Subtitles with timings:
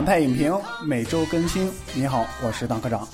[0.00, 1.70] 反派影评每周更新。
[1.92, 3.06] 你好，我是党科长，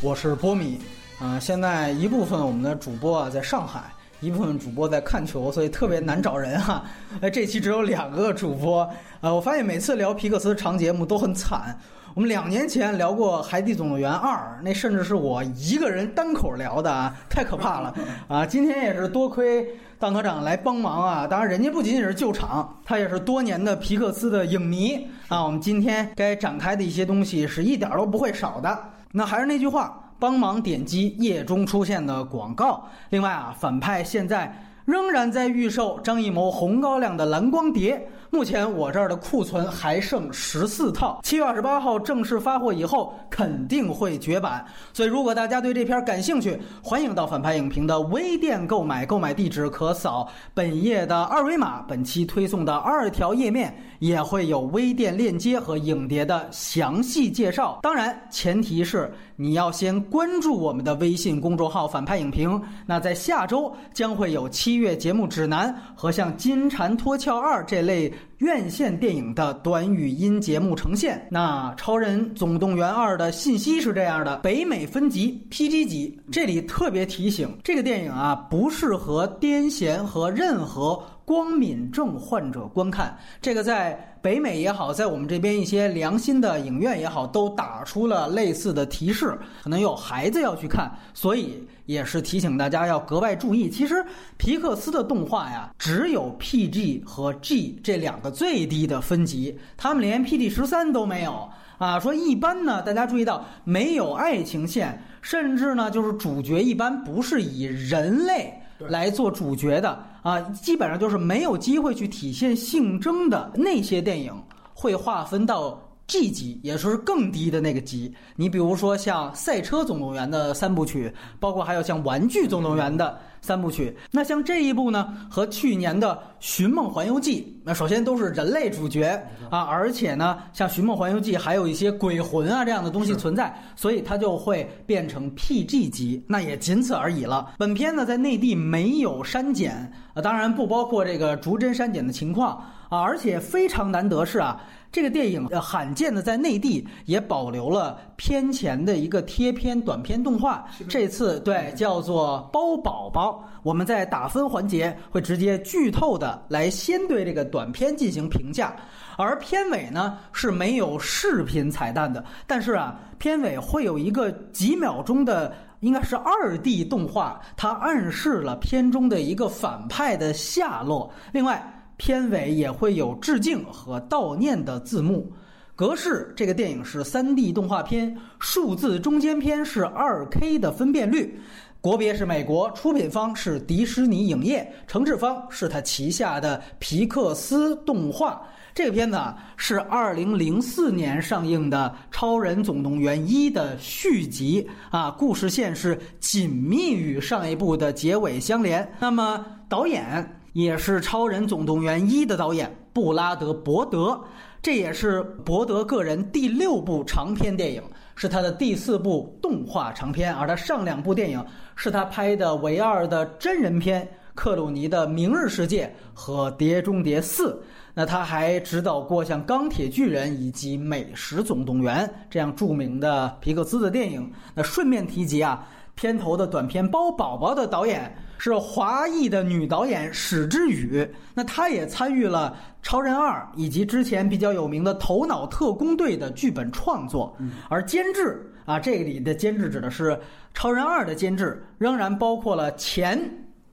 [0.00, 0.80] 我是波米。
[1.20, 3.84] 啊，现在一部分我们的主播啊在上海，
[4.18, 6.82] 一部分主播在看球，所以特别难找人哈。
[7.20, 8.90] 哎，这期只有两个主播。
[9.20, 11.78] 呃，我发现每次聊皮克斯长节目都很惨。
[12.12, 17.94] 我们两年前聊过《海底总动员二》，那甚至是我一个人单口聊的啊，太可怕了
[18.26, 18.44] 啊！
[18.44, 19.64] 今天也是多亏
[20.02, 25.44] 范科长来帮忙啊，当然人家不仅仅是救场，他也是多年的皮克斯的影迷啊。
[25.44, 28.76] 我们今天该展开的一些东西是一点都不会少的。
[29.12, 32.84] 那还是那句话，帮忙点击页中出现的广告。
[33.10, 34.52] 另外啊，反派现在
[34.86, 38.08] 仍然在预售张艺谋红高粱的蓝光碟。
[38.32, 44.64] 目前我这儿的库存还剩十四套，七月二十八号正式发货以后肯定会绝版，
[44.94, 51.82] 所以如果大家对这篇感兴趣，欢迎到反派影评的微店购买，购买地址可扫本页的二维码。
[51.82, 62.60] 本期推送的二条页面也会有微店链接和影碟的详细介绍，当然前提是你要先关注我们的微信公众号“反派影评”。
[62.86, 68.12] 那在下周将会有七月节目指南和像《金蝉脱壳二》这类。
[68.38, 71.24] 院线电影的短语音节目呈现。
[71.30, 76.18] 那《超人总动员二》的信息是这样的：北美分级 PG 级。
[76.32, 83.16] 这里特别提醒，这个电影啊不适合癫痫和任何光敏症患者观看。
[83.40, 84.08] 这个在。
[84.22, 93.68] 北美也好，在我们这边一些良心的影院也好，都打出了类似的提示，可能有孩子要去看，所以也是提醒大家要格外注意。
[93.68, 93.96] 其实
[94.36, 101.98] 皮克斯的动画呀，只有 PG 和 G 这两个最低的分级，他们连 PG 十三都没有啊。
[101.98, 108.61] 说一般呢，大家注意到没有爱情线，甚至呢，就是主角一般不是以人类。
[108.88, 114.32] 来做主角的啊，基本上就是没有机会去体现性征的那些电影，
[114.74, 115.80] 会划分到
[116.12, 118.14] G 级，也就是更低的那个级。
[118.36, 123.18] 你比如说像《赛车总动员》的三部曲，包括还有像《玩具总动员》的。
[123.44, 129.20] 三部曲，那像这一部呢，和去年的《寻梦环游记》，那首先都是人类主角
[129.50, 137.54] 啊，而且呢，像《寻梦环游记》还有一些鬼魂啊这样的东西存在，所以它就会变成 PG 级，那也仅此而已了。
[137.58, 144.60] 本片呢，在内地没有删减啊，当然不包括这个逐帧删减的情况啊，而且非常难得是啊。
[144.92, 153.42] 这个电影呃罕见的在内地也保留了片前的一个贴片短片动画，这次对叫做包宝宝。
[153.62, 158.76] 我们在打分环节会直接剧透的来先对这个短片进行评价，
[159.16, 171.10] 而片尾呢是没有视频彩蛋的，但是啊片尾会有一个几秒钟的应该是二 D 动画，它暗示了片中的一个反派的下落。
[171.32, 171.78] 另外。
[172.02, 175.32] 片尾也会有致敬和悼念的字幕。
[175.76, 181.40] 格式，这个电影是三 D 动画片，数字中间片是二 K 的分辨率。
[181.80, 188.42] 国别是美国，出品方是迪士尼影业，承制方是他旗下的皮克斯动画。
[188.74, 198.92] 这个片子啊是二零零四年上映的《超人总动员一》的续集啊，故事线是紧密与上一部的结尾相连。
[198.98, 200.41] 那么导演。
[200.52, 204.20] 也是《超人总动员一》的导演布拉德·伯德，
[204.60, 207.82] 这也是伯德个人第六部长片电影，
[208.14, 211.42] 是他的第四部动画长片，而他上两部电影
[211.74, 214.04] 是他拍的唯二的真人片
[214.34, 217.52] 《克鲁尼的明日世界》和《碟中谍四》。
[217.94, 224.30] 那他还指导过像《钢铁巨人》以及《美食总动员》这样著名的皮克斯的电影。
[224.54, 225.66] 那顺便提及啊。
[225.94, 232.52] 片头的短片《包宝宝》的导演是华裔的女导演史之宇，那她也参与了
[232.84, 237.36] 《超人二》以及之前比较有名的《头脑特工队》的剧本创作，
[237.68, 240.10] 而监制啊，这里的监制指的是
[240.54, 243.16] 《超人二》的监制，仍然包括了前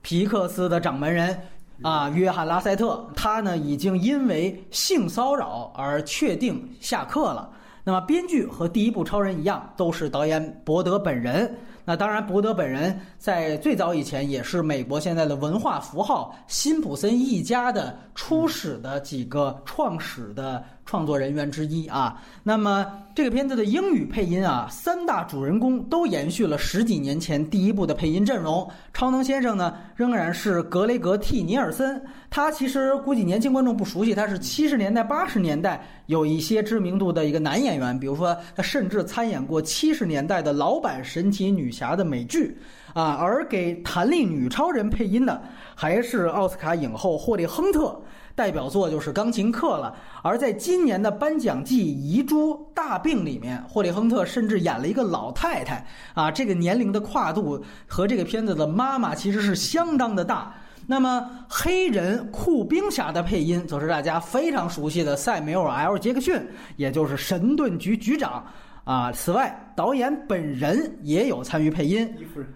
[0.02, 1.36] 皮克斯的掌门人
[1.82, 7.50] 啊约翰拉塞特，他呢已经因为性骚扰而确定下课了。
[7.82, 11.52] 那么编剧和第一部《超人》一样，都是导演伯德本人。
[11.84, 20.62] 那当然，伯德本人在最早以前也是美国现在的文化符号辛普森一家的初始的几个创始的。
[20.86, 22.84] 创作人员之一啊，那么
[23.14, 28.68] 这个片子的英语配音啊，三大主人公都延续了十几年前第一部的配音阵容。
[28.92, 42.56] 超能先生呢，仍然是格雷格 ·T· 尼尔森，他其实估计年轻观众不熟悉，他是七十年代、八十年代有一些知名度的一个男演员，比如说他甚至参演过七十年代的老版神奇女侠的美剧。
[42.92, 45.40] 啊，而给弹力女超人配音的
[45.76, 47.96] 还是奥斯卡影后霍利·亨特，
[48.34, 49.94] 代表作就是《钢琴课》了。
[50.24, 60.52] 而在今年的颁奖季《遗珠大病》里面，霍利·亨特甚至演了一个老太太啊，这个年龄的跨度和这个片子的妈妈其实是相当的大。
[60.90, 66.34] 那么黑人酷冰侠的配音则是大家非常熟悉的塞缪尔 ·L· 杰克逊，
[66.74, 68.44] 也就是神盾局局长。
[68.82, 72.12] 啊，此外，导演本人也有参与配音。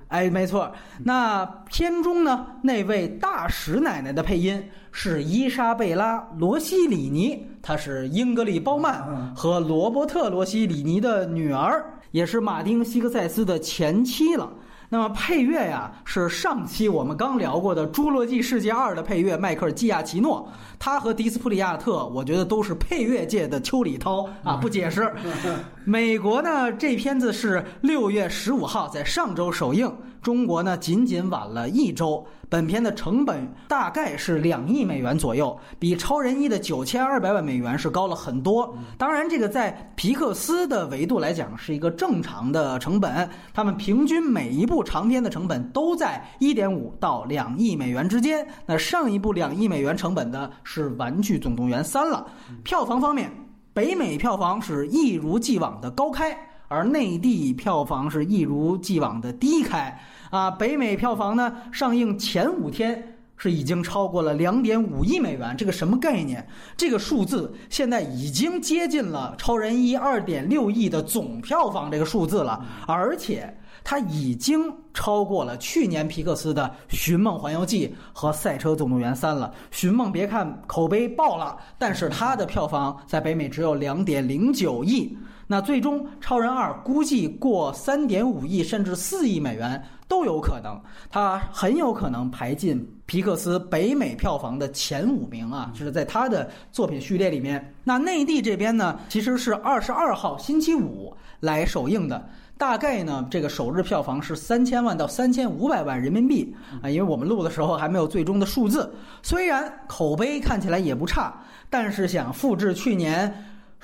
[0.09, 0.69] 哎，没错。
[1.05, 4.61] 那片中呢，那位大使奶奶的配音
[4.91, 14.51] 是伊莎贝拉·罗西里尼，她是英格丽·褒曼和罗伯特·罗西里尼的女儿，也是马丁·西克塞斯的前妻了。
[14.95, 20.49] 那么配乐呀，是上期我们刚聊过的《侏罗纪世界二》的配乐，迈克尔·基亚奇诺，
[20.79, 25.13] 他和迪斯普里亚特，我觉得都是配乐界的邱礼涛啊，不解释。
[25.83, 29.93] 美国呢，这片子是六月十五号在上周首映，
[30.25, 32.27] 中国呢仅仅晚了一周。
[32.49, 38.73] 本片的成本大概是两亿美元左右，比《超人一》的九千二百万美元是高了很多。
[38.97, 48.47] 当然，这个在皮克斯的维度来讲是一个正常的成本，他们平均每一部长片的成本都在一点五到两亿美元之间。
[48.65, 52.25] 那上一部两亿美元成本的是《玩具总动员三》了。
[52.63, 53.33] 票房方面，
[53.73, 56.39] 北美票房是一如既往的高开，
[56.69, 59.99] 而内地票房是一如既往的低开。
[60.35, 66.45] 啊，北美票房呢，上映前五天是已经超过了两点五亿美元，这个什么概念？
[66.77, 79.55] 这个数字现在已经接近了《超人一》二点六亿的总票房这个数字了，而且它已经超过了去年皮克斯的《寻梦环游记》和《赛车总动员三》了。
[79.71, 85.17] 《寻梦》别看口碑爆了，但是它的票房在北美只有两点零九亿。
[85.47, 89.81] 那最终《超人二》估计过三点五亿甚至四亿美元。
[90.07, 90.81] 都有可能，
[91.11, 97.75] 它很有可能排进皮克斯北美票房的前五名啊，就是在他的作品序列里面。
[97.83, 108.95] 那内地这边呢，其实是二十二号星期五来首映的，大概呢这个首日票房是三千万到三千五百万人民币啊，因为我们录的时候还没有最终的数字。
[109.23, 111.35] 虽然口碑看起来也不差，
[111.69, 113.33] 但是想复制去年。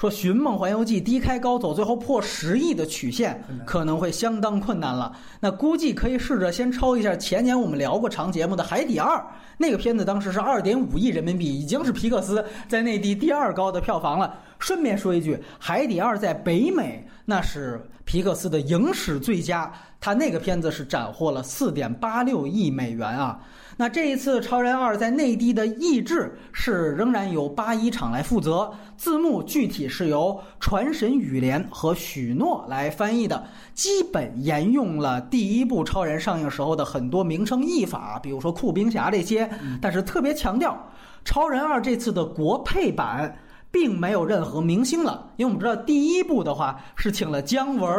[0.00, 5.14] 说《寻梦环游记》低开高走，最后破十亿的曲线可能会相当困难了。
[5.40, 9.18] 那估计可以试着先抄一下前年我们聊过长节目的《海底二》，
[9.58, 14.38] 那个片子当时是二点五亿人民币，已经是皮克斯在内地第二高的票房了。
[14.58, 19.70] 顺便说一句，《海底二》在北美那是皮克斯的影史最佳，
[20.00, 23.38] 他那个片子是斩获了四点八六亿美元啊。
[23.80, 33.42] 那这一次《超人二》在内地的译制是仍然由八一厂来负责，字幕具体是由传神语联和许诺来翻译的，
[33.72, 39.48] 基本沿用了第一部超人上映时候的很多名称译法，比如说酷冰侠这些，
[39.80, 40.72] 但是特别强调，
[41.24, 43.34] 《超人二》这次的国配版。
[43.70, 47.90] 并没有任何明星了，因为我们知道第一部的话是请了姜文、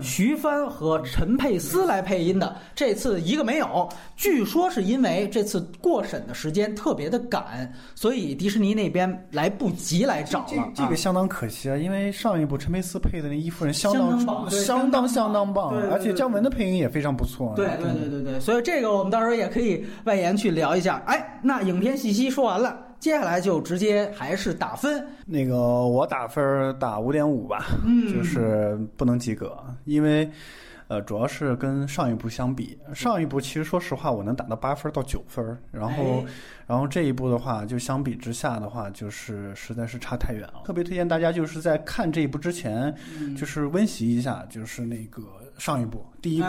[0.00, 3.88] 徐帆和陈佩斯来配音的，这次一个没有。
[4.16, 10.72] 据说是因为这次过审的时间特别的赶，所以迪士尼那边来不及来找了。
[10.74, 17.52] 这个相当可惜啊，因为上一部陈佩斯配的那伊夫人相当棒，相当相当棒，而且姜文的配音也非常不错。
[17.56, 21.02] 对对对对对，所以这个我们到时候也可以外延去聊一下。
[21.06, 22.84] 哎，那影片信息说完了。
[22.98, 27.64] 接下来就直接还是打分，那个我打分打五点五吧，
[28.12, 30.28] 就是不能及格，因为，
[30.88, 36.24] 呃，主要是跟上一部相比，上一部其实说实话我能打到八分到九分，然后，
[36.66, 40.62] 然后这一部的话就相比之下的话，就是实在是差太远了。
[40.64, 42.92] 特别推荐大家就是在看这一部之前，
[43.36, 45.22] 就是温习一下，就是那个
[45.58, 46.48] 上一部第一部，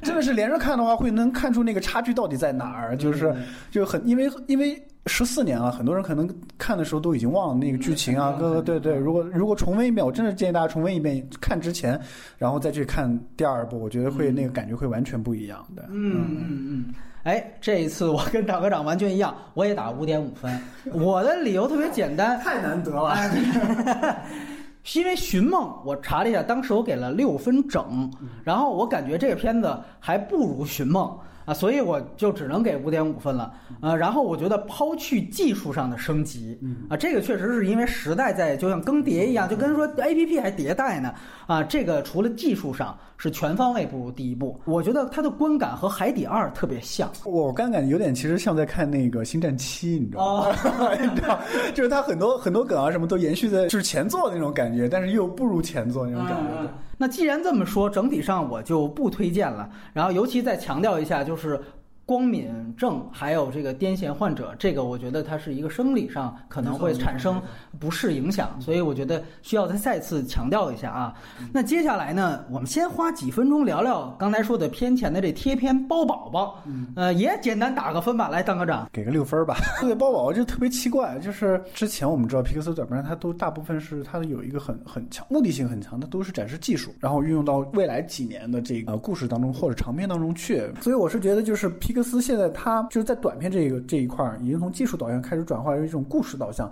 [0.00, 3.34] 真的是连着看的话会能看出那个差距到底在哪儿，就是
[3.70, 4.82] 就很因为因为。
[5.06, 8.96] 十四年了，很多人可能看的时候都已经忘了那个剧情啊，哥哥，对对。
[8.96, 12.00] 如果如果重温一遍，我真的建议大家重温一遍，看之前，
[12.38, 15.84] 然后再去看第二部，我觉得会那个感觉会完全不一样的。
[15.90, 16.94] 嗯嗯嗯。
[17.24, 20.58] 哎，这一次我跟大科长完全一样，我也打五点五分。
[20.90, 23.14] 我的理由特别简单， 太难得了。
[24.92, 28.10] 因为《寻梦》，我查了一下，当时我给了六分整，
[28.44, 31.06] 然后我感觉这个片子还不如《寻梦》。
[31.44, 36.58] 啊，所以我就只能给五点五分了，呃，然后我觉得抛去技术上的升级，
[36.88, 41.14] 啊，这个确实是因为时代在就像更迭一样，就跟说 A P P 还迭代呢，
[41.46, 50.56] 啊，这个除了技术上是全方位不如第一部，我觉得它的观感和《海底二》特别像，我观感有点其实像在看那个《星战七》，你知道吗？
[51.00, 51.38] 你知道，
[51.74, 56.70] 就是它很多很多梗啊什么都延续在就是前作那种感觉，但是又不如前作那种感觉。
[56.98, 59.68] 那既然这么说，整体上我就不推荐了。
[59.92, 61.60] 然后，尤其再强调一下，就是。
[62.06, 67.40] 光敏症还有这个癫痫患者，这个我觉得它是一个生理上可能会产生
[67.80, 71.14] 不适影响，所以我觉得需要再再次强调一下啊。
[71.50, 76.62] 那接下来呢，我们先花几分钟聊聊刚才说的偏前的这贴片包宝宝，
[76.94, 79.56] 呃，也简单打个分吧，来，当科长给个六分吧。
[79.80, 90.62] 这个包宝宝就特别奇怪，就是之前我们知道皮克斯短片它都大部分是它有一个很很强目的性很强，它都是展示技术，然后运用到未来几年的这个故事当中或者长片当中去。
[90.82, 91.93] 所以我是觉得就是皮。
[91.94, 96.68] 皮克斯现在他就是在短片这个这一块儿，已经从技术导向开始转化为一种故事导向，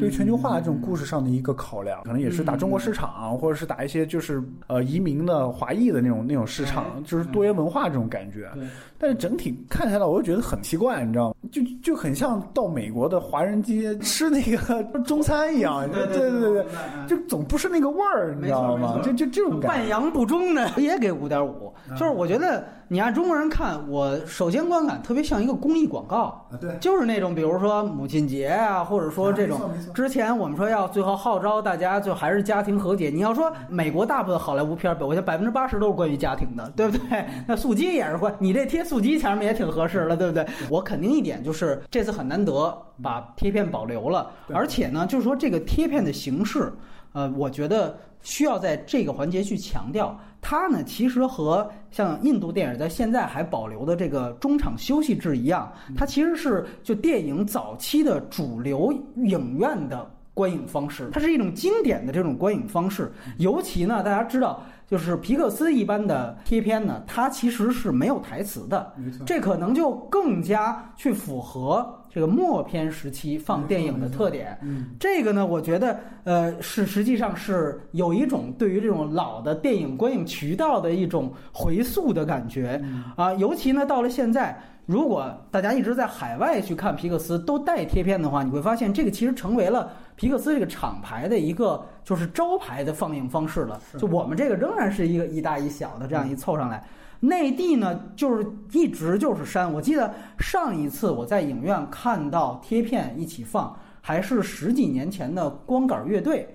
[0.00, 8.50] 对全球化这种故事上的一个考量，可能也是打中国市场，或者是打一些就是呃移民的华裔的那种那种市场，就是多元文化这种感觉。
[8.98, 11.34] 但是整体看下来，我就觉得很奇怪，你知道吗？
[11.52, 16.66] 就就很像到美国的华人街吃那个中餐一样，对对对对，
[17.06, 19.00] 就总不是那个味儿，你知道吗？
[19.04, 19.66] 就就这种感觉。
[19.68, 22.64] 半洋不中的也给五点五，就是我觉得。
[22.88, 29.58] 你按中国人看，我首先观感特别像一个公益广告，对，就是那种比如说母亲节啊，或者说这种
[29.92, 33.10] 之前我们说要最后号召大家就还是家庭和解。
[33.10, 37.26] 你要说美国大部分好莱坞片儿，我觉得百分之八十都是关于家庭的，对不对？
[37.44, 40.46] 那素鸡也是关，你这贴素鸡前面也挺合适了，对不对？
[40.70, 46.72] 我肯定一点就是这次很难得把贴片保留了，而且呢，就是说这个贴片的形式，
[47.12, 50.18] 呃，我觉得需要在这个环节去强调。
[50.40, 63.10] 它呢，其实和像印度电影在现在还保留的这个中场休息制一样，它其实是就电影早期的主流影院的观影方式，它是一种经典的这种观影方式。
[63.38, 72.02] 尤其呢，大家知道，就是皮克斯一般的贴片呢，它其实是没有台词的，这可能就更加去符合。
[72.08, 74.58] 这个默片时期放电影的特点，
[74.98, 82.82] 这个呢，我觉得呃是实际上是有一种对于这种老的电影观影渠道的一种回溯的感觉。
[83.16, 83.34] 啊。
[83.34, 93.80] 尤其呢，到了现在，如果大家一直在海外去看皮克斯都带贴片的话，你会发现这个其实成为了皮克斯这个厂牌的一个就是招牌的放映方式了。
[93.98, 96.82] 就我们这个仍然是一个一大一小的这样一凑上来。
[97.18, 99.72] 内地呢，就是一直就是删。
[99.72, 106.48] 我记得上一次我在影院看到贴片一起放，还是十几年前的光杆乐队，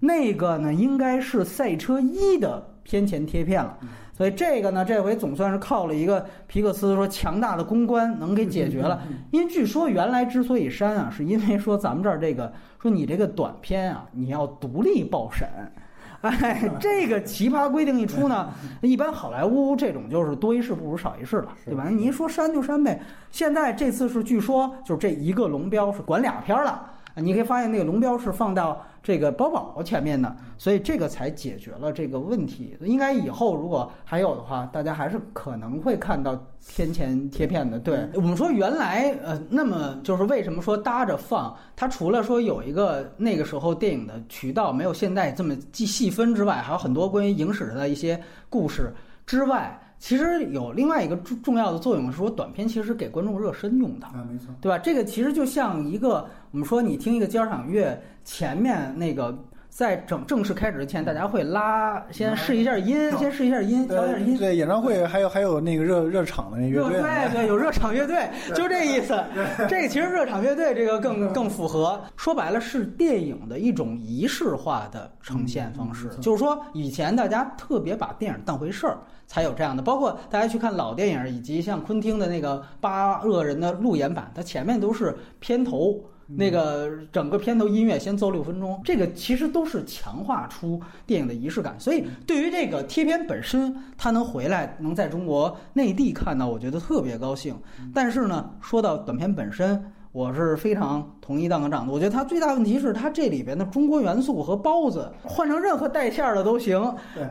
[0.00, 3.78] 那个呢应该是赛车一的片前贴片了。
[4.16, 9.02] 所以这个呢，这回总算是靠了一个皮克斯说强大的公关能给解决了。
[9.30, 15.46] 因为据说原来之所以删啊，是因为说咱们这儿这个说你这个短片啊，你要独立报审。
[16.22, 18.48] 哎，这个奇葩规定一出呢，
[18.80, 21.88] 一般好莱坞这种就是多一事不如少一事了，对吧？
[21.90, 22.98] 你一说删就删呗。
[23.30, 26.90] 现在这次是据说就是这一个龙标是管俩片了。
[27.18, 32.76] 你可以发现那个龙标是放到这个包宝宝前面的，所以这个才解决了这个问题。
[32.80, 37.78] 应该以后如果还有的话，大家还是可能会看到天前贴片的。
[37.78, 41.56] 对我们说，原来呃，那么就是为什么说搭着放？
[41.76, 48.20] 它除了说有一个那个时候电影的渠道没有现在这么细细分之外，还有很多关于影史的一些
[48.50, 48.92] 故事
[49.24, 49.80] 之外。
[49.98, 54.76] 其实有另外一个重重要的作用，是说短片其实给观众热身用的啊，没错，对吧？
[54.76, 59.38] 这个其实就像一个我们说你听一个交响乐前面那个。
[59.68, 64.38] 在正正式开始之前，大家会拉先试一下音，先试一下音，调一下音。
[64.38, 69.22] 对，演唱会还有还有那个热热场的那乐队，对对，有热场乐队，就这意思。
[69.68, 76.08] 这个其实热场乐队这个更更符合，说白了是电影的一种仪式化的呈现方式。
[76.22, 78.96] 就是说，以前大家特别把电影当回事儿，
[79.26, 79.82] 才有这样的。
[79.82, 86.02] 包括大家去看老电影，以及像昆汀的那个八恶人的路演版，它前面都是片头。
[86.26, 91.78] 那个整个片头音乐先奏六分钟，这个其实都是强化出电影的仪式感。
[91.78, 97.56] 所以对于这个贴片本身，它能回来能在中国内地看到，我觉得特别高兴。
[97.94, 99.92] 但是呢，说到短片本身。
[100.12, 106.80] 我是非常同意当科长的，我觉得它最大问题是它这里边的中国元素和包子换成任何带馅儿的都行。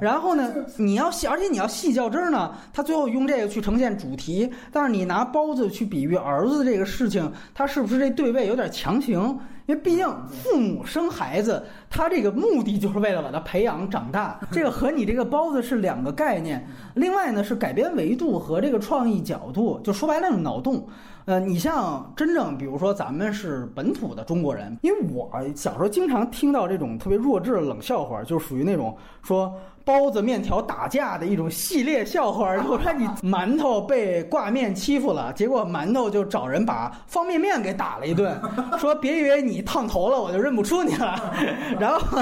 [0.01, 9.39] 然后呢，你要细，而且你要细较真儿呢，它最后用这个去呈现主题，但是你拿包子去比喻儿子这个事情，它是不是这对位有点强行？
[9.65, 16.67] 因为毕竟父母生孩子，他这个目的就是为了把他培养长大， 这个和你这个包子是两个概念。
[16.93, 20.85] 另外呢，是改编维度和这个创意角度，就说白了，脑洞。
[21.25, 29.53] 呃，你像真正，比如说咱们是本本土的中国人，因为我小时候经常听到这种特别弱智的冷笑话，就属于那种说
[29.85, 32.51] 包子面条打架的一种系列笑话。
[32.67, 38.37] 我说你馒头被挂面欺负了，结果馒头就找人把方便面给打了一顿，
[38.79, 41.15] 说别以为你烫头了我就认不出你了。
[41.79, 42.17] 然后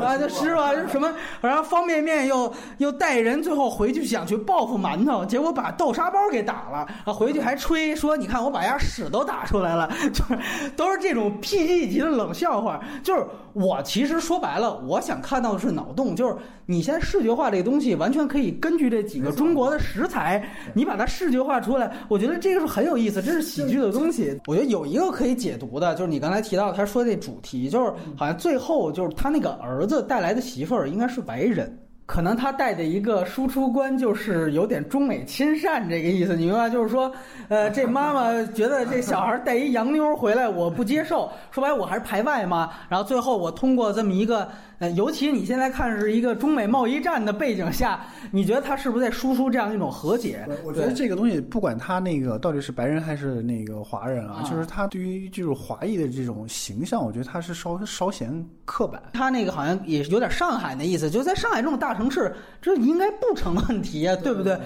[0.00, 1.10] 啊，就是吧，什么，
[1.40, 12.78] 然后方便面又又带人最后回去想去报复馒头，结果把豆沙包给打了，啊，回去还吹说你看我把人屎都打出来了， 就是都是这种 PG 级的冷笑话。
[13.02, 13.24] 就是
[13.54, 16.36] 我其实说白了，我想看到的是脑洞，就是
[16.70, 24.38] 你现在视觉化这个东西，完全可以根据这几个中国的食材，你把它视觉化出来，我觉得这个是很有意思，这是喜剧的东西。
[24.46, 31.74] 我觉得有一个可以解读的，就是你刚才提到他说这主题，就是好像最后就是他那个儿子带来的媳妇儿应该是白人。
[32.04, 36.68] 可能他带的一个输出观就是有点中美亲善这个意思，你明白？
[36.68, 37.10] 就是说，
[37.48, 41.30] 呃，这妈妈觉得这小孩带一洋妞回来，我不接受。
[41.50, 42.70] 说白，我还是排外嘛。
[42.90, 44.46] 然后最后我通过这么一个。
[44.78, 50.46] 呃，尤其你现在看是一个中美贸易战的背景下，你觉得他是不是在输出这样一种和解？
[50.64, 58.32] 我觉得这个东西，不管他那个到底是白人还是那个华人啊，就是他对于就是华裔的这种形象，我觉得他是稍稍显
[58.64, 59.02] 刻板。
[59.12, 62.32] 他那个好像也有点上海的意思，就在上海这种大城市，
[62.62, 64.56] 这应该不成问题啊，对不对？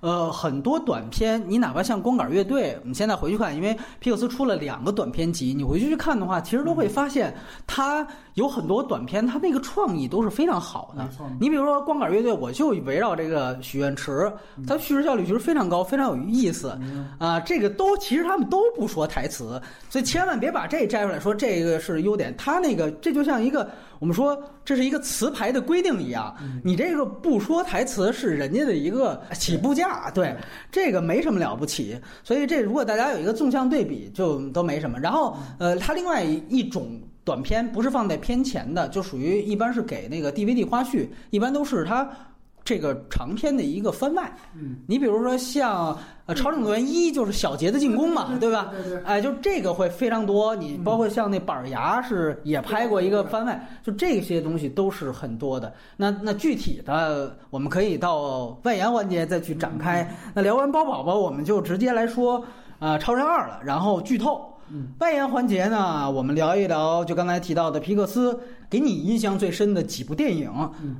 [0.00, 7.34] 呃，很多短片，你哪怕像光杆乐队，我们现在回去看，因为皮克斯出了两个短片集，你回去去看的话，其实都会发现，
[7.66, 11.06] 他有很多短片，他那个创意都是非常好的。
[11.38, 14.32] 你比如说光杆乐队，我就围绕这个许愿池，
[14.66, 16.78] 它叙事效率其实非常高，非常有意思。
[17.18, 22.34] 啊，这个都其实他们都不说台词，所以千万别把这摘出来说这个是优点。
[22.38, 23.68] 他那个这就像一个。
[24.00, 30.34] 我们说这是一个词牌的规定一样，你这个不说台词是人家的一个起步价，对
[30.72, 31.96] 这个没什么了不起。
[32.24, 34.98] 所以这如果大家有一个纵向对比，就都没什么。
[34.98, 42.10] 然后呃，它另外一种短片不是放在片前的，就属于一般是给那个 DVD 花絮，一般都是它。
[42.64, 48.70] 这个长篇的一个番外，嗯，你比如说像呃《超正动员一》，就是小杰的进攻嘛，对吧？
[48.70, 49.02] 对对。
[49.02, 50.54] 哎，就这个会非常多。
[50.54, 55.72] 你包括像那板牙是也拍过一个番外，就这些东西都是很多的。
[55.96, 60.16] 那那具体的，我们可以到外延环节再去展开。
[60.34, 62.44] 那聊完包宝宝，我们就直接来说
[62.78, 64.49] 啊《超人二》了，然后剧透。
[64.98, 68.38] 外延环节呢，我们聊一聊，就刚才提到的皮克斯。
[68.68, 70.48] 给你印象最深的几部电影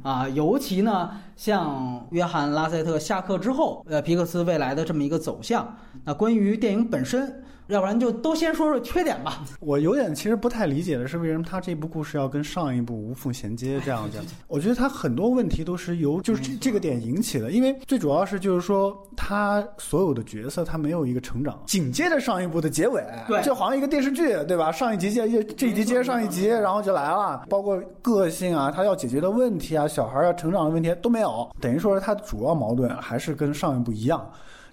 [0.03, 5.77] 啊，尤其呢，像约翰拉塞特下课之后，呃，皮克斯未来的这么一个走向。
[6.05, 7.43] 那关于电影本身。
[7.71, 9.43] 要不然就都先说说缺点吧。
[9.61, 14.19] 我有点其实不太理解的是，为什么他这部故事要跟上一部无缝衔接这样子？
[14.49, 24.73] 我觉得他很多问题都是由就是这这个点引起的，因为最主要是就是说他所有的角色他没有一个成长，紧接着上一部的结尾，对，就好像一个电视剧，对吧？
[24.73, 34.31] 上一集接这一集接着上一集，然后就来了，包括个性啊，他要解决的问题啊，小孩要成长的问题都没有，等于说是他的主要矛盾还是跟上一部一样。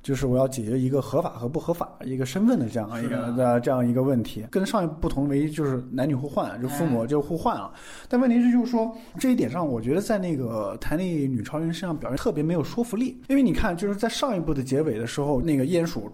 [0.07, 7.69] 就是我要解决一个合法和不合法一个身份的这样一个的这样一个问题，跟上一不同，唯一就是男女互换，就父母就互换了。
[8.07, 13.21] 但问题是，就是说这一点上，我觉得在那个弹力女超人身上表现特别没有说服力。
[13.27, 16.09] 因为你看，就是在上一部的结尾的时候，那个鼹鼠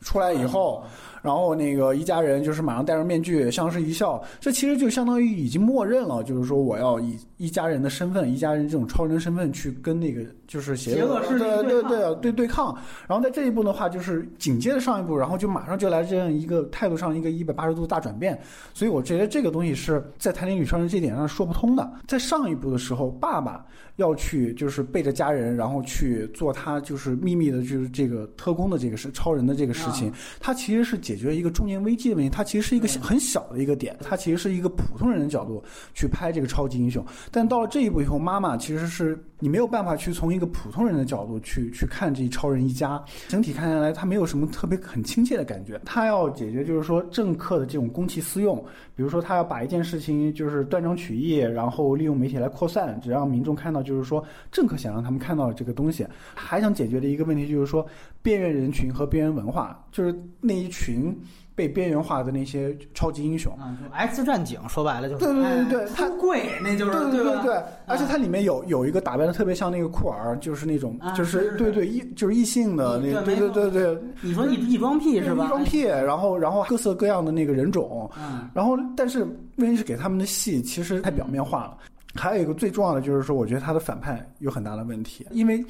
[0.00, 0.82] 出来以后。
[1.26, 12.72] 然后那个一家人就是马上戴上面具，相视一笑，这其实就相当于已经默认了，就是说我要以一家人的身份，一家人这种超人身份去跟那个就是邪恶势力对对对对对抗。
[13.08, 18.40] 然后在这一步的话，就是紧接着上一步，然后就马上就来这样一个态度上一个一百八十度大转变。
[18.72, 21.90] 所以我觉得这个东西是在台铃女超人这点上说不通的。
[22.06, 31.15] 在上一步的时候，爸爸要去就是背着家人，然后去做他就是秘密的就是这个特工的这个事超人的这个事情，他其实是解。
[31.16, 35.62] 解决一个中年危机的问题，它其实是一个很小的一个点，它其实是一个普通人的角度
[35.94, 37.04] 去拍这个超级英雄。
[37.30, 43.02] 但到了这一步以后，妈妈其实是你没有办法去从一个普通人的角度去去看这一超人一家。
[43.28, 45.80] 整体看下来，他没有什么特别很亲切的感觉。
[45.86, 48.56] 他要解决就是说政客的这种公器私用，
[48.94, 56.06] 比如说他要把一件事情就是断章取义，然后利用媒体来扩散，只让民众看到就是说政客想让他们看到这个东西。
[56.34, 57.86] 还想解决的一个问题就是说
[58.26, 61.16] 边缘人群和边缘文化，就是那一群。
[61.56, 75.46] 被边缘化的那些超级英雄啊，X 战警说白了就是对对对对，他贵那就是对对对，而且它里面有有一个打扮的特别像那个酷儿，就是那种就是对对异就是异性的那个对对对对，你说异异装癖是吧？
[75.46, 78.10] 异装癖，然后然后各色各样的那个人种，
[78.52, 79.20] 然后但是
[79.56, 81.78] 问题是给他们的戏其实太表面化了。
[82.16, 85.64] 还有一个最重要的就是说，我觉得他的反派有很大的问题，因为。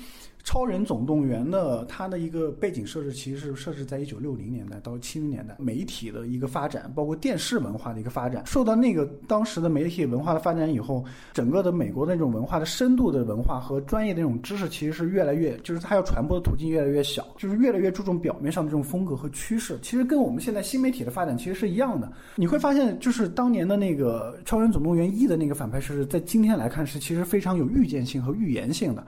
[0.47, 19.77] 超人总动员》的它的一个背景设置，其实是设置在一九六零年代到七零年代，媒体的一个发展，包括电视文化的一个发展，受到那个当时的媒体文化的发展以后，整个的美国的那种文化的深度的文化和专业的那种知识，其实是越来越，就是它要传播的途径越来越小，就是越来越注重表面上的这种风格和趋势。
[19.83, 22.13] 其实跟我们现在新媒体的发展其实是一样的。
[22.37, 29.05] 你会发现，就是当年的那个《超人总动员一》的那个反派是在今天来看是其实非常有预见性和预言性的，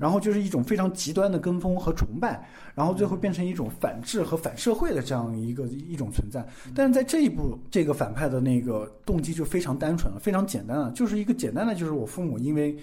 [0.00, 6.46] 然后就是一种非常极端的跟风和崇拜，然后最后变成一种反制和反社会的这样一个一种存在。
[6.74, 12.76] 但是在这一步，这个反派的那个动机就非常单纯了，非常简单了，就是一个简单的，就是我父母因为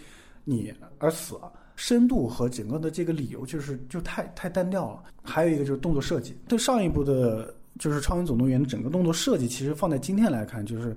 [0.44, 1.52] 你而死了。
[1.76, 5.04] 深度和整个的这个理由就是就太太单调了。
[5.22, 7.54] 还有一个就是动作设计，对上一部的。
[7.78, 10.96] 就是《超人总动员》的整个动作设计，其实放在今天来看，就是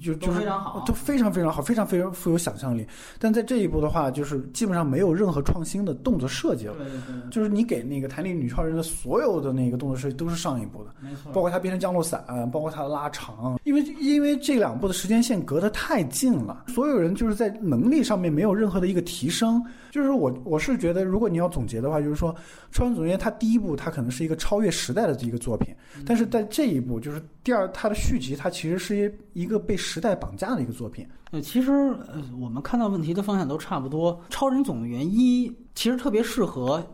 [0.00, 2.86] 就就是非常好，都非常非常好，非常非常富有想象力。
[3.18, 6.74] 但在这一步的话，就是基本上没有任何创新的动作设计了。
[6.74, 7.30] 对对。
[7.30, 11.32] 就是你给那个弹力女超人的所有的那个动作设计都是上一部的，没错。
[11.32, 19.62] 包括它变成降落伞，包括它的拉长，因为因为这两部的时间线隔得太近了，所有人就是在能力上面没有任何的一个提升。
[19.90, 22.32] 就是我我是觉得，如果你要总结的话，就是说
[22.70, 25.74] 《超人总动员》它第一部它可能是一个超越时代的一个作品。
[26.06, 31.08] 但是在这一步，就是第二，它的续集，它其实是一个被时代绑架的一个作品。
[31.30, 34.14] 呃，其实呃，我们看到问题的方向都差不多。
[34.28, 36.84] 《超人总动员一》其实特别适合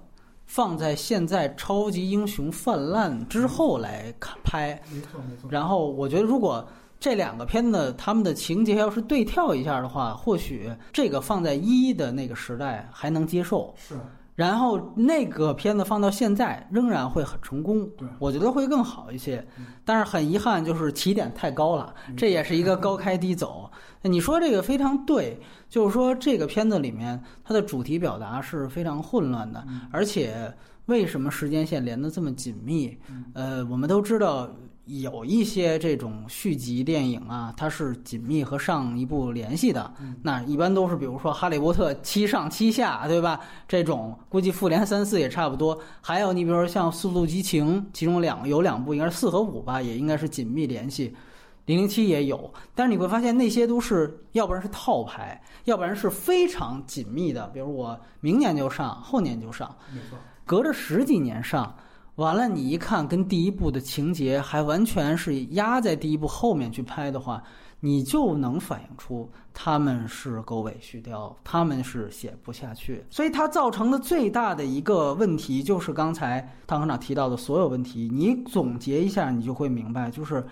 [0.45, 4.81] 放在现在超级英雄泛滥之后来看拍。
[4.93, 5.51] 没错没错。
[5.51, 6.67] 然后我觉得，如果
[7.01, 13.75] 这两个片子他们的情节要是对跳一下的话，或许这个放在一的那个时代还能接受。
[13.77, 13.97] 是。
[14.37, 19.45] 然后那个片子放到现在仍然会很成功，我觉得会更好一些。
[19.85, 23.69] 但是很遗憾，就是起点太高了，这也是一个高开低走。
[24.03, 32.97] 你说这个非常对，就是说这个片子里面它的主题表达是非常混乱的，而且为什么时间线连得这么紧密？
[33.33, 34.49] 呃，我们都知道。
[34.87, 39.93] 有一些这种续集电影啊，它是紧密和上一部联系的。
[40.23, 43.41] 那一般都是比如说《哈利波特》七上七下，对吧？
[43.67, 45.77] 这种估计复联三四也差不多。
[46.01, 51.17] 还有你比如说像《速度激情》，其中两有两部应该是四和五吧，也应该是紧密联系。
[51.65, 57.49] 零零七也有，但是你会发现那些都是要不然是套牌，要不然是非常紧密的。
[57.49, 61.75] 比如我明年就上，后年就上，没错，隔着十几年上。
[62.17, 67.43] 完了，你一看跟第一部的情节还完全是压在第一部后面去拍的话，
[67.81, 73.05] 你就能反映出他们是狗尾续貂，他们是写不下去。
[73.11, 80.43] 所以它造成的最大的一个问题就是刚才汤科长提到的所有问题，你总结一下，你就会明白，就是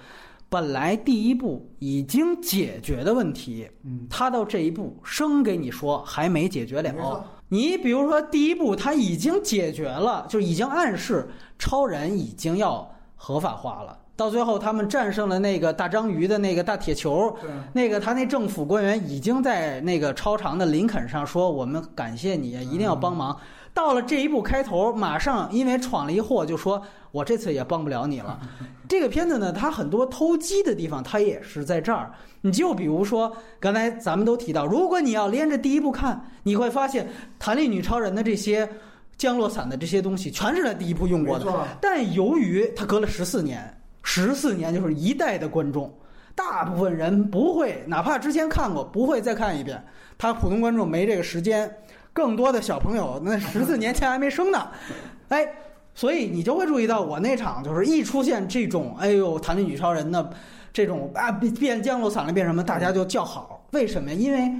[0.50, 7.24] 本来第一部已经解决的问题，嗯，他到这一步生给你说还没解决了。
[7.48, 11.28] 你比如说，第一步他已经解决了，就已经暗示
[11.58, 13.98] 超人已经要合法化了。
[14.16, 17.36] 到最后，他们战胜了那个大章鱼的那个大铁球，
[17.72, 23.36] 那个他那政府官员已经在那个超长的林肯上说：“我们感谢你，一定要帮忙。”
[23.74, 28.40] 到了这一步开头，马上因为闯了一祸，就说我这次也帮不了你了。
[28.88, 32.12] 这个片子呢，它很多偷鸡的地方，它也是在这儿。
[32.42, 37.08] 你就比如说，刚才咱们都提到，如果你要连着第一部看，你会发现
[37.38, 38.68] 弹力女超人的这些
[39.16, 41.66] 降落伞的这些东西，全是在第一部用过的。
[41.80, 45.92] 但由于它隔了十四年，十四年就是一代的观众，
[46.36, 49.84] 大部分人不会，哪怕之前看过，不会再看一遍。
[50.16, 51.68] 他普通观众没这个时间。
[52.14, 54.68] 更多的小朋友，那十四年前还没生呢，
[55.28, 55.46] 哎，
[55.94, 60.30] 所以你就会注意到，我那场就是一出现这种，哎呦，弹力女超人的
[60.72, 63.66] 这种啊变变降落伞了变什么，大家就叫好。
[63.72, 64.12] 为什么？
[64.12, 64.50] 因为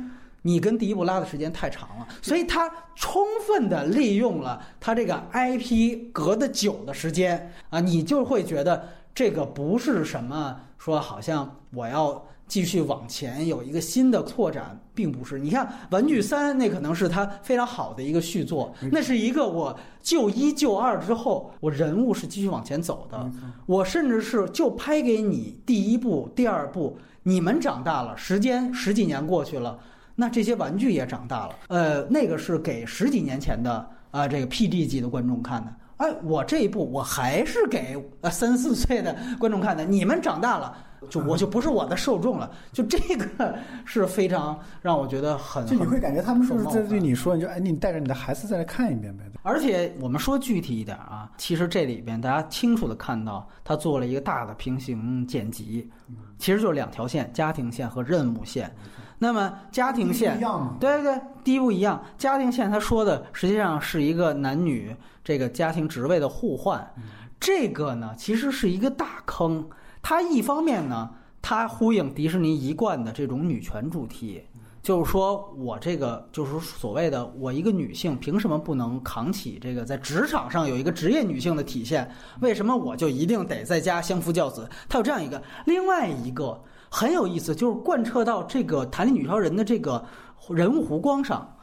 [0.43, 12.21] 你跟第一部拉的时间太长了，所以他充分的利用了他这个 IP 隔的久的时间啊，你就会觉得这个不是什么说好像我要。
[12.46, 15.38] 继续往前有一个新的拓展，并不是。
[15.38, 23.30] 你看《玩具三》，那可能是它非常好的一个续作，那是一个我就一就二之后，我人物是继续往前走的。
[23.66, 29.78] 我甚至是就拍给你第一部、第二部，你们长大了，时间十几年过去了，
[30.14, 31.57] 那这些玩具也长大了。
[31.68, 35.74] 呃，那个是给十几年前的啊这个 P D 级的观众看的。
[35.98, 39.85] 哎，我这一部我还是给呃三四岁的观众看的。
[39.85, 40.76] 你们长大了。
[41.11, 43.54] 就我就不是我的受众了，就这个
[43.85, 49.24] 是非常让我觉得很就你会感觉他们是不是在对你说，你就哎，你带着你的孩子再来看一遍呗。
[49.42, 55.90] 而且我们说具体一点啊，其实这里边大家清楚的看到，他做了一个大的平行剪辑，
[56.38, 58.74] 其实就是两条线：家庭线和任务线。
[59.18, 60.40] 那么家庭线？
[60.80, 62.02] 对对对，第一步一样。
[62.16, 66.94] 家庭线他说的实际上是一个男女这个家庭职位的互换，
[67.40, 69.66] 这个呢其实是一个大坑。
[70.02, 71.10] 它一方面呢，
[71.40, 74.42] 它呼应迪士尼一贯的这种女权主题，
[74.82, 82.08] 就是说我这个就是所谓的我一个女性凭什么不能扛起这个在职场上有一个职业女性的体现？
[82.40, 84.68] 为什么我就一定得在家相夫教子？
[84.88, 86.62] 它有这样一个，另外一个。
[86.90, 90.04] 很有意思，就是贯彻到这个弹力女超人的这个
[90.50, 91.54] 人物弧光上，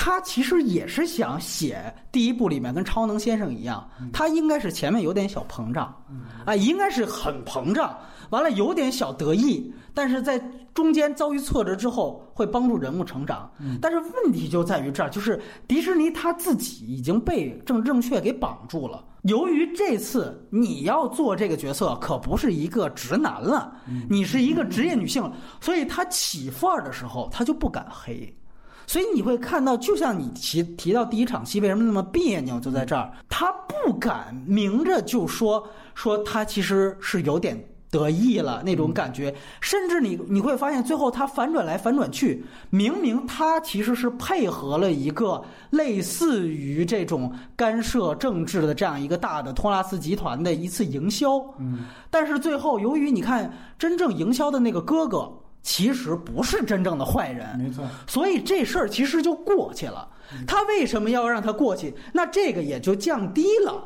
[0.00, 5.92] 他其实也是想写第一部里面跟超能先生一样，他应该是前面有点小膨胀，
[6.44, 7.98] 啊，应该是很膨胀，
[8.30, 10.38] 完了有点小得意，但是在
[10.72, 13.50] 中间遭遇挫折之后会帮助人物成长。
[13.82, 19.04] 但是问题就在于这儿，就是迪士尼他自己已经被政治正确给绑住了。
[19.22, 23.72] 由于这次你要做这个角色，可不是一个直男了，
[24.08, 25.28] 你是一个职业女性，
[25.60, 28.32] 所以他起范儿的时候，他就不敢黑。
[28.88, 37.56] 所以你会看到，就像你提提到第一场戏为什么那么别扭，就在这儿，他不敢明着就说说他其实是有点。
[37.90, 51.78] 得意了那种感觉，甚至你你会发现，最后他反转来反转去，明明他其实是配合了一个类似于这种干涉政治的这样一个大的托拉斯集团的一次营销，嗯，
[52.10, 60.08] 但是最后由于你看真正营销的那个哥哥其实不是真正的坏人，没错，所以这事儿其实就过去了。
[60.46, 61.94] 他为什么要让他过去？
[62.12, 63.82] 那这个也就降低了。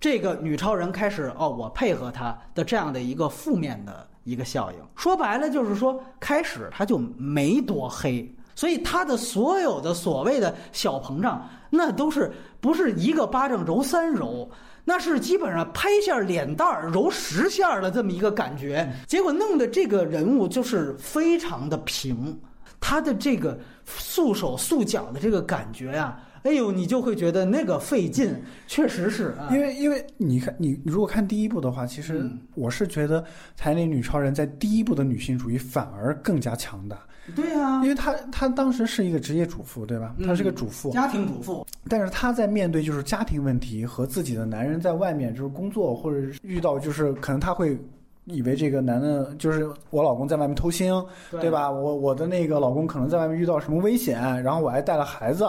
[0.00, 14.50] 这个女超人开始哦，我配合他的这样的一个负面的一个效应，说白了就是说，开始他就没多黑，所以他的所有的所谓的小膨胀，那都是不是一个巴掌揉三揉，
[14.84, 22.38] 那是基本上拍一下脸蛋儿揉十下的这么一个感觉，结果弄得这个人物就是非常的平，
[22.80, 26.18] 他的这个束手束脚的这个感觉呀。
[26.42, 28.34] 哎呦，你就会觉得那个费劲，
[28.66, 33.22] 确实是，啊因为因为你看，你如果看第一部的话，其实我是觉得
[33.56, 36.98] 《台里女超人》在第一部的女性主义反而更加强大。
[37.36, 40.14] 对啊，因为她她当时是一个职业主妇，对吧？
[40.24, 41.66] 她是个主妇，家庭主妇。
[41.88, 47.78] 但是她在面对就是家庭问题和自己的男人在外面就是工作或者遇到就是可能她会。
[48.24, 51.70] 以为这个男的就是我老公在外面偷腥，对吧？
[51.70, 55.44] 我我的那个老公可能在外面遇到什么危险，然后我还带了孩子，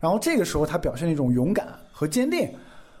[0.00, 2.48] 然后这个时候他表现那种勇敢和坚定，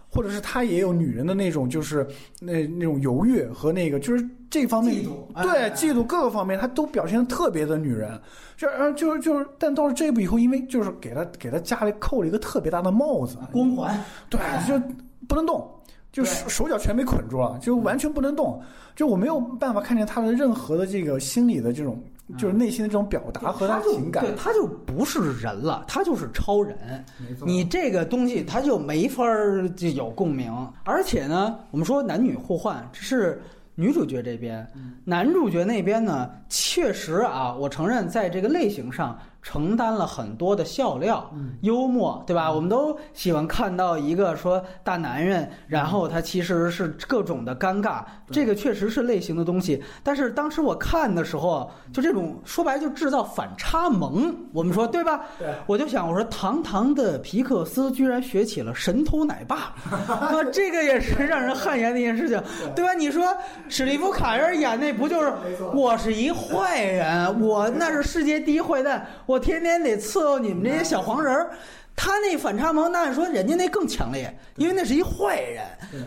[0.08, 2.06] 或者是他也有女人的那种就是
[2.40, 5.04] 那那种犹豫和那个就是这方面
[5.42, 8.16] 对嫉妒各个方面他都表现的特别的女人，
[8.56, 14.80] 就呃就是就是，但到了这一步以后，因为就是给他给他家里扣了一个特别大的帽子光环，对，就
[15.26, 15.68] 不能动。
[16.16, 18.58] 就手手脚全被捆住了，就完全不能动，
[18.94, 22.02] 就我没有办法看见他的任何的这个心理的这种，
[22.38, 24.24] 就是内心的这种表达和他情感。
[24.24, 27.04] 对，他就不是人了，他就是超人。
[27.44, 30.50] 你这个东西他就没法儿就有共鸣。
[30.84, 33.42] 而且呢，我们说男女互换，这是
[33.74, 34.66] 女主角这边，
[35.04, 39.18] 男主角那边呢，确实啊，我承认在这个类型上。
[39.48, 42.50] 承担了很多的笑料、幽默，对吧？
[42.50, 49.80] 我们都喜欢看到一个说大男人，然后他其实是各种的尴尬，这个确实是类型的东西。
[50.02, 55.20] 但是当时我看的时候，就这种说白就制造反差萌，我们说对吧？
[55.38, 59.72] 对，我就想我说，堂堂的皮克斯居然学起了神偷奶爸，
[60.12, 62.42] 啊，这个也是让人汗颜的一件事情，
[62.74, 62.92] 对吧？
[62.94, 63.24] 你说
[63.68, 65.32] 史蒂夫卡尔演那不就是
[65.72, 69.35] 我是一坏人，我那是世界第一坏蛋，我。
[69.36, 71.50] 我天天得伺候你们这些小黄人儿，
[71.94, 75.62] 他那反差萌，那按说人家那更强烈，因为那是一坏人，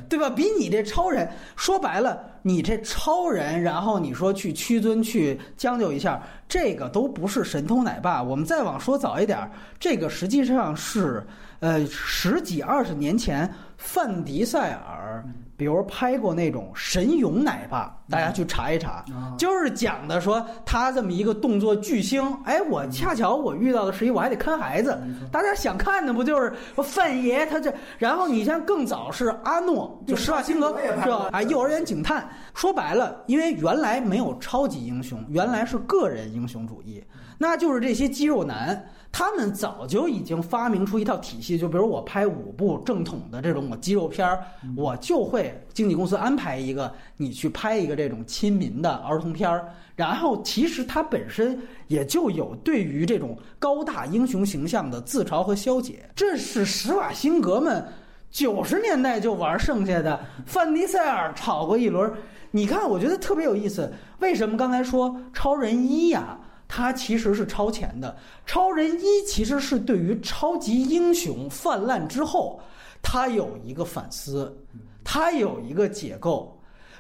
[0.10, 0.28] 对吧？
[0.32, 8.24] 比你这超人，说白了，你这超人，然后你说去屈尊去将就一下，这个都不是神偷奶爸。
[8.24, 9.48] 我们再往说早一点，
[9.80, 11.24] 这个实际上是
[11.60, 15.24] 呃十几二十年前范迪塞尔。
[15.60, 19.04] 比如拍过那种神勇奶爸，大家去查一查，
[19.38, 22.34] 就是讲的说他这么一个动作巨星。
[22.46, 24.98] 哎，我恰巧我遇到的是一，我还得看孩子。
[25.30, 27.74] 大家想看的不就是范爷他这？
[27.98, 31.28] 然后你像更早是阿诺，就施瓦辛格是吧？
[31.34, 32.26] 啊，幼儿园警探。
[32.54, 37.04] 说白了，因为原来没有超级英雄，原来是个人英雄主义，
[37.38, 38.82] 那就是这些肌肉男。
[39.12, 44.44] 他们早就已经发明出一套体系，就比如我拍五部正统的这种我肌肉片儿，
[44.78, 56.08] 我就会经纪公司安排一个你去拍一个这种亲民的儿童片儿，然后其实它本身也就有对于这种高大英雄形象的自嘲和消解。
[56.16, 57.84] 这是施瓦辛格们
[58.30, 62.12] 九十年代就玩剩下的， 范迪塞尔炒过一轮。
[62.52, 63.92] 你看，我觉得特别有意思。
[64.20, 66.38] 为什么刚才说超人一呀？
[66.70, 68.16] 它其实是超前的。
[68.46, 72.62] 超人一其实是对于超级英雄泛滥之后，
[73.02, 74.56] 他有一个反思，
[75.04, 76.58] 他有一个解构。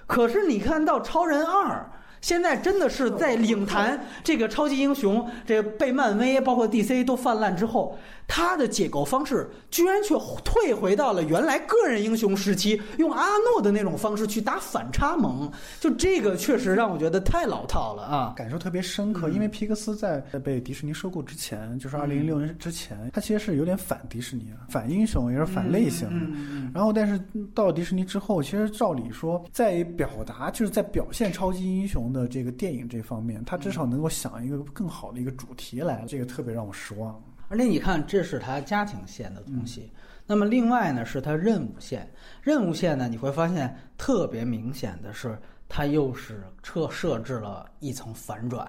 [0.07, 1.89] 可是你看到超人二。
[2.21, 7.97] 现在真的是在领坛这个超级英雄，这被漫威包括 DC 都泛滥之后，
[8.29, 10.15] 他的解构方式居然却
[10.45, 19.29] 退回到了原来个人英雄时期，用阿诺的那种方式去打反差萌，就这个确实让我觉得太老套了啊，感受特别深刻。
[19.29, 26.71] 因为皮克斯在被迪士尼收购之前，就是二零一六年之前，他其实是有点反迪士尼，反英雄也是反类型的。
[26.73, 27.21] 然后，但是
[27.53, 31.99] 到了迪士尼之后，其实照理说，在表达就是在表现超级英雄。
[32.13, 37.21] 的这个电影这方面，他至少能够想一个更好的一个主题来，这个特别让我失望。
[37.49, 39.91] 而且你看，这是他家庭线的东西。
[40.25, 42.09] 那么另外呢，是他任务线。
[42.41, 48.65] 任务线呢，你会发现特别明显的是，它又是设设置了一层反转。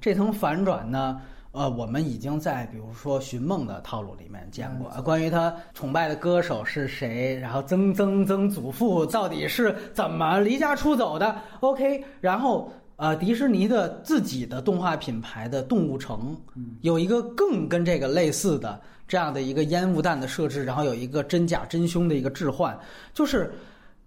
[0.00, 1.20] 这层反转呢？
[1.52, 16.36] 呃，我们已经在比如说寻梦的套路里面见过，关于他崇拜的歌手是谁，然后曾曾曾祖父到底是怎么离家出走的？OK，然后呃，迪士尼的自己的动画品牌的动物城
[16.82, 22.78] 有一个更跟这个类似的这样的一个烟雾弹的设置，然后有一个真假真凶的一个置换，
[23.14, 23.52] 就是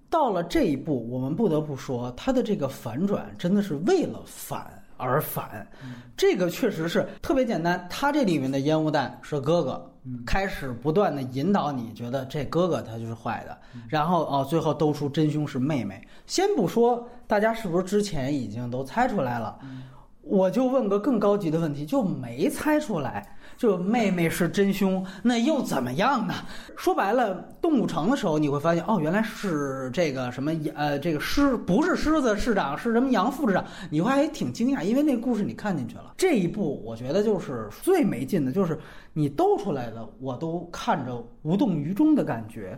[0.09, 4.71] 到了这一步，我们不得不说，它的这个反转真的是为了反。
[5.03, 5.67] 而反，
[6.15, 7.87] 这个确实是特别简单。
[7.89, 9.90] 它这里面的烟雾弹是哥哥，
[10.25, 16.05] 开始不断的引导你觉得这哥哥他就是坏的，然后哦，最后兜出真凶是妹妹。
[16.25, 19.59] 先不说大家是不是之前已经都猜出来了，
[20.21, 23.37] 我就问个更高级的问题，就没猜出来。
[23.61, 26.33] 这妹妹是真凶，那又怎么样呢？
[26.75, 33.63] 说白了，动物城的时候你会发现，哦，原来是这个什么呃，这个狮不是狮子市长，是什么杨副市长？
[33.91, 36.15] 你会还挺惊讶，因为那故事你看进去了。
[36.17, 38.79] 这一步我觉得就是最没劲的，就是
[39.13, 42.75] 你兜出来的，我都看着无动于衷的感觉。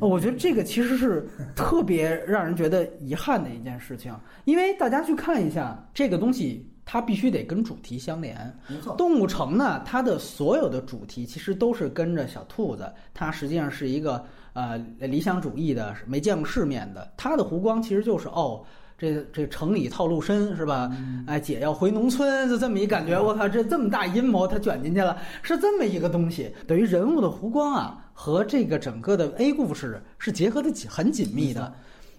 [0.00, 4.12] 我觉得这个其实是特别让人觉得遗憾的一件事情，
[4.46, 6.68] 因为大家去看一下这个东西。
[6.84, 8.36] 它必须得跟主题相连。
[8.68, 12.92] 没错，动物城呢，它的所有的主题其实都是跟着小兔子。
[13.12, 17.12] 它实际上是一个呃理想主义的，没见过世面的。
[17.16, 18.62] 它的湖光其实就是哦，
[18.98, 20.90] 这这城里套路深是吧？
[21.26, 23.20] 哎，姐要回农村，就这么一感觉。
[23.20, 26.54] 我靠，这这么大阴谋，它卷进去了，是这么一个东西。
[26.66, 31.72] 等于人物的弧光啊，和这个整个的 A 故事是结合的紧很紧密的。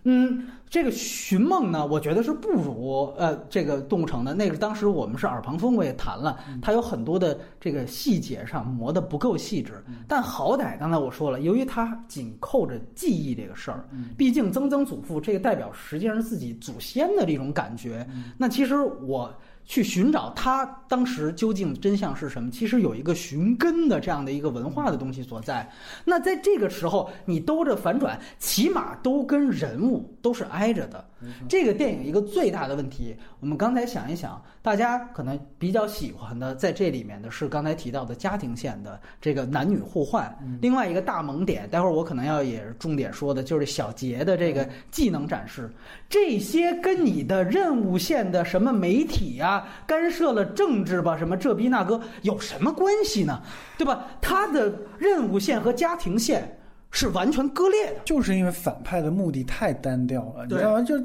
[0.08, 4.56] 嗯，这个寻梦呢，我觉得是不如呃这个动物城的那个。
[4.56, 9.84] 当时我们是耳旁风，我也谈了，它有很多的这个细节上磨得不够细致。
[10.08, 18.08] 但好歹刚才我说了，由于它紧扣着记忆这个事儿，毕竟曾曾祖父这个代表实际上是自己祖先的这种感觉。
[18.38, 19.34] 那其实我。
[19.65, 22.49] 去寻找他当时究竟真相是什么？
[22.51, 25.69] 其实有一个寻根的这样的一个文化的东西所在。
[26.06, 31.06] 那在这个时候，你兜着反转，起码都跟人物都是挨着的。
[31.48, 40.36] 这个电影一个最大的问题，我们刚才想一想，大家可能比较喜欢的在这里面的是刚才提到的家庭线的这个男女互换。
[40.64, 45.72] 另外一个大萌点，待会儿我可能要也是重点说的，就是小杰的这个技能展示。
[46.10, 49.68] 这些跟你的任务线的什么媒体啊？
[49.86, 51.16] 干涉了政治吧？
[51.16, 53.44] 什么这逼那哥有什么关系呢？
[53.78, 54.08] 对吧？
[54.20, 56.58] 他的任务线和家庭线
[56.95, 60.81] 是完全割裂的，就是因为反派的目的太单调了，你知道吗？
[60.81, 60.95] 就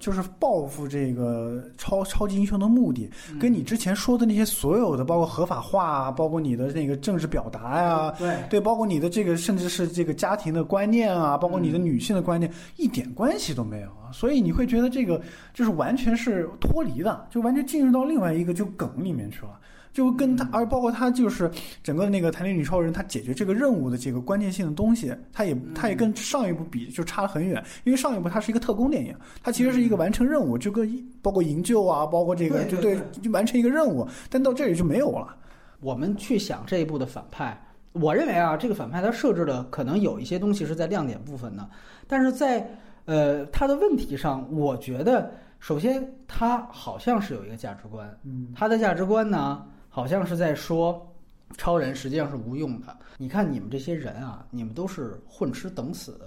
[0.00, 3.08] 就是报复这个超超级英雄的目的，
[3.40, 14.10] 跟你之前说的那些所有的，包括合法化啊，包括你的那个政治表达呀，对对，包括你的这个甚至是这个家庭的观念啊，包括你的女性的观念，一点关系都没有啊。
[14.12, 15.20] 所以你会觉得这个
[15.54, 19.58] 就是完全是脱离的，就完全进入到另外一个就梗里面去了。
[19.92, 21.50] 就跟他，而包括他，就是
[21.82, 27.62] 整个那个弹力女超人，他解决这个任务的这个关键性的东西，他也他也跟上一部比就差得很远。
[27.84, 30.88] 因为上一部它是一个特工电影，它其实是一个完成任务，就跟
[31.22, 34.06] 包括营救啊，包括这个就对，就完成一个任务。
[34.30, 35.34] 但到这里就没有了。
[35.80, 37.60] 我们去想这一部的反派，
[37.92, 41.68] 我认为啊，这个反派他设置的可能有一些东西是在亮点部分的，
[42.06, 42.68] 但是在
[43.06, 49.64] 呃他的问题上，我觉得首先他好像是有一个价值观，嗯，他的价值观呢？
[49.98, 51.12] 好像是在说，
[51.56, 52.96] 超人实际上是无用的。
[53.16, 56.20] 你看你们这些人啊，你们都是混吃等死，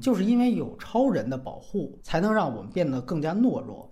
[0.00, 3.86] 就是因为有超人的保护，才能让我们变得更加懦弱。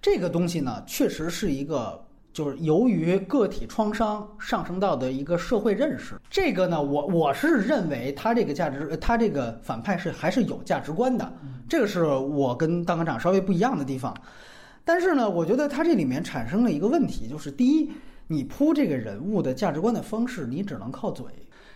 [0.00, 6.16] 这个东西呢，确实是一个，就是由于个体创伤上升到的一个社会认识。
[6.28, 11.32] 这个呢，我我是认为他这个价值，他这个反派是还是有价值观的。
[11.68, 14.12] 这个是我跟当科长稍微不一样的地方。
[14.84, 17.88] 但是呢，我觉得他这里面产生了一个问题，就是第一。
[18.32, 21.26] 你铺这个人物的价值观的方式，你只能靠嘴。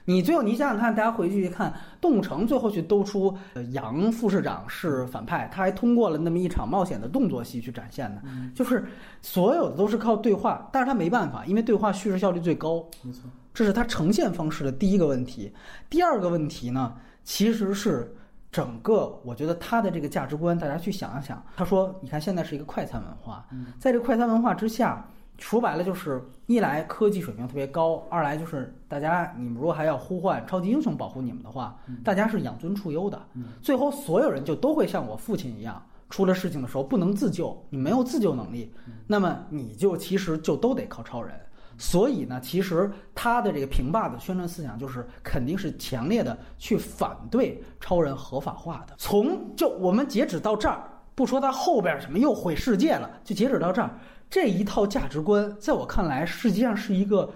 [0.06, 8.22] 你最后你想想看，大家回去一看，动物城最后去兜出呃杨副市长是反派，他还通过了那么一场冒险的动作戏去展现的，
[8.54, 8.86] 就是
[9.20, 12.82] 所有的都是靠对话，但是他没办法，因为对话叙事效率最高。
[13.02, 15.52] 没错，这是他呈现方式的第一个问题。
[15.90, 16.94] 第二个问题呢，
[17.24, 18.16] 其实是
[18.52, 21.44] 整个我觉得他的这个价值观，大家去想一想。
[21.56, 23.44] 他说，你看现在是一个快餐文化，
[23.80, 25.04] 在这快餐文化之下。
[25.38, 33.20] 说白了就是一来科技水平特别高，二来就是大家你们如果还要呼唤超级英雄保护你们的话，大家是养尊处优的。
[33.60, 38.72] 最后所有人就都会像我父亲一样，出了事情的时候不能自救，你没有自救能力，
[39.06, 41.34] 那么你就其实就都得靠超人。
[41.78, 48.94] 所以呢，其实他的这个平霸的宣传思想就是肯定是强烈的去反对超人合法化的。
[48.96, 53.90] 从就我们截止到这儿，不说他后边什么又毁世界了，就截止到这儿。
[54.28, 57.32] 这一套价值观，在我看来，实际上是一个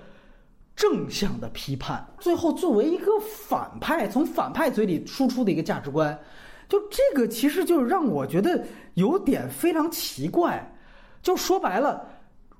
[0.74, 2.07] 正向的批判。
[2.18, 6.18] 最后，作为一个反派，从反派嘴里输出的一个价值观，
[6.68, 8.64] 就这个其实就是让我觉得
[8.95, 10.74] 有点非常奇怪。
[11.22, 12.07] 就说白了，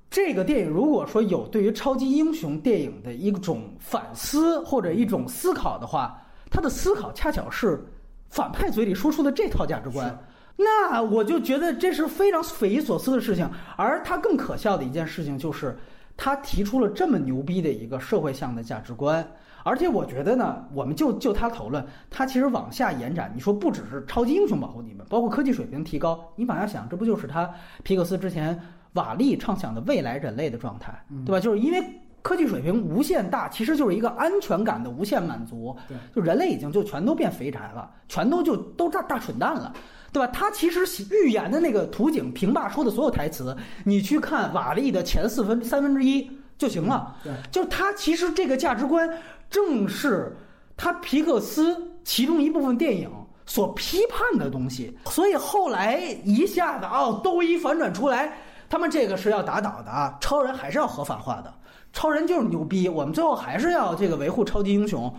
[0.09, 7.83] 这个电影如果说有对于超级英雄电影的一种反思或者一种思考的话，他的思考恰巧是
[8.29, 10.17] 反派嘴里输出的这套价值观。
[10.63, 15.77] 那我就觉得这是非常匪夷所思的事情，而他更可笑的一件事情就是，
[16.17, 19.25] 他提出了这么牛逼的一个社会向的价值观，
[19.63, 27.49] 而且我觉得呢，我们就就他讨论，他其实往下延展，你说不只是超级英雄保护你们，包括科技水平提高，你往下想，这不就是他
[27.83, 28.59] 皮克斯之前
[28.93, 30.91] 瓦力畅想的未来人类的状态，
[31.25, 31.39] 对吧？
[31.39, 31.83] 就是因为
[32.21, 39.73] 科技水平无限大，其实就是一个安全感的无限满足，对，就人类已经就全都变肥宅了，全都就都大大蠢蛋了。
[40.11, 40.27] 对吧？
[40.33, 43.55] 他其实预言的那个图景，平霸说的所有台词，
[43.85, 47.15] 你去看瓦力的前四分三分之一就行了。
[47.23, 49.09] 对，就他其实这个价值观，
[49.49, 50.35] 正是
[50.75, 53.09] 他皮克斯其中一部分电影
[53.45, 54.93] 所批判的东西。
[55.05, 58.37] 所以后来一下子哦，都一反转出来，
[58.69, 60.17] 他们这个是要打倒的啊！
[60.19, 61.53] 超人还是要合法化的，
[61.93, 65.13] 超人就是牛逼，我们最后还是要这个维护超级英雄。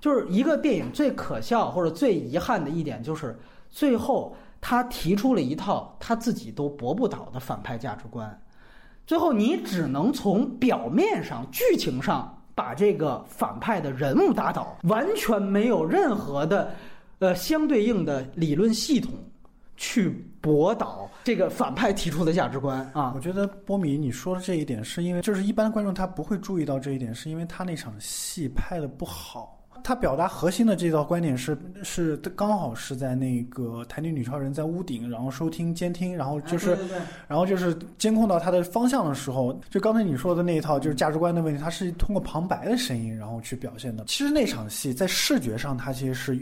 [0.00, 3.34] 就是一个电影最可笑或者最遗憾的一点就是。
[3.70, 8.40] 最后，他提出了一套他自己都驳不倒的反派价值观。
[9.06, 16.70] 最后，你只能从表面上、剧情上把这个反派的人物打倒，完全没有任何的，
[17.18, 19.12] 呃，相对应的理论系统
[19.76, 20.10] 去
[20.40, 23.12] 驳倒这个反派提出的价值观啊。
[23.14, 29.57] 我觉得波米你说的这一点，是因为就是一般观众他不会注意到这一点，是因为他那场戏拍的不好。
[29.88, 36.76] 他表达核心的这套观点是是刚好是在那个台女女超人在屋顶，然后收听监听，然后就是，
[37.26, 44.04] 然后就是监控到他的方向的时候，就刚才你说的那一套就是价值观的问题，他是通过旁白的声音然后去表现的。
[44.06, 46.38] 其实那场戏在视觉上，它其实是。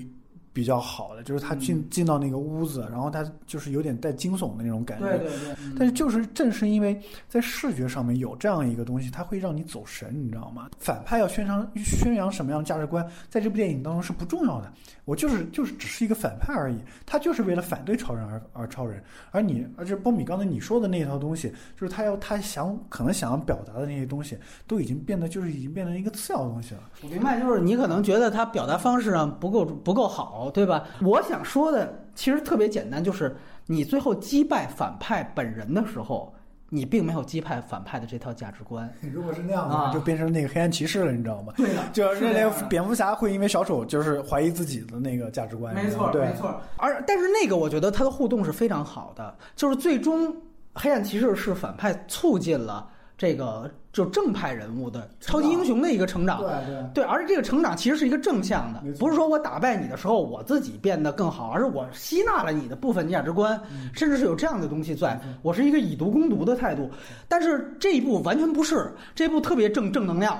[0.57, 5.07] 比较好的就是他进进到那个屋子，然后他就是有点带惊悚的那种感觉。
[5.07, 5.57] 对对对。
[5.79, 6.99] 但是就是正是因为
[7.29, 10.71] 在视觉上面有这样一个东西，它会让你走神，你知道吗？
[10.79, 14.73] 反派要宣扬宣扬什么样的价值观，在这部电影当中是不重要的。
[15.05, 19.05] 我就是就是只是一个反派而已，他就是为了反对超人而而超人。
[19.33, 26.81] 而你，而且波米刚才你说的那一套东西，就是他要他想可能想要表达的那些东西，都已经变得就是已经变成一个次要的东西了。
[27.03, 30.46] 我明白，就是你可能觉得他表达方式上不够不够好。
[30.51, 30.85] 对吧？
[31.03, 33.37] 我想说的其实特别简单，就是
[33.67, 36.35] 你最后击败反派本人的时候，
[36.69, 38.93] 你并没有击败反派的这套价值观。
[39.13, 41.53] 如果是那样的话，就变成那个黑暗骑士了，你知道吗？
[41.57, 45.75] 对的，就是连蝙蝠侠会因为小丑就是怀疑自己的那个价值观。
[45.75, 46.61] 没错，没错。
[46.77, 50.35] 而但是那个，我觉得他的互动是非常好的，就是最终
[50.75, 52.89] 黑暗骑士是反派促进了。
[53.19, 63.59] 这个就正派人物的超级英雄的一个成长，对对对，而且这个成长其实是一个正向的，不是说我打败你的时候我自己变得更好，而是我吸纳了你的部分价值观，
[63.95, 66.91] 甚至是有这样的东西在，我是一个以毒攻毒的态度。
[67.27, 70.39] 但是这一部完全不是，这一部特别正正能量，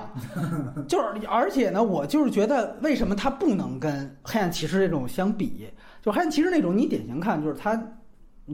[0.87, 5.67] 就是而且呢，我就是觉得为什么它不能跟黑暗骑士这种相比？
[6.03, 7.75] 就黑暗骑士那种，你典型看就是他，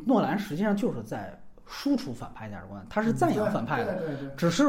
[0.05, 1.37] 诺兰实际上就是在。
[1.65, 4.01] 输出反派价值观，他是赞扬反派的，
[4.37, 4.65] 只是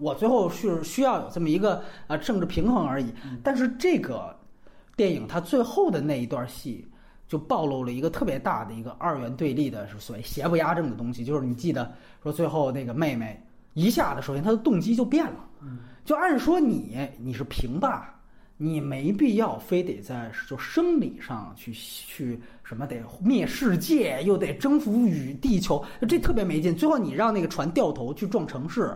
[0.00, 3.12] 我最后是需要有这么一个啊政治平衡而已。
[3.42, 4.34] 但是这个
[4.96, 6.88] 电影它最后的那一段戏
[7.28, 11.92] 就暴露了一个特别大的一个二元对立的是所谓邪不压正的东西，就是你记得
[12.22, 13.40] 说最后那个妹妹
[13.74, 15.48] 一下子，首先她的动机就变了，
[16.04, 18.17] 就按说你你是平霸，
[18.60, 26.74] 你没必要非得在就生理上去去什么得灭世界，又得征服宇地球，这特别没劲。
[26.74, 28.92] 最后你让那个船掉头去撞城市，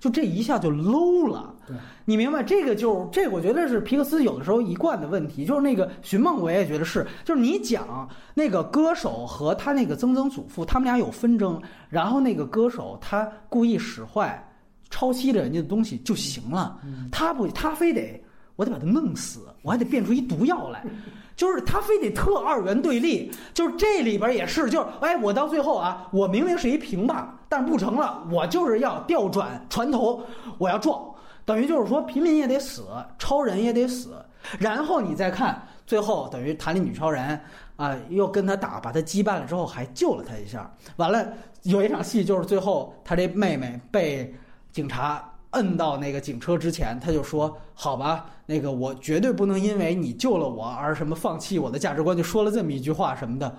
[0.00, 1.54] 就这一下就 low 了。
[1.66, 11.60] 对，你明白这个就这，我觉得是皮克斯有的时候一贯的问题，就是那个《寻梦》，我也觉得是，就是你讲那个歌手和他那个曾曾祖父，他们俩有纷争，
[11.90, 14.42] 然后那个歌手他故意使坏。
[14.90, 16.78] 抄袭了人家的东西就行了，
[17.10, 18.22] 他不，他非得
[18.62, 20.84] 我得把他弄死，我还得变出一毒药来，
[21.34, 30.22] 就是他非得特二元对立，就是这里边也是，就是哎，我到最后啊，我明明是一平吧，但是不成了，我就是要调转船头，
[30.58, 31.12] 我要撞，
[31.44, 32.84] 等于就是说平民也得死，
[33.18, 34.14] 超人也得死，
[34.60, 37.40] 然后你再看最后，等于弹力女超人
[37.74, 41.26] 啊，又跟他打，把他击败了之后，还救了他一下，完了
[41.62, 44.32] 有一场戏就是最后他这妹妹被。
[44.72, 45.22] 警察
[45.52, 53.56] 摁到那个警车之前，他就说：“好吧，那个我绝对不能因为你救了我而什么放弃我的价值观。”就说了这么一句话什么的。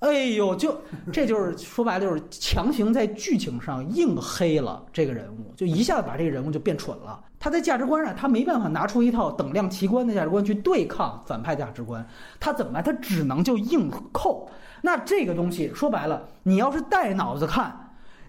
[0.00, 0.76] 哎呦，就
[1.12, 7.20] 这就是说白了就是强行在剧情上硬黑了这个人物，就一下子把这个人物就变蠢了。
[7.38, 12.04] 他在价值观上他没办法拿出一套等量齐观的价值观去对抗反派价值观，
[12.40, 12.82] 他怎么办？
[12.82, 14.50] 他只能就硬扣。
[14.80, 17.81] 那这个东西说白了，你要是带脑子看。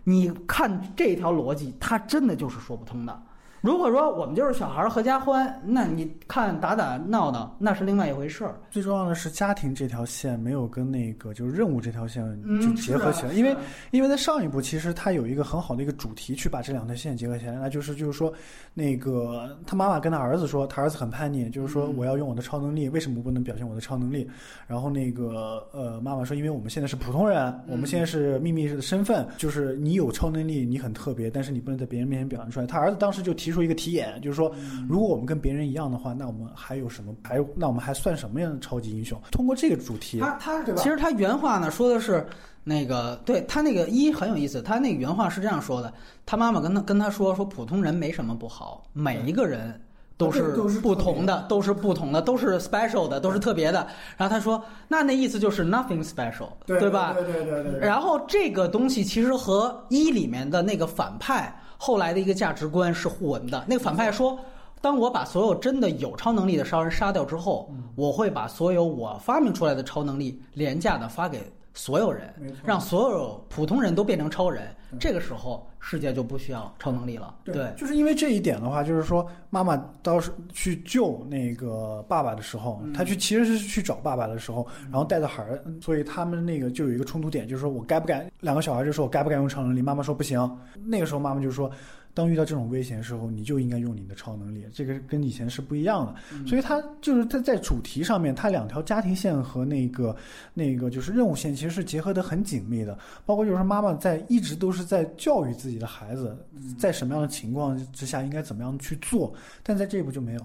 [0.04, 3.24] 你看这条逻辑，它真的就是说不通的。
[3.64, 8.60] 如果说我们就是小孩儿合家欢，那你看打打闹闹那是另外一回事儿。
[8.70, 12.22] 最重要的是家庭这条线没有跟那个就是任务这条线
[12.62, 13.56] 就结合起来，因为
[13.92, 18.34] 因为在上一部其实它有一个很好的一个主题去把这两条线结合起来，那就是就是说
[18.74, 24.30] 那个他妈妈跟他儿子说，他儿子很叛逆，就是说我要用我的超能力，为什么不能表现我的超能力？
[24.68, 32.68] 然后那个呃妈妈说，因为我们现在是普通人，我们现在是秘密的身份，就是你有超能力，你很特别，但是你不能在别人面前表现出来。
[32.68, 33.53] 他儿子当时就提。
[33.54, 34.52] 出一个题眼，就是说，
[34.90, 37.14] 如果我们跟别人一样的话，那我们还有什么？
[37.24, 39.18] 还有，那我们还算什么样的超级英雄？
[39.32, 42.26] 通过这个主题，他他其实他原话呢说的是
[42.64, 45.94] 那个，对他那个一很有意思，他那个原话是这样说的：
[46.26, 49.80] 他妈妈跟他跟他说说，普通人没什么不好，每一个人
[50.18, 50.42] 都是
[50.82, 53.88] 不同的，都是不同的，都是 special 的，都是特别的。
[54.18, 57.14] 然后他说，那那意思就是 nothing special，对吧？
[57.14, 57.80] 对对对对。
[57.80, 61.54] 然后这个东西其实和一里面的那个反派。
[61.86, 63.62] 后来的一个价值观是互文的。
[63.68, 64.40] 那个反派说
[64.80, 74.64] ：“当我把所有真的有超能力的商人杀掉之后，我会把所有我发明出来的超能力廉价的发给所有人，让所有普通人都变成超人。
[75.00, 89.82] 这个时候，世界就不需要超能力了。”对，就是因为这一点的话，就是说妈妈当时去救那个爸爸的时候，他去其实是去找爸爸的时候，然后带着孩儿，所以他们那个就有一个冲突点，就是说我该不该两个小孩就说我该不该用超能力？
[89.82, 90.58] 妈妈说不行。
[90.86, 91.70] 那个时候妈妈就说。
[92.14, 96.48] 当遇到这种危险的时候，你就应该用你的超能力，这个跟以前是不一样的。
[96.48, 100.16] 所以它就是它在主题上面，它两条家庭线和那个
[100.54, 102.98] 那个就是任务线其实是结合的很紧密的。
[103.26, 106.38] 包括就是妈妈在一直都是在教育自己的孩子，
[106.78, 109.34] 在什么样的情况之下应该怎么样去做，
[109.64, 110.42] 但在这一步就没有。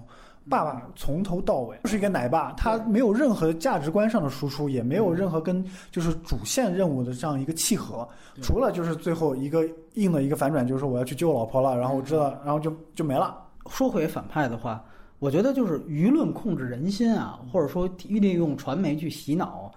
[0.49, 8.07] 爸爸从头到尾就是一个奶爸，他没有任何价值观上的输出，也没有任何跟就是主线任务的这样一个契合，
[8.41, 13.37] 除了就是最后一个硬的一个反转，就是说我要去救老婆了，然后我知道，然后就就没了。
[13.69, 14.83] 说回反派的话，
[15.19, 19.71] 我觉得就是舆论控制人心啊，或者说利用传媒去洗脑，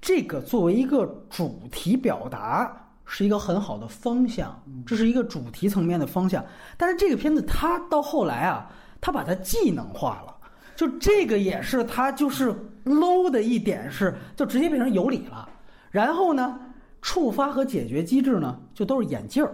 [0.00, 2.72] 这个作为一个主题表达
[3.04, 4.56] 是一个很好的方向，
[4.86, 6.44] 这是一个主题层面的方向。
[6.76, 8.70] 但是这个片子它到后来啊。
[9.02, 10.34] 他把它技能化了，
[10.76, 15.46] 就这个也是他就是 low 的一点是，就直接变成有理了。
[15.90, 16.58] 然后呢，
[17.02, 19.52] 触发和解决机制呢，就都是眼镜儿，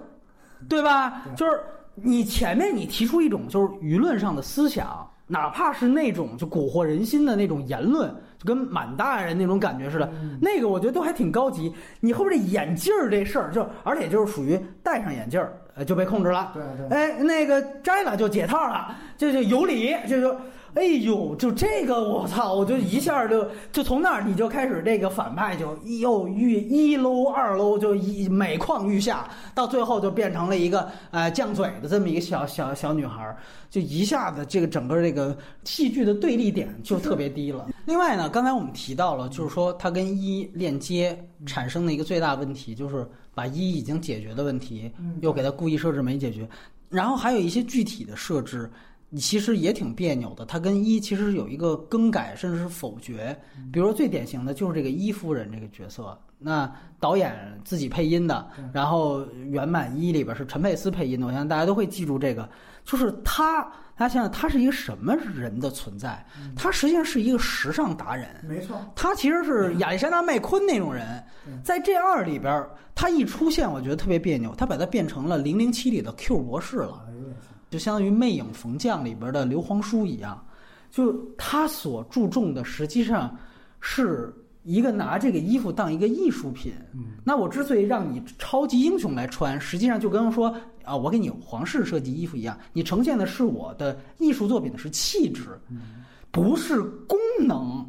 [0.69, 1.23] 对吧？
[1.35, 1.61] 就是
[1.95, 10.11] 你前面你提出一种就是舆论上的思想，哪怕是那种就蛊惑人心的那种言论，就跟满大人那种感觉似的，
[10.41, 11.73] 那个我觉得都还挺高级。
[12.01, 15.53] 你后边这眼镜儿这事儿，就而且就是属于戴上眼镜儿。
[15.87, 20.37] 就被控制了，对对，哎，那个摘了就解套了，就就有理，就就，
[20.75, 33.37] 哎呦，就这个我操，我就一下就就从那儿你就开始这个反派就又遇一搂二搂，就一每况愈下，到最后就变成了一个呃犟嘴的这么一个小小小女孩，
[33.71, 37.65] 就一下子这个整个这个戏剧的对立点就特别低了。
[37.89, 43.09] 另外呢，刚才我们提到了，就是说它跟一链接产生的一个最大问题就是。
[43.39, 46.49] 把一已经解决的问题，又给他故意设置没解决，
[46.89, 48.69] 然后还有一些具体的设置，
[49.11, 50.45] 你其实也挺别扭的。
[50.45, 53.39] 它跟一其实有一个更改，甚至是否决。
[53.73, 56.69] 比如说最典型的就是这个一夫人这个角色，那
[56.99, 57.33] 导演
[57.65, 62.49] 自己配音的，然后原版一里边是陈佩斯配音的，我相信大家都会记住这个，
[62.85, 63.65] 就是他。
[63.99, 66.25] 大家想想，他是一个什么人的存在？
[66.55, 68.29] 他实际上是一个时尚达人。
[68.49, 71.21] 没错，他其实是亚历山大麦昆那种人。
[71.65, 74.55] 在这二里边，他一出现，我觉得特别别扭。
[74.55, 77.05] 他把他变成了零零七里的 Q 博士了，
[77.71, 80.41] 就相当于《魅影逢将》里边的刘皇叔一样。
[80.93, 83.37] 就他所注重的，实际上
[83.81, 84.33] 是。
[84.69, 86.75] 一个拿这个衣服当一个艺术品，
[87.25, 90.55] 那我之所以让你超级英雄来穿，实际上就跟说
[90.85, 95.59] 啊，我给你皇室设计衣服一样，你呈现的是我的艺术作品的是气质，
[96.31, 97.89] 不是功能。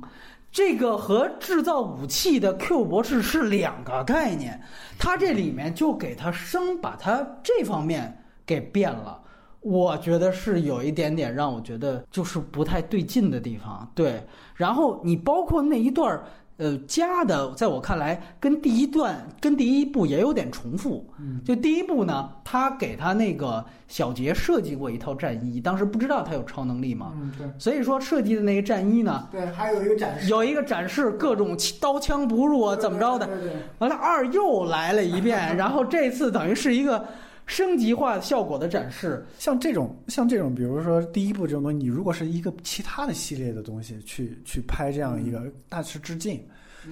[0.53, 4.57] 这个和制造武器的 Q 博士是两个概念，
[4.97, 9.21] 他这里面就给他生把他这方面给变了，
[9.59, 13.91] 我觉得是有一点点让我觉得就是不太对劲的地方。
[13.93, 14.23] 对，
[14.55, 16.17] 然后你包括那一段。
[16.59, 21.09] 呃，加的在我看来，跟第一段、跟第一部也有点重复。
[21.17, 27.13] 嗯，就第一部呢，他给他那个小杰设计过一套战衣，当时不知道他有超能力嘛。
[27.15, 27.47] 嗯，对。
[27.57, 33.25] 所以说设计的那个战衣呢，对，还有一个展示，有一个展示各种刀枪不入啊，怎么着的。
[33.25, 33.53] 对对。
[33.77, 37.05] 完了，二又来了一遍， 然后这次等于是一个。
[37.49, 46.39] 升级化效果的展示，像这种像这种，比如说第一部这种东西，你如果是一个其他的系列的东西去去拍这样一个，那是致敬。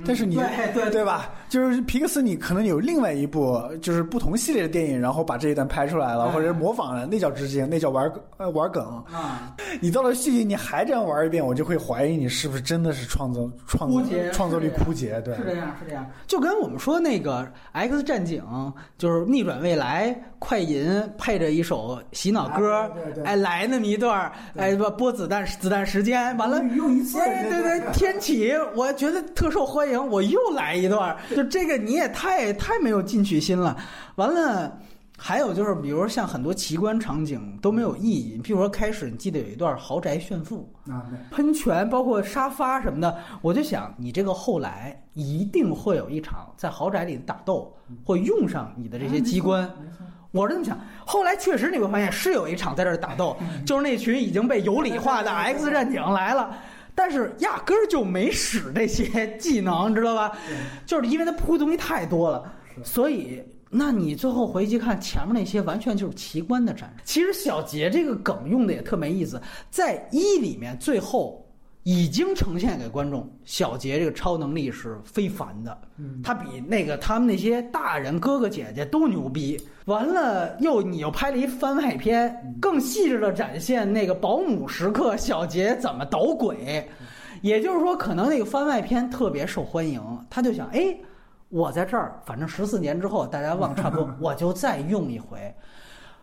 [0.06, 1.04] 但是你对对对。
[1.08, 1.30] 吧？
[1.48, 8.84] 就是皮克斯，你可能有另外一部，就是不同系列的电影，然后把这一段拍出来了，或者模仿了，那叫致敬，那叫玩呃玩梗。
[9.12, 9.56] 啊。
[9.80, 16.06] 你到了续集，你还这样玩一遍，我就会怀疑你是不是真的是创作创作创作力枯竭，对，是这样，是这样。
[16.28, 17.42] 就跟我们说那个
[17.72, 18.44] 《X 战警》，
[18.98, 22.92] 就是逆转未来，快银配着一首洗脑歌，
[23.24, 33.78] 哎，来那么一段，哎，不播子弹子弹时间，完了用一次，对对对，天启，我觉得特受欢迎，我又来一段，就这个你也太太没有进取心了，
[34.16, 34.80] 完了。
[35.20, 38.40] 还有就是，比如像很多奇观场景都没有意义。
[38.44, 40.72] 比如说开始，你记得有一段豪宅炫富。
[40.88, 47.76] 啊，喷泉，包括沙发什么的，我就想你这个后来一定会有一场在豪宅里的打斗，
[48.06, 49.68] 会用上你的这些机关。
[50.30, 50.80] 我是这么想。
[51.04, 53.36] 后来确实你会发现是有一场在这儿打斗，
[53.66, 56.56] 就是那群已经被有理化的 X 战警来了，
[56.98, 60.36] 但是压根儿就没使这些技能，知道吧？
[60.88, 62.52] 就是因为他铺的东西太多了，
[62.84, 63.42] 所以。
[63.70, 67.04] 那你最后回去看前面那些，完全就是奇观的展示。
[67.04, 71.46] 其实小杰这个梗用的也特没意思，在一里面最后
[71.88, 75.78] 已经呈现给观众，小杰这个超能力是非凡的，
[76.22, 79.58] 他比那个他们那些大人哥哥姐姐都牛逼。
[79.86, 86.86] 完了又你又拍了一番外篇，更细致的展现那个保姆时刻小杰怎么捣鬼。
[87.42, 90.94] 也就是说，可能那个番外篇特别受欢迎，他就想哎。
[91.48, 95.56] 我在这儿，反正十四年之后，大家忘差不多， 我就再用一回。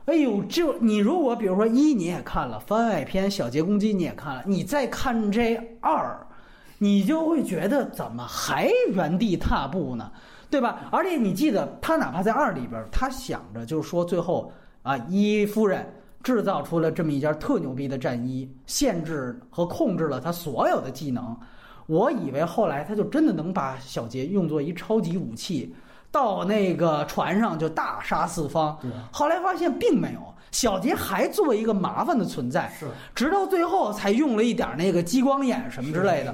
[0.06, 6.14] 哎呦，就你如果比如说一你也看了番外篇《小杰攻击》，你也看了，你再看这二，
[6.76, 10.12] 你就会觉得怎么还原地踏步呢？
[10.50, 10.88] 对吧？
[10.92, 14.52] 而且你记得，他哪怕在二里边，他想着就是说，最后
[14.82, 15.90] 啊，一夫人
[16.22, 21.34] 制造出了这么一件特牛逼的战衣，限制和控制了他所有的技能。
[21.86, 25.74] 我以为后来他就真的能把小杰用作一超级武器，
[26.14, 28.78] 到那个船上就大杀四方。
[29.10, 30.20] 后来发现并没有，
[30.52, 32.72] 小杰还作为一个麻烦的存在。
[32.78, 32.86] 是，
[33.16, 36.32] 直到最后才用了一点那个激光眼什么之类的。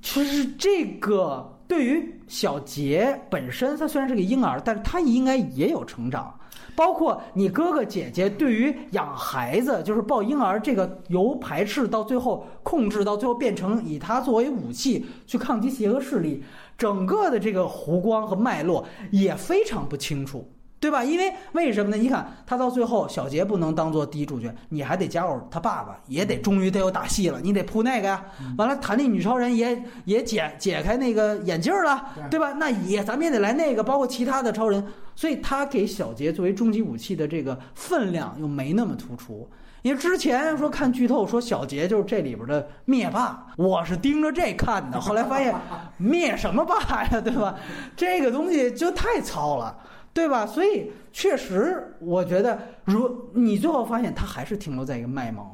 [0.00, 6.32] 其实这个对于小杰本身，他虽然是个婴儿，但是他应该也有成长。
[6.76, 16.42] 包括你哥哥姐姐对于养孩子，就是抱婴儿这个由排斥到最后控制，到最后变成以他作为武器去抗击邪恶势力，
[16.80, 20.50] 整个的这个弧光和脉络也非常不清楚。
[20.80, 21.04] 对吧？
[21.04, 21.96] 因为为什么呢？
[21.98, 28.24] 你看他到最后，小杰不能当做第一主角，你还得加入他爸爸，也得终于得有打戏了，你得铺那个呀。
[28.56, 32.54] 完了，弹力女超人也也解解开那个眼镜了，对吧？
[32.54, 34.82] 那也咱们也得来那个，包括其他的超人。
[35.14, 39.46] 所以他给小杰作为终极武器的这个分量又没那么突出。
[39.82, 45.54] 因为之前说看剧透说小杰就是这里边的灭霸，我是盯着这看的，后来发现
[45.96, 47.56] 灭什么霸呀，对吧？
[47.96, 49.78] 这个东西就太糙了。
[50.12, 50.44] 对吧？
[50.44, 55.46] 所以确实，我觉得，如你最后发现他还是停留在一个卖萌，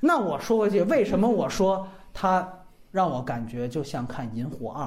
[0.00, 2.46] 那我说回去，为什么我说他
[2.90, 4.84] 让我感觉就像看《银护二》？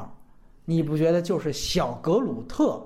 [0.66, 2.86] 你不觉得就是小格鲁特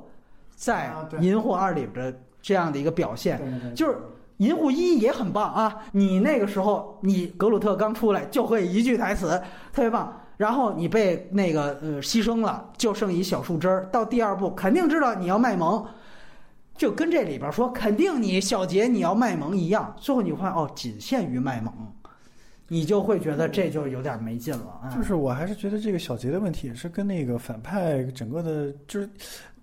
[0.56, 3.42] 在《银护二》里边的这样的一个表现？
[3.74, 3.98] 就是
[4.40, 5.84] 银护一也很棒啊！
[5.92, 10.22] 你那个时候，你格鲁特刚出来就会一句台词，特别棒。
[10.38, 13.90] 然后你被那个呃牺牲了，就剩一小树枝儿。
[13.92, 15.86] 到第二部肯定知道你要卖萌，
[16.78, 19.94] 就跟这里边说肯定你小杰你要卖萌一样。
[19.98, 21.74] 最后你会发现哦，仅限于卖萌，
[22.70, 24.80] 你就会觉得这就有点没劲了。
[24.82, 24.88] 啊。
[24.96, 29.10] 就是我还是觉得这个小杰的问题也是跟那个反派整个的，就是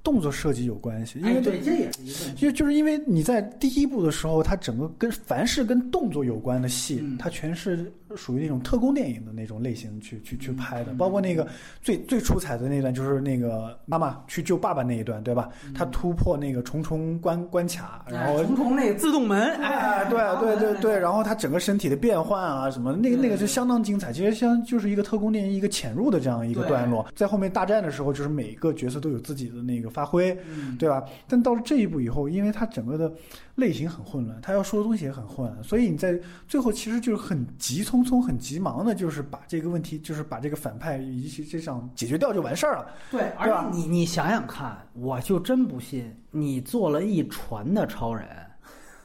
[0.07, 1.18] 动作设计有关系。
[1.18, 2.38] 因为对，这也是一个。
[2.38, 7.92] 就就是因为你在第一部的时候，它整个跟凡是跟动作有关的戏，它全是。
[8.14, 11.46] 属于那种特工电影的那种类型去去去拍的，包括那个
[11.82, 15.48] 最最出彩的那段，就是那个妈妈去救爸爸那一段，对吧？
[15.74, 24.12] 他突破那个重重关关卡，然后重重那个自动门，哎，对对对对，然后他整个身体的变换啊什么，那个那个是相当精彩。
[24.12, 30.36] 其实像就是一个特工电影一个潜入的这样一个段落，在后面大战的时候，就是每个角色都有自己的那个发挥，
[30.78, 31.02] 对吧？
[31.26, 33.12] 但到了这一步以后，因为他整个的。
[33.57, 42.86] 类型很混乱，他要说的东西也很混乱，所以你在最后其实就是很急匆匆、很急忙的，就是把这个问题，就是把这个反派以及这上解决掉就完事儿了。
[43.11, 48.28] 对，而且你你想想看，我就真不信你做了一船的超人，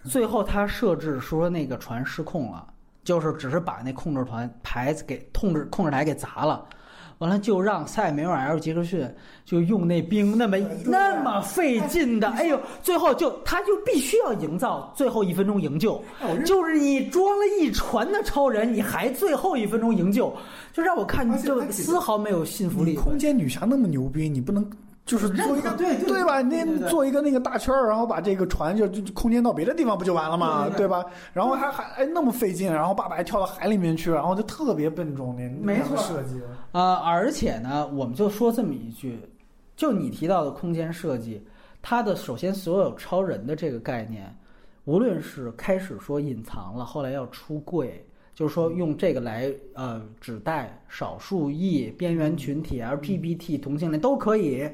[0.03, 2.67] 最后他设置说那个船失控了，
[3.03, 6.65] 就是只是把那控制团牌子给控制控制台给砸了。
[7.21, 9.07] 完了就让塞梅尔 L 杰克逊
[9.45, 16.03] 就用那兵那么那么费劲的，哎呦，最后就他就必须要营造最后一分钟营救，
[16.47, 20.35] 就是你装了一船的超人，你还最后一分钟营救，
[20.73, 22.95] 就让我看就丝毫没有信服力。
[22.95, 24.67] 空间女侠那么牛逼，你不能。
[25.03, 26.41] 就是做一个对对吧？
[26.41, 30.69] 那做一个那个大圈儿，然后把这个船就就空间到别的地方不就完了吗？
[30.77, 31.03] 对吧？
[31.33, 36.39] 然后还还哎那么费劲，然后爸爸还跳到海里面去，然后就特别笨重的设计。
[36.71, 39.19] 呃，而且呢，我们就说这么一句，
[39.75, 41.43] 就你提到的空间设计，
[41.81, 44.33] 它的首先所有超人的这个概念，
[44.85, 48.05] 无论是开始说隐藏了，后来要出柜。
[48.33, 54.67] 就是说，用这个来呃指代少数裔、边缘群体、LGBT 同性恋都可以。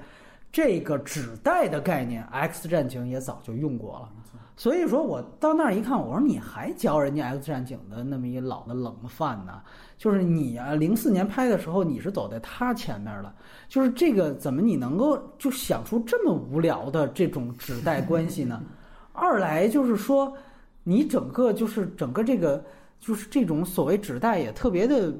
[0.57, 4.09] 这个指代的概念，《X 战警》也早就用过了。
[4.55, 9.61] 所以说我到那儿一看，我说你还教人家《X 战警》的那么一老的冷饭呢？
[9.99, 13.31] 就是你啊，零四年拍的时候，你是走在他前面的。
[13.67, 18.59] 就是这个怎么你能够就想出这么无聊的这种指代关系呢？
[19.13, 20.35] 二来就是说，
[20.83, 22.65] 你整个就是整个这个。
[22.99, 25.13] 就是这种所谓纸袋也特别的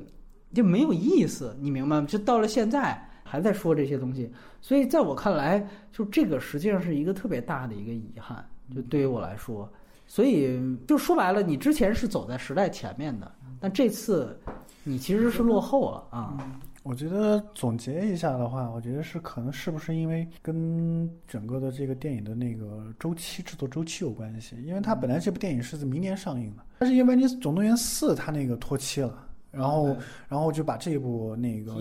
[0.52, 2.08] 就没有意思，你明白吗？
[2.10, 9.70] 就到了现在还在说这些东西，所以在我看来，就这个实际上是一个特别大的一个遗憾，就对于我来说。
[10.10, 10.58] 所以
[10.88, 14.40] 就说白了，你之前是走在时代前面的，但这次
[14.86, 16.38] 你其实是落后了啊。
[16.84, 24.56] 我觉得总结一下的话，我觉得是可能是不是因为跟整个的这个电影的那个周期制作周期有关系？
[24.64, 29.27] 因为它本来这部电影是在明年上映的，但是因为你总动员四它那个拖期了，
[29.58, 29.98] 然后
[30.30, 31.74] 然后就把这一部那个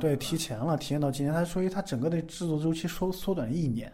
[0.00, 3.92] 对提前了，提前到今年，它所以它整个的制作周期缩缩短了一年，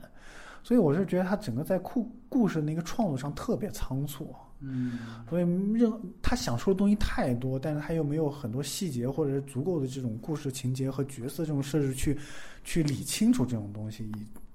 [0.62, 4.32] 所以我是觉得它整个在故故事那个创作上特别仓促。
[4.60, 4.98] 嗯，
[5.28, 5.42] 所以
[5.74, 12.16] 任他想说的东西太多，但是他又没有很多细节或者是足够的这种故事情节和角色这种设置去
[12.64, 14.10] 去理清楚这种东西，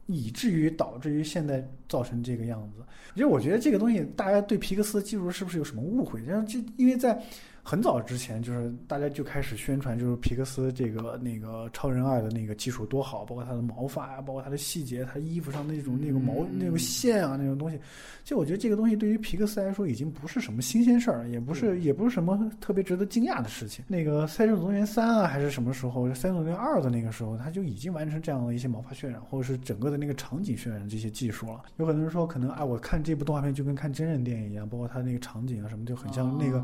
[0.07, 2.83] 以以至于导致于现在造成这个样子。
[3.13, 6.25] 其实我觉得这个东西，大家对皮克斯的技术是不是有什么误会？
[6.25, 7.23] 像就因为在。
[7.63, 17.79] 很早之前，就是大家就开始宣传，就是皮克斯这个那个超人二的那个技术多好，包括他的毛发啊，包括他的细节，他衣服上那种那个毛那个线啊那种东西。
[18.23, 23.85] 其实我觉得这个东西对于皮克斯来说已经不是什么新鲜事儿，也不是也不是什么特别值得惊讶的事情。
[23.87, 31.61] 那个《赛车总动员三》啊，还是什么时候，《赛车总动员二》的那个时候，他就已经完成这样的一些毛发渲染，或者是整个的那个场景渲染这些技术了。
[31.77, 36.63] 有很多人说，可能啊，我看这部动画片就跟看真人电影一样，包括他那个场景啊什么，就很像那个。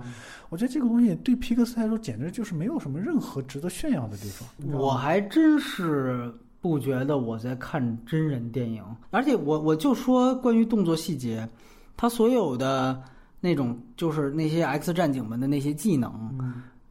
[0.50, 0.87] 我觉得这个。
[0.88, 4.48] 东西对皮克斯来说简直就是没有什么任何值得炫耀的地方。
[4.72, 11.48] 我还真是不觉得我在看真人电影，而且我我就说关于动作细节，
[11.96, 13.02] 他所有的
[13.40, 16.12] 那种就是那些 X 战警们的那些技能，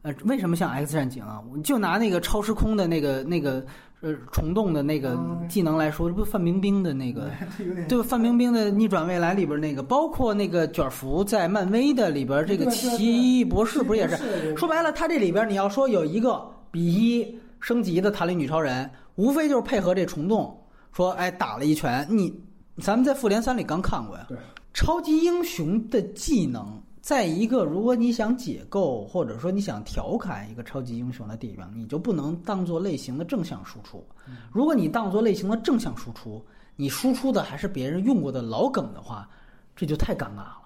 [0.03, 1.41] 呃，为什么像 X 战警啊？
[1.63, 3.65] 就拿那个超时空的那个那个。
[3.99, 5.17] 呃，虫洞的那个
[5.49, 7.31] 技能来说，这不范冰冰的那个，
[7.89, 8.03] 对？
[8.03, 14.55] 范冰冰的逆转未来里边那个，包括那个卷福在漫威的里边，这个奇异博士不是也是？
[14.55, 20.55] 说白了，他这里边你要说有一个比一升级的弹力女超人，无非就是配合这虫洞，
[20.93, 22.05] 说哎打了一拳。
[22.07, 22.31] 你
[22.79, 24.27] 咱们在复联三里刚看过呀，
[24.75, 26.79] 超级英雄的技能。
[27.07, 34.05] 再一个，如果你想解构，或者说你想调侃一个超级英雄的电影，你就不能当做类型的正向输出。
[34.51, 36.45] 如果你当做类型的正向输出，
[36.75, 39.25] 你输出的还是别人用过的老梗的话，
[39.73, 40.57] 这就太尴尬了。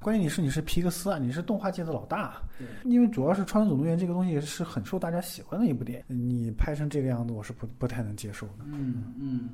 [0.00, 2.40] 关键你是你是皮克斯啊，你是动画界的老大，
[2.84, 8.64] 因为主要是《超人总动员》这个东西是很受大家喜欢的一部电影，你拍成这个样子，我是不不太能接受的。
[8.64, 9.50] 嗯嗯，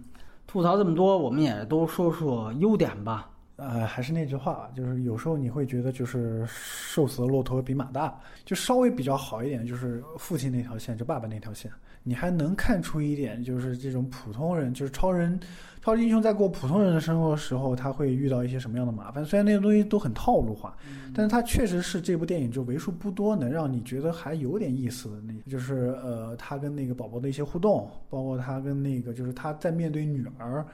[0.46, 3.28] 吐槽这么多，我们也都说说优点吧。
[3.58, 11.68] 呃，还是那句话，就是有时候你会觉得，就是瘦死的骆驼比马大，就稍微比较好一点，就是父亲那条线，就爸爸那条线，
[12.04, 15.38] 你还能看出一点，就是这种普通人，就是超人。
[15.80, 19.24] 超级英雄在过普通人的生活的时候，他会遇到一些什么样的麻烦？
[19.24, 20.76] 虽然那些东西都很套路化，
[21.14, 25.20] 但是他确实是这部电影就为数不多能让你觉得还有点意思的。
[25.22, 30.66] 那就是呃，他跟那个宝宝的一些互动，包括他跟那个就是他在面对女儿，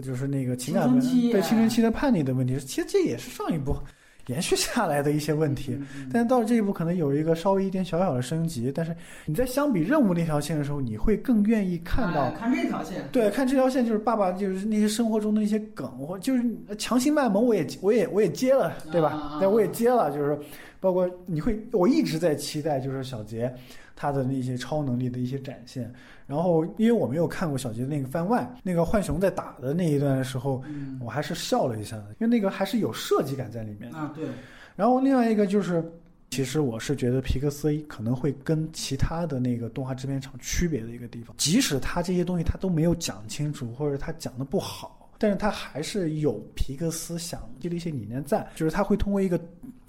[0.00, 2.58] 就是那个情感问题对青春期的叛逆的问题。
[2.60, 3.76] 其实这也是上一部。
[4.28, 5.74] 延续下来的一些问题，
[6.12, 8.70] 但是到了这一步可能有一个稍微一点小小的升级。
[8.70, 8.94] 但是
[9.24, 13.08] 你在相比任务那条线的时候，你会更愿意看到看这条线。
[13.10, 16.44] 对，看这条线就是爸爸就是那些生活中的一些梗，或就是
[16.76, 19.38] 强行卖萌，我也我也我也接了，对吧？
[19.40, 20.38] 但，我也接了，就是
[20.78, 23.50] 包括你会，我一直在期待就是小杰
[23.96, 25.90] 他的那些超能力的一些展现。
[26.28, 30.62] 然后，因为我没有看过小杰的那个番外，那个浣熊在打的那一段的时候，
[31.00, 34.12] 我还是笑了一下，因为那个还是有设计感在里面的啊。
[34.14, 34.28] 对。
[34.76, 35.82] 然后另外一个就是，
[36.28, 49.40] 其实我是觉得皮克斯可能会跟其他的那个动画制片厂区别的一个地方，即使他这些东西他都没有讲清楚，或者他讲的不好，但是他还是有皮克斯想的一些理念在，就是他会通过一个，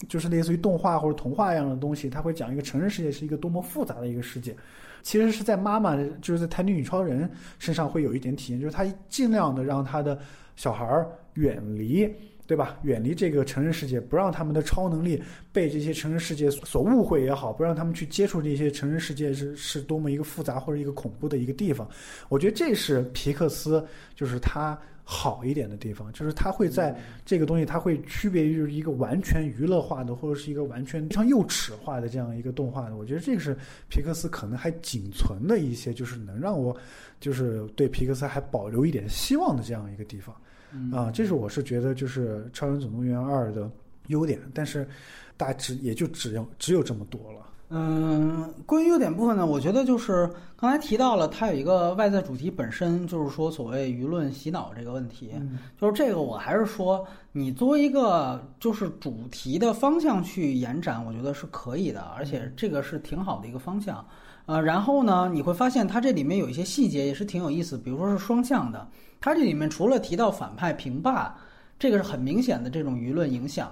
[0.07, 4.55] 就是类似于动画或者童话一样的东西，他会讲一个成人世界是一个多么复杂的一个世界。
[5.02, 7.28] 其实是在妈妈，就是在《台女女超人》
[7.58, 10.20] 身上会有一点体验，就是她尽量的让她的
[10.56, 12.08] 小孩儿远离，
[12.45, 12.78] 对吧？
[12.84, 15.22] 远离这个成人世界，不让他们的超能力
[15.52, 21.88] 被这些成人世界所误会也好，不让他们去接触这些成人世界是是多么一个复杂或者一个恐怖的一个地方。
[22.28, 23.86] 我觉得这是皮克斯，
[24.16, 24.78] 就是他。
[25.12, 26.95] 好一点的地方，就是它会在
[27.26, 32.95] 这个东西，它会区别于就是一个完全娱乐化的，或者是一个完全非常幼齿化的这样一个动画的。
[32.95, 33.57] 我觉得这个是
[33.89, 36.78] 皮克斯可能还仅存的一些，就是能让我
[37.20, 40.36] 就是对皮克斯还保留一点希望的这样一个地方。
[40.93, 43.68] 啊，这是我是觉得就是《超人总动员二》的
[44.10, 44.88] 优点，但是
[45.36, 47.49] 大致也就只有只有这么多了。
[47.72, 55.32] 嗯，关于优点部分呢，我觉得就是刚才提到了，它有一个外在主题本身就是说所谓舆论洗脑这个问题，
[55.80, 64.03] 就是这个我还是说，你作为一个就是主题的方向去延展，我觉得是可以的，而且这个是挺好的一个方向。
[64.47, 68.88] 呃，然后呢，你会发现它这里面有一些细节也是挺有意思，比如说是双向的，
[69.22, 71.38] 它这里面除了提到反派平霸，
[71.78, 73.72] 这个是很明显的这种舆论影响。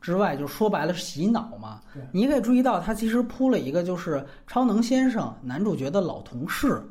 [0.00, 1.80] 之外，就说白了是洗脑嘛。
[2.10, 6.82] 你可以注意到，他其实铺了一个就是超能先生男主角的老同事，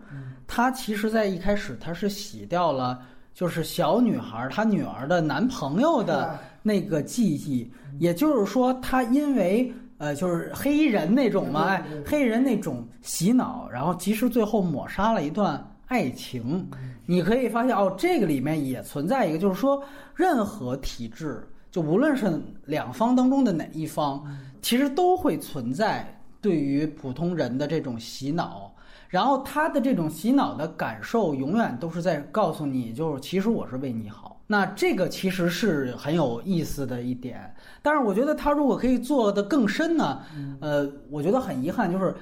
[0.46, 3.02] 他其实在一开始他是洗掉了，
[3.34, 16.70] 就是小女孩她女儿的男朋友的那个记忆，也就是说，他因为呃就是黑衣人那种嘛，哎，黑衣人那种洗脑，然后其实最后抹杀了一段爱情。
[17.06, 19.84] 你可以发现哦，这个里面也存在一个，就是说
[20.14, 21.44] 任何体制。
[21.72, 24.26] 就无论是两方当中的哪一方，
[24.62, 28.74] 其实都会存在对于普通人的这种洗脑，
[29.08, 34.42] 然后他的这种洗脑的感受永远都是在告诉你，就是其实我是为你好。
[34.48, 37.54] 那这个其实是很有意思的一点。
[37.84, 40.22] 但是我觉得他如果可以做得更深呢，
[40.60, 42.16] 呃，我觉得很遗憾，就是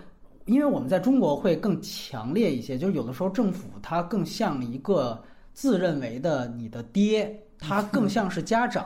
[0.46, 5.24] 因为我们在中国会更强烈一些，就是有的时候政府它更像一个
[5.54, 8.86] 自认为的你的爹，他更像是家长。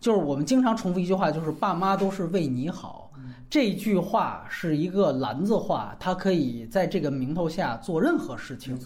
[0.00, 3.10] 就是我们经常重复一句话，就是爸妈都是为你好。
[3.50, 8.78] 这句话是一个篮子话，它可以在这个名头下做任何事情。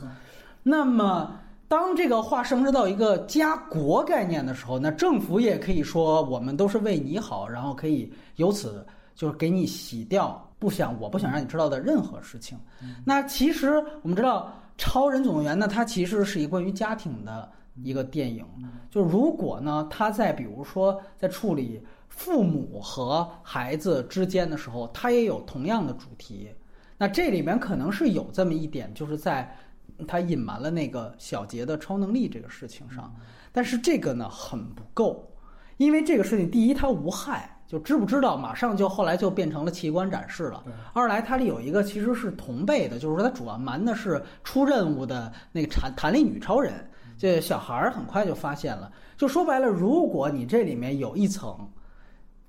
[0.62, 1.32] 那么，
[1.66, 12.56] 当这个话升值到一个家国概念的时候，那政府也可以说我们都是为你好，然后可以由此就是给你洗掉不想我不想让你知道的任何事情。
[13.04, 14.48] 那其实我们知道，
[14.80, 17.50] 《超人总动员》呢，它其实是一关于家庭的。
[17.82, 18.44] 一个电影，
[18.90, 26.50] 就如果呢，他在比如说在处理父母和孩子之间的时候，他也有同样的主题。
[26.98, 29.56] 那这里面可能是有这么一点，就是在
[30.06, 33.14] 他隐瞒了那个小杰的超能力这个事情上。
[33.50, 35.26] 但是这个呢很不够，
[35.78, 40.62] 因为这个事情，第一它无害，就知不知道马上就后来就变成了器官展示了。
[40.92, 46.88] 二来它里有一个其实是同辈的，就是说它主要瞒的是出任务的那个弹弹力女超人。
[47.18, 51.56] 这小孩儿很快就发现了，就说白了，如果你这里面有一层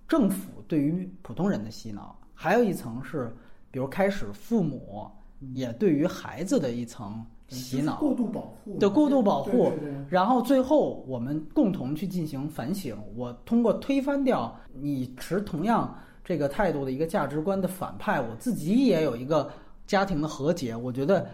[0.07, 3.35] 政府对于普通人的洗脑，还有一层是，
[3.71, 5.09] 比如开始父母
[5.53, 9.71] 也对于孩子的一层洗脑，过度保护，对过度保护
[10.09, 12.97] 然后最后我们共同去进行反省。
[13.15, 19.51] 我通过推翻掉你持同样这个态度的一个价值观的反派，我自己也有一个
[19.85, 21.27] 家庭的和解，我觉得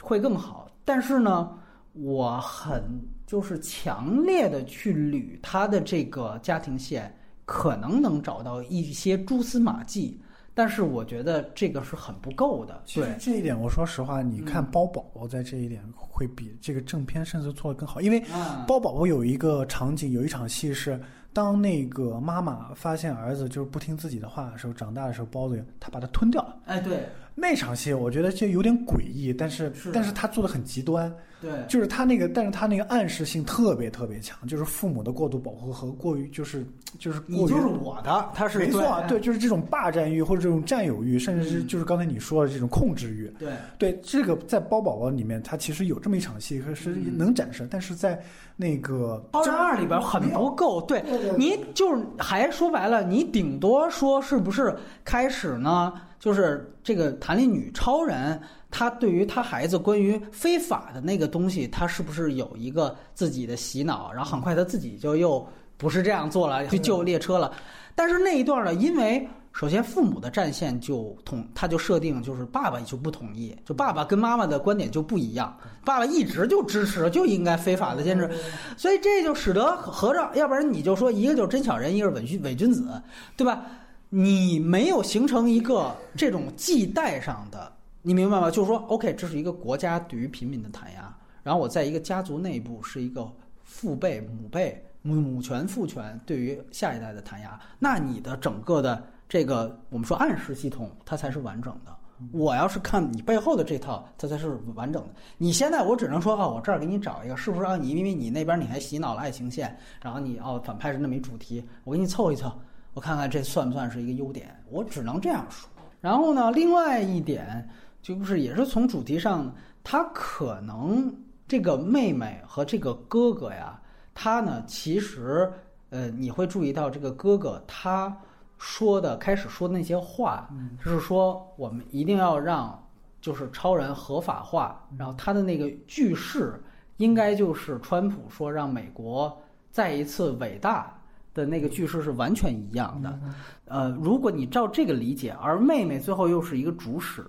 [0.00, 0.70] 会更好。
[0.84, 1.58] 但是呢，
[1.98, 2.82] 我很
[3.26, 10.20] 就是强烈的去捋他的这个家庭线，可能能找到一些蛛丝马迹。
[10.58, 14.70] 但是我觉得这个是很不够的，其实对，这一点，我说实话，你看嗯。
[14.72, 20.98] 包宝宝在这一点会比这个正片甚至做得更好，因为啊，包宝宝有一个场景，有一场戏是
[21.36, 26.56] 当那个妈妈发现儿子就是不听自己的话的时候，长大的时候，包子他把他吞掉了。
[26.64, 36.64] 哎，对那场戏我觉得就有点诡异，但是是但是他做的很极端，对，就是他那个，但是他那个暗示性特别特别强，就是父母的过度保护和过于就是
[36.98, 43.30] 就是过于你就是我的，他是没错，对对，就是这种霸占欲或者这种占有欲，甚至是嗯就是刚才你说的这种控制欲。
[43.38, 43.52] 对。
[43.76, 48.18] 对，这个在包宝宝里面，他其实有这么一场戏，可是嗯能展示，但是在
[48.56, 51.02] 那个《包战二》里边很不够，对
[51.36, 55.92] 你就是还说白了，你顶多说是不是开始呢？
[56.18, 64.10] 就是这个弹力女超人，她对于她孩子关于非法的那个东西，她是不是有一个自己的洗脑？
[64.12, 65.46] 然后很快她自己就又
[65.76, 67.52] 不是这样做了，去救列车了。
[67.96, 78.30] 但是那一段呢，因为首先父母的战线就统，他就设定就是爸爸就不同意，就爸爸跟妈妈的观点就不一样，爸爸一直就支持就应该非法的坚持，
[78.76, 83.02] 所以这就使得合着，要不然你就说一个就是真小人，一个是伪君伪君子，
[83.36, 83.64] 对吧？
[84.08, 87.72] 你没有形成一个这种系带上的，
[88.02, 88.50] 你明白吗？
[88.50, 93.26] 就是说，OK，这是一个国家对于平民的弹压，然后我在一个家族内部是一个
[93.64, 94.80] 父辈、母辈、
[95.14, 101.94] 母权、父权对于下一代的弹压，那你的整个的这个我们说暗示系统，它才是完整的。
[102.32, 105.08] 我要是看你背后的这套，它才是完整的。
[105.36, 107.76] 你现在我只能说啊，我这儿给你找一个，是不是啊？
[107.76, 112.50] 你因为你那边你还洗脑了爱情线，然后你哦反派是那么一主题，我给你凑一凑，
[112.94, 114.48] 我看看这算不算是一个优点？
[114.70, 115.68] 我只能这样说。
[116.00, 117.68] 然后呢，另外一点
[118.00, 119.54] 就是也是从主题上，
[119.84, 121.14] 他可能
[121.46, 123.78] 这个妹妹和这个哥哥呀，
[124.16, 125.48] 他呢其实
[125.90, 128.12] 呃你会注意到这个哥哥他
[128.58, 130.48] 说的开始说的那些话，
[130.84, 132.76] 就是说我们一定要让
[133.20, 136.60] 就是超人合法化，然后他的那个句式
[136.96, 139.40] 应该就是川普说让美国
[139.70, 140.92] 再一次伟大。
[141.34, 143.20] 的那个句式是完全一样的，
[143.66, 147.22] 呃，如果你照这个理解，而妹妹最后又是一个主使，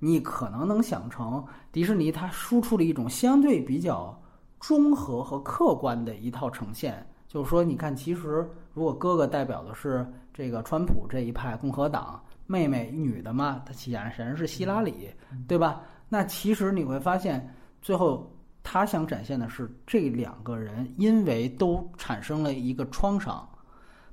[0.00, 4.20] 你可能能想成迪士尼它输出了一种相对比较
[4.62, 15.10] 中和和客观的一套呈现，就是说，你看，其实如果哥哥代表的是这个川普这一派共和党，妹妹女的嘛，她显然是希拉里，
[15.48, 15.82] 对吧？
[16.08, 18.32] 那其实你会发现，最后
[18.62, 23.48] 他想展现的是这两个人因为都产生了一个创伤，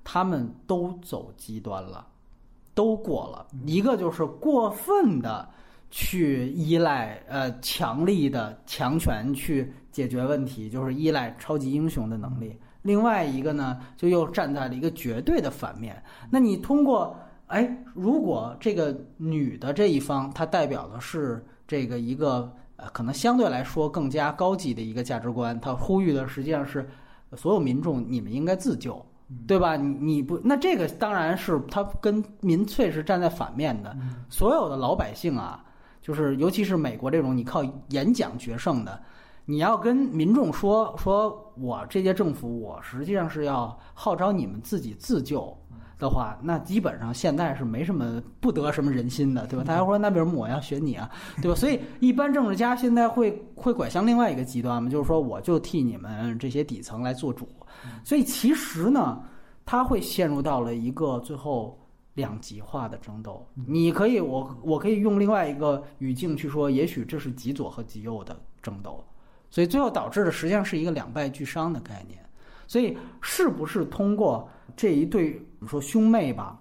[0.04, 2.08] 他们都走极端了，
[2.74, 3.46] 都过了。
[3.68, 5.48] 一个就是过分的
[5.92, 12.58] 去依赖呃强力的强权去解决问题，就是依赖超级英雄的能力。
[12.84, 16.02] 另外一个呢，就又站在了一个绝对的反面。
[16.30, 17.16] 那你通过
[17.48, 26.90] 哎，如果这个女的这一方，她代表的是这个一个呃，可能相对来说更加高级的一个价值观，她呼吁的实际上是
[27.36, 29.06] 所有民众，你们应该自救。
[29.46, 29.76] 对吧？
[29.76, 33.96] 你你不那这个当然是他跟民粹是站在反面的。
[34.28, 35.64] 所有的老百姓啊，
[36.02, 39.00] 就是尤其是美国这种你靠演讲决胜的，
[39.50, 45.58] 你要跟民众说说我这届政府我实际上是要号召你们自己自救
[45.98, 49.66] 的话，那基本上现在是没什么不得什么人心的，对吧？
[49.66, 51.10] 大家说那为什么我要选你啊，
[51.42, 51.56] 对吧？
[51.56, 57.50] 所以一般政治家现在会会拐向另外一个极端嘛，就是说我就替你们这些底层来做主。
[58.04, 59.20] 所以其实呢，
[59.66, 61.76] 他会陷入到了一个最后
[62.14, 63.44] 两极化的争斗。
[63.66, 69.04] 你可以，我我可以用另外一个语境去说，也许这是极左和极右的争斗。
[69.50, 72.20] 所以最后导致的实际上是一个两败俱伤的概念。
[72.68, 76.60] 所以是不是通过这一对我们说兄妹吧，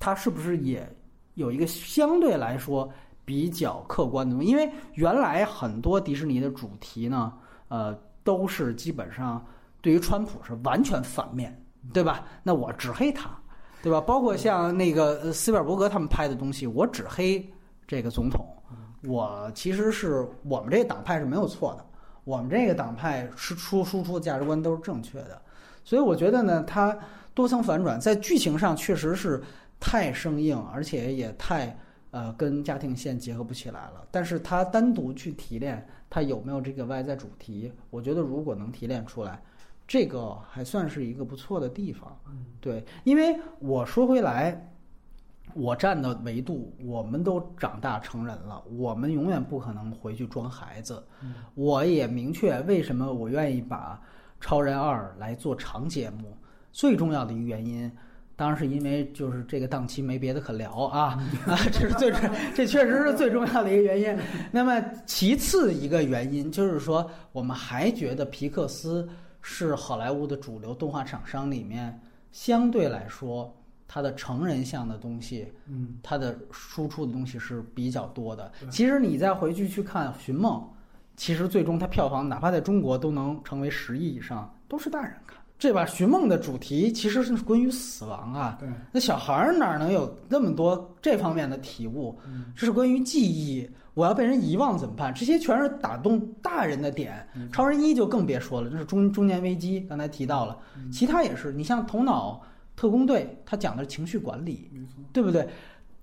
[0.00, 0.84] 他是不是也
[1.34, 2.90] 有一个相对来说
[3.24, 4.42] 比较客观的？
[4.42, 7.32] 因为原来很多迪士尼的主题呢，
[7.68, 9.44] 呃，都是基本上
[9.80, 11.56] 对于川普是完全反面，
[11.92, 12.24] 对吧？
[12.42, 13.30] 那我只黑他，
[13.80, 14.00] 对吧？
[14.00, 17.48] 包括像那个呃斯皮尔伯格他们拍的东西，我只黑
[17.86, 18.44] 这个总统，
[19.04, 21.86] 我其实是我们这个党派是没有错的，
[22.24, 25.40] 我们这个党派是出输出的价值观都是正确的，
[25.84, 26.98] 所以我觉得呢，它
[27.34, 29.42] 多层反转，在剧情上确实是
[29.78, 31.76] 太生硬，而且也太
[32.10, 34.06] 呃，跟家庭线结合不起来了。
[34.10, 37.72] 但是它单独去提炼，它有没有这个外在主题？
[37.90, 39.42] 我觉得如果能提炼出来，
[39.86, 42.16] 这个还算是一个不错的地方。
[42.60, 44.73] 对，因为我说回来，
[45.54, 51.02] 我站的维度，我们都长大成人了，我们永远不可能回去装孩子。
[51.54, 54.00] 我也明确为什么我愿意把
[54.44, 56.36] 《超人二》来做长节目，
[56.72, 57.90] 最重要的一个原因。
[58.36, 62.12] 当然是因为就是这个档期没别的可聊啊啊， 这是最
[62.52, 64.18] 这确实是最重要的一个原因。
[64.50, 69.08] 那么其次一个原因就是说，我们还觉得皮克斯
[69.40, 71.96] 是好莱坞的主流动画厂商里面
[72.32, 73.54] 相对来说
[73.86, 78.50] 它的成人向的东西，嗯，它的输出的东西是比较多的。
[78.70, 80.60] 其实你再回去去看《寻梦》，
[81.16, 85.38] 其实最终它票房哪怕在中国都能成为十亿以上，都是大人看。
[85.56, 92.18] 这把《寻梦》的主题其实是关于死亡啊，对，那小孩儿哪能有那么多这方面的体悟？
[92.56, 95.14] 这是关于记忆，我要被人遗忘怎么办？
[95.14, 97.26] 这些全是打动大人的点。
[97.52, 100.58] 超人一就更别说了，这是中中年危机，刚才提到了，
[100.92, 101.52] 其他也是。
[101.52, 102.42] 你像《头脑
[102.76, 105.48] 特工队》，它讲的是情绪管理，没错，对不对？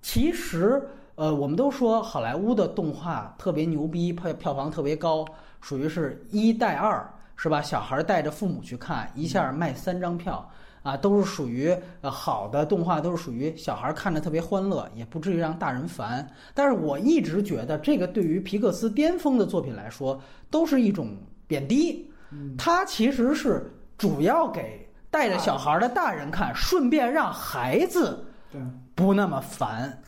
[0.02, 0.82] 其实，
[1.16, 5.26] 呃，我们都说好莱坞的动画特别牛逼，票票房特别高，
[5.60, 7.08] 属于是一带二。
[7.38, 7.60] 是吧？
[7.60, 10.48] 小孩带着父母去看，一下卖三张票
[10.84, 16.30] 啊，都是属于呃好的动画，都是属于小孩看着特别欢乐，也不至于让大人烦。
[16.54, 21.18] 但是我一直觉得，这个对于皮克斯巅峰的作品来说，都是一种
[21.48, 22.08] 贬低。
[22.60, 24.81] 它其实是主要给
[25.12, 28.60] 带着小孩的大人看，顺便让孩子对
[28.96, 30.02] 不那么烦。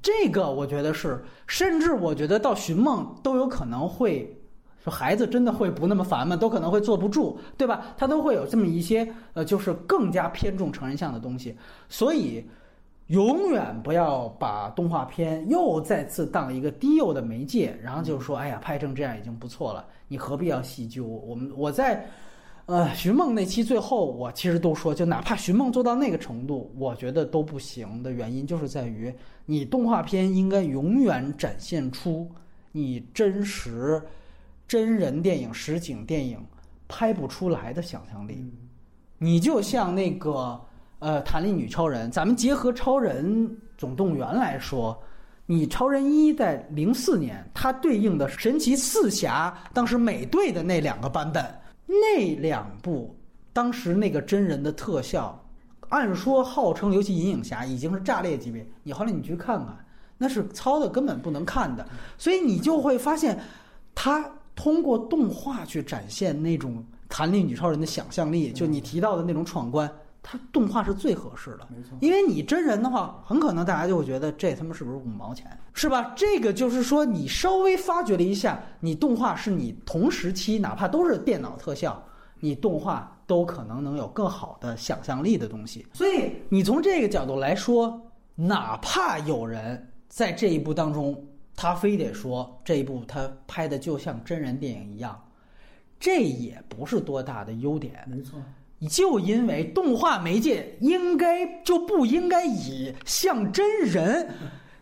[0.00, 4.40] 这个我觉得是，甚至我觉得到《寻梦》都有可能会。
[4.84, 6.36] 说孩子真的会不那么烦吗？
[6.36, 7.86] 都可能会坐不住，对吧？
[7.96, 11.56] 他都会有这么一些呃，就是更加偏重成人向的东西。
[11.88, 12.46] 所以，
[13.06, 22.06] 永远不要把动画片又再次当一个低幼的媒介，然后就说：“哎呀，拍成这样已经不错了，你何必要细究？”我们我在
[22.66, 29.14] 呃《寻梦》那期最后，我其实都说，就哪怕《寻梦》做到那个程度，我觉得都不行的原因，就是在于
[29.46, 32.30] 你动画片应该永远展现出
[32.72, 34.02] 你真实。
[34.66, 36.42] 真人电影、实景电影
[36.88, 38.50] 拍不出来的想象力，
[39.18, 40.58] 你就像那个
[41.00, 44.98] 呃《弹力女超人》，咱们结合《超人总动员》来说，
[45.44, 51.44] 你《超人一》在零四年，它对应的神奇四侠当时美队的那两个版本，
[52.00, 53.16] 那两部
[53.52, 55.44] 当时那个真人的特效，
[55.88, 59.76] 按说号称尤其银影侠已经是炸裂级别，你后来你去看看，
[60.18, 61.86] 那是糙的根本不能看的，
[62.18, 63.38] 所以你就会发现
[63.94, 64.30] 他。
[64.56, 69.90] 通过动画去展现那种弹力女超人的想象力，就你提到的那种闯关，
[70.26, 71.68] 它动画是最合适的。
[71.68, 76.14] 没错，因为你真人的话，很可能大家就会觉得这他妈是不是五毛钱，是吧？
[76.16, 82.02] 这个就是说，你稍微发掘了一下，你动画是你同时期哪怕都是电脑特效，
[82.40, 85.86] 你动画都可能能有更好的想象力的东西。
[85.92, 88.00] 所以你从这个角度来说，
[88.34, 91.22] 哪怕有人在这一部当中。
[91.56, 95.16] 他非得说这一部他拍的就像真人电影一样，
[96.00, 98.04] 这也不是多大的优点。
[98.08, 98.40] 没错，
[98.88, 104.28] 就因为动画媒介应该就不应该以像真人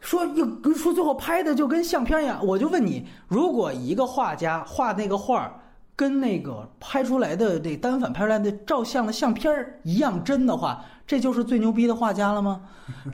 [0.01, 2.45] 说又说最后拍的就跟相片一样。
[2.45, 5.53] 我就问你，如果一个画家画那个画
[5.95, 12.61] 跟那个拍出来的这单反拍出来的照相的相片一样真的话，这就是最牛逼的画家了吗？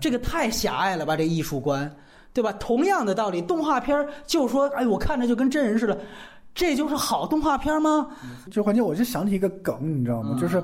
[0.00, 1.90] 这个太狭隘了吧，这艺术观。
[2.30, 2.52] 对吧？
[2.52, 5.98] 同样的道理，动画片就说：“哎，我看着就跟真人似的，
[6.58, 8.08] 这就是好动画片吗？”
[8.50, 10.36] 这环节我就想起一个梗，你知道吗？
[10.40, 10.60] 就是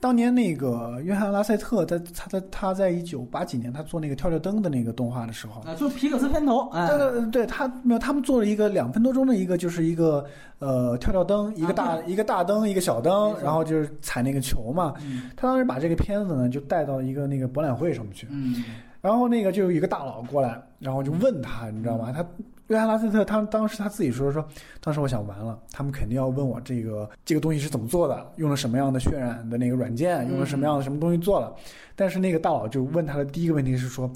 [0.00, 10.24] 当年那个约翰拉塞特在他在他在一九八几年他做那个跳跳灯的那个动画的时候啊，就皮克斯片头，对对对，他没有他们做了一个两分多钟的一个，就是一个
[10.60, 14.94] 呃跳跳灯，一个大一个大灯，一个小灯，然后就是踩那个球嘛。
[15.36, 18.26] 他当时把这个片子呢就带到一个那个博览会上面去。
[18.30, 18.64] 嗯。
[19.00, 22.12] 然后那个就有一个大佬过来，然后就问他，你知道吗？
[22.12, 22.24] 他
[22.68, 24.46] 约翰拉斯特他当时他自己说说，
[24.80, 31.54] 当时我想完了，他们肯定要问我这个这个东西是怎么做的，用了什么样的渲染的那个软件，用了什么样的什么东西做了。
[31.96, 34.10] 但是那个大佬就问他的第一个问题是说，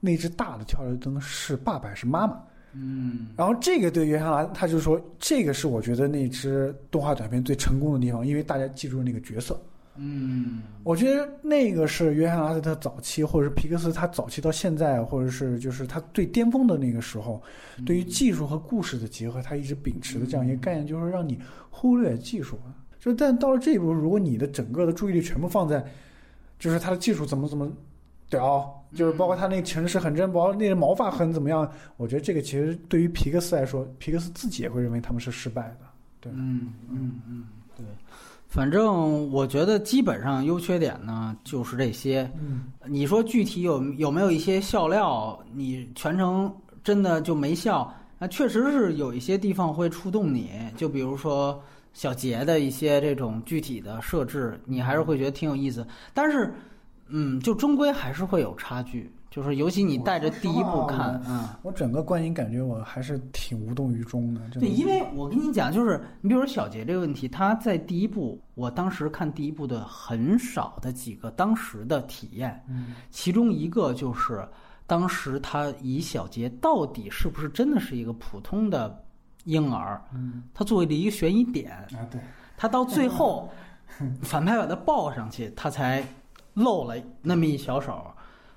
[0.00, 2.40] 那只大的跳跃灯是爸爸还是妈妈？
[2.72, 3.26] 嗯。
[3.36, 9.60] 然后这个对约翰拉他就说，这个是我觉得那只动画短片最成功的地方，因为大家记住了那个角色。
[9.98, 17.42] 嗯，我觉得那个是约翰·拉斯特早期，或者是皮克斯他早期到现在，或者是就是他最巅峰的那个时候，
[17.84, 21.38] 对于技术和故事的结合，他一直秉持的这样一个概念，就是让你
[21.70, 22.58] 忽略技术。
[22.98, 25.84] 就但到了这一步，如果你的整个的注意力全部放在，
[26.58, 27.70] 就是他的技术怎么怎么
[28.28, 31.70] 屌，就是包括他那城市很真，包括那个毛发很怎么样？
[31.96, 35.86] 我觉得这个其实对于皮克斯来说，皮克斯自己也会认为他们是失败的。
[36.20, 37.55] 对，嗯嗯嗯，对。
[38.48, 42.30] 反正我觉得基本上优缺点呢就是这些。
[42.40, 47.92] 嗯，你说具体有有没有一些笑料，你全程真的就没笑？
[48.18, 51.62] 那确实是有一些地方会触动你，就比如说
[51.92, 55.86] 小杰的一些这种具体的设置，你还是会觉得挺有意思。
[56.14, 56.54] 但是，
[57.08, 61.46] 嗯，就终归还是会有差距，就是尤其你带着第一部看，嗯。
[61.60, 64.40] 我整个观影感觉我还是挺无动于衷的。
[64.48, 74.48] 的对，因为我跟你讲，就是你比如说小杰这个问题，他在第一部，我当时看第一部的很少的几个当时的体验，嗯其中一个就是
[74.86, 79.04] 当时他以小杰到底是不是真的是一个普通的
[79.44, 82.18] 婴儿，嗯他作为了一个悬疑点，啊，对，
[82.56, 83.50] 他到最后
[84.22, 86.02] 反派把他抱上去，他才
[86.54, 88.02] 露了那么一小手，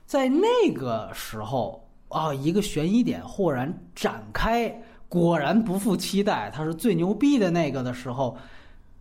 [0.09, 4.75] 在那个时候啊，一个悬疑点豁然展开，
[5.07, 8.35] 果然不负期待，他是最牛逼的那个的时候。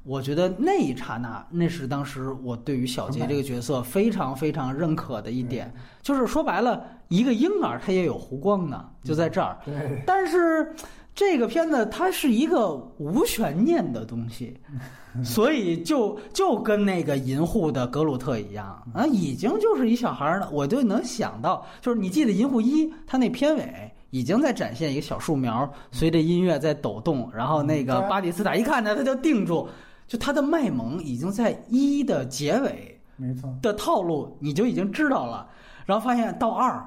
[0.05, 5.73] 我觉得那一刹那，那是当时我对于小杰这个角色非常非常认可的一点，
[6.03, 9.59] 就是说白了，一个婴儿他也有弧光呢，就在这儿。
[9.65, 10.75] 对，但是
[11.15, 14.59] 这个片子它是一个无悬念的东西，
[15.25, 20.49] 所以就就跟那个银护的格鲁特一样啊，已经就是一小孩儿了。
[20.51, 23.93] 我就能想到，就是你记得银护一，他那片尾。
[24.11, 29.69] 已经在展现一个小树苗随着音乐在抖动，然后那个巴蒂斯塔一看呢，他就定住，
[30.07, 33.55] 就他的卖萌已经在一的结尾没错。
[33.61, 35.47] 的套路你就已经知道了，
[35.85, 36.83] 然后发现到二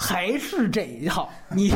[0.00, 1.68] 还是这一套，你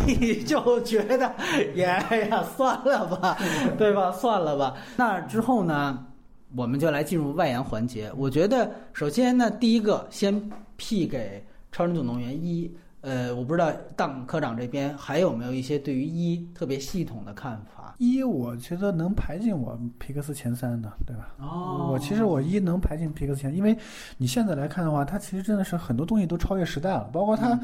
[0.45, 3.37] 就觉得哎呀算了吧，
[3.77, 4.13] 对吧？
[4.13, 4.77] 算了吧。
[4.97, 6.07] 那之后呢，
[6.55, 8.13] 我们就来进入外延环节。
[8.17, 11.45] 我觉得首先呢，第一个先 P 给
[11.77, 12.69] 《超人总动员一》。
[13.03, 17.95] 呃，我不知道当科长这边还有没有一些对于一特别系统的看法。
[17.99, 21.29] 一，我觉得能排进我皮克斯前三的，对吧？
[21.39, 23.77] 哦我其实我一能排进皮克斯前，因为
[24.17, 27.57] 你现在来看的话，它其实真的是很多东西都超越时代了，包括它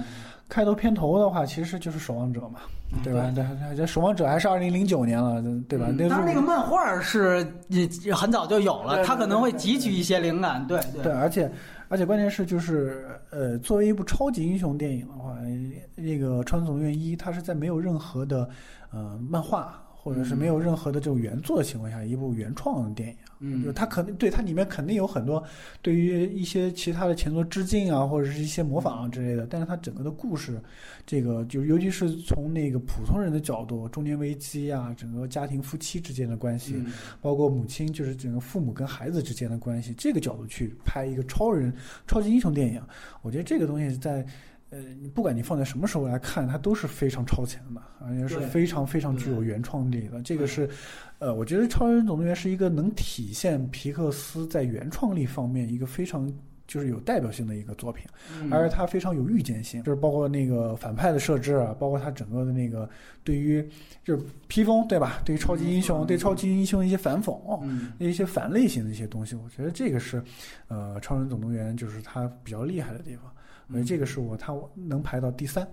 [0.49, 2.61] 开头片头的话，其实就是《守望者》嘛，
[3.03, 3.33] 对吧？
[3.35, 3.45] 对，
[3.77, 5.87] 这《守望者》还是二零零九年了，对吧？
[5.97, 10.65] 那当然，那个漫画是也很早就有了，它可能会汲取一些灵感。
[10.67, 11.51] 对对，而且
[11.89, 15.39] 而且关键是就是呃，作为一部超级英雄电影的话，
[15.97, 18.49] 那个《川总院一》，它是在没有任何的
[18.91, 23.17] 呃漫画或者是没有任何的这种原作的情况下，一部原创的电影。
[23.41, 25.41] 嗯就它肯定对它里面肯定有很多
[25.81, 29.47] 对于一些其他的前作致敬啊，或者是一些模仿啊之类的。
[29.47, 30.61] 但是它整个的故事，
[31.07, 41.73] 这个就尤其是从那个普通人的角度，中年危机啊，整个家庭夫妻之间的关系，嗯包括母亲就是整个父母跟孩子之间的关系，这个角度去拍一个超人、
[42.09, 42.83] 超级英雄电影，
[43.23, 44.27] 我觉得这个东西在。
[44.71, 50.21] 呃，你不管你放在什么时候来看，它都是非常超前的，而且是非常非常具有原创力的。
[50.23, 50.69] 这个是，
[51.19, 56.31] 呃，我觉得《超人总动员》是一个能体现皮克斯在原创力方面一个非常
[56.67, 58.05] 就是有代表性的一个作品，
[58.35, 62.87] 嗯而且它非常有预见性，就是包括那个反派的设置啊，包括它整个的那个
[63.25, 63.67] 对于
[64.05, 65.23] 就是披风对吧？
[65.25, 67.41] 对于超级英雄，对超级英雄的一些反讽。
[67.63, 70.23] 嗯一些反类型的一些东西，我觉得这个是，
[70.69, 73.33] 呃，《超人总动员》就是它比较厉害的地方。
[73.69, 75.67] 我觉得这个是我它能排到第三。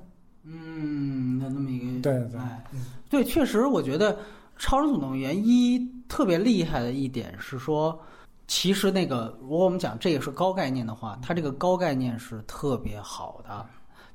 [0.43, 2.63] 嗯，有那么一个对对哎，
[3.09, 4.13] 对，确实，我觉得
[4.57, 7.99] 《超人总动员一》特别厉害的一点是说，
[8.47, 13.65] 其实那个如果我们讲这个是高概念的话，它这个高概念是特别好的。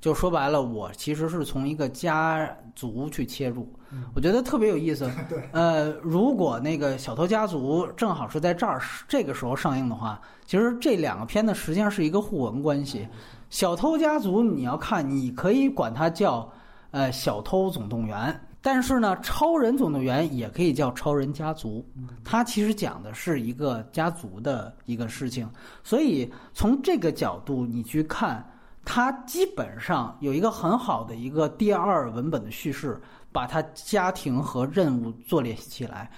[0.00, 3.68] 就说白了，我其实是从一个家族去切入，
[4.14, 5.10] 我觉得特别有意思。
[5.28, 13.06] 对，呃，如果那个小偷家族正好是在这儿这个时候上映的话，其实这两个片子实际上是一个互文关系。
[13.50, 16.50] 小偷家族你要看，你可以管它叫
[16.92, 21.86] 呃小偷总动员，但是呢，超人总动员也可以叫超人家族，
[22.24, 25.46] 它其实讲的是一个家族的一个事情。
[25.84, 28.42] 所以从这个角度你去看。
[28.82, 32.98] 它基本上有一个很好的一个第二文本的叙事，
[33.30, 36.10] 把它家庭和任务做联系起来，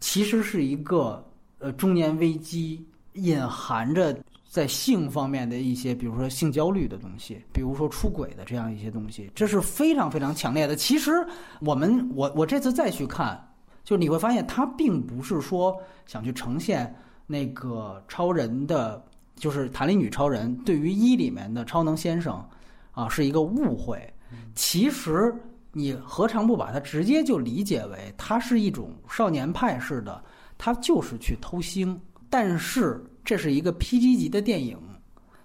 [0.00, 1.24] 其实是一个
[1.60, 4.12] 呃中年危机隐含着
[4.48, 10.74] 在性方面的一些，比如说性焦虑的东西，比如说出轨的这样一些东西，这是非常非常强烈的。
[10.74, 11.24] 其实
[11.60, 13.40] 我们我我这次再去看，
[13.84, 16.92] 就你会发现，他并不是说想去呈现
[17.26, 19.04] 那个超人的。
[19.40, 22.44] 就是弹力女超人对于一里面的超能先生，
[22.90, 24.12] 啊，是一个误会。
[24.56, 25.32] 其实
[25.70, 30.20] 你何尝不把它直接就理解为它是一种少年派式的，
[30.58, 31.96] 他就是去偷腥。
[32.28, 34.78] 但是这是一个 PG 级的电影，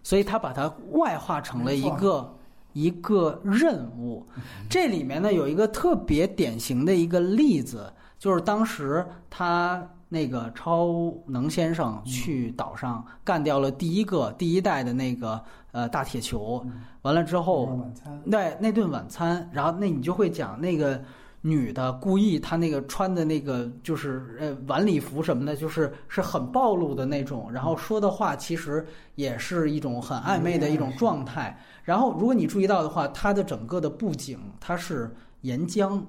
[0.03, 2.33] 所以他把它外化成了一个
[2.71, 4.25] 一个任务。
[4.71, 15.43] 这里面呢有一个特别典型的一个例子，就是当时他那个超能先生去岛上干掉了第一个第一代的那个
[15.73, 16.65] 呃大铁球，
[17.01, 17.85] 完了之后，
[18.23, 21.03] 那顿晚餐，然后那你就会讲那个
[21.45, 31.59] 女的故意她那个穿的那个就是呃晚礼服什么的，就是是很暴露的那种，然后说的话其实也是一种很暧昧的一种状态。
[31.83, 35.13] 然后如果你注意到的话，她的整个的布景它是
[35.43, 36.01] 岩浆，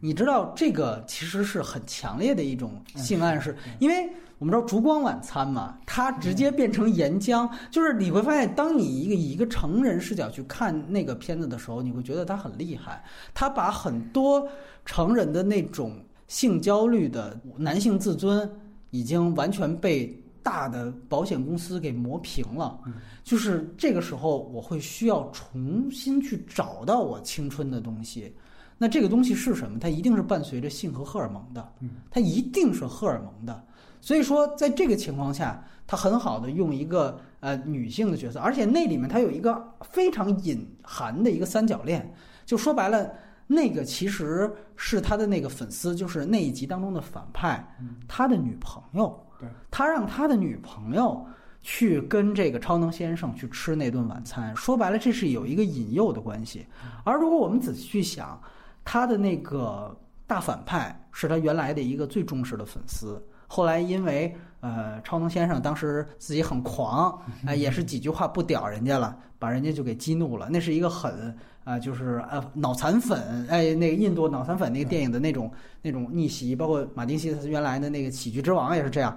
[0.00, 4.08] 你知道这个其实是很强烈的一种性暗示，因为。
[4.40, 13.02] 我们知道烛光晚餐嘛，它直接变成岩浆，就是你会发现，当你一个以一个成人视角去看那个片子的时候，你会觉得它很厉害。
[13.32, 14.46] 它把很多
[14.84, 18.50] 成人的那种性焦虑的男性自尊，
[18.90, 22.78] 已经完全被大的保险公司给磨平了。
[23.22, 28.34] 就是这个时候，我会需要重新去找到我青春的东西。
[28.76, 29.78] 那这个东西是什么？
[29.78, 31.72] 它一定是伴随着性和荷尔蒙的，
[32.10, 33.64] 它一定是荷尔蒙的。
[34.00, 42.12] 所以说，在这个情况下，他很好的用一个呃女性的角色，而且那里面他有一个非常隐含的一个三角恋，
[42.44, 43.10] 就说白了，
[43.46, 47.66] 那个其实是他的那个粉丝，就是那一集当中的反派，
[48.06, 51.24] 他的女朋友，对，他让他的女朋友
[51.62, 56.66] 去跟这个超能先生去吃那顿晚餐，说白了，这是有一个引诱的关系。
[57.04, 58.38] 而如果我们仔细去想，
[58.84, 59.96] 他的那个
[60.26, 63.22] 大反派是他原来的一个最忠实的粉丝。
[63.46, 67.16] 后来因为呃，超能先生当时自己很狂，
[67.46, 70.48] 哎，也是几句话不屌人家了，把人家就给激怒了。
[70.50, 75.52] 那是一个很啊，就是呃脑残粉，哎，那个印度脑残粉那个电影的那种
[75.82, 79.16] 那种逆袭，包括马丁西斯原来的那个喜剧之王也是这样。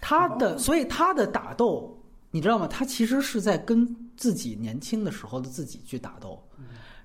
[0.00, 1.94] 他的所以他的打斗，
[2.30, 2.66] 你知道吗？
[2.66, 3.86] 他其实是在跟
[4.16, 6.42] 自己年轻的时候的自己去打斗。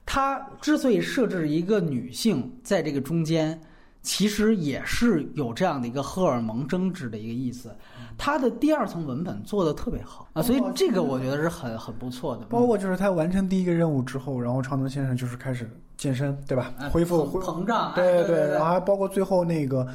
[0.05, 3.59] 他之所以设置一个女性在这个中间。
[4.07, 7.75] 其实也是有这样的一个荷尔蒙争执的一个意思，
[8.15, 12.45] 他的第二层文本做的特别好啊，所以这个我觉得是很很不错的。
[12.45, 15.67] 包括就是他完成第一个任务之后，然后超能先生就是开始
[15.97, 16.71] 健身，对吧？
[16.91, 19.87] 恢复膨胀，对对对，然后还包括最后那个，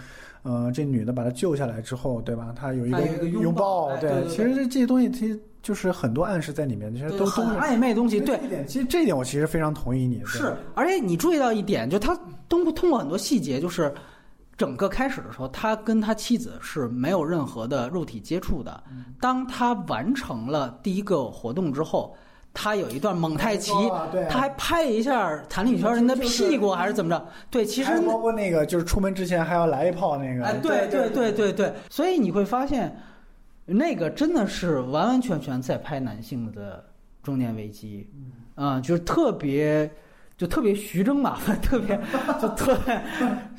[0.43, 2.53] 呃，这女的把他救下来之后，对吧？
[2.57, 8.21] 他有一个拥抱，对，其实这这些东西其实就是很多暗示在里面，其实都都很暧昧东西。
[8.21, 10.23] 对，其实这一点我其实非常同意你。
[10.25, 12.19] 是，而且你注意到一点，就他
[12.49, 13.93] 通过通过很多细节，就是。
[14.57, 18.79] 整个开始的时候，他跟他妻子是没有任何的肉体接触的。
[19.19, 22.15] 当他完成了第一个活动之后，
[22.53, 23.73] 他有一段蒙太奇，
[24.29, 27.27] 他还拍一下弹力圈人的屁股，还是怎么着？
[27.49, 30.45] 对，其实包括那个就是出门之前还要来一炮那个。
[30.45, 32.95] 哎，对对对对对，所以你会发现，
[33.75, 36.85] 那个真的是完完全全在拍男性的
[37.23, 38.11] 中年危机，
[38.57, 39.91] 嗯，就是特别。
[40.41, 42.01] 就特别徐峥嘛， 特别
[42.41, 42.99] 就特别，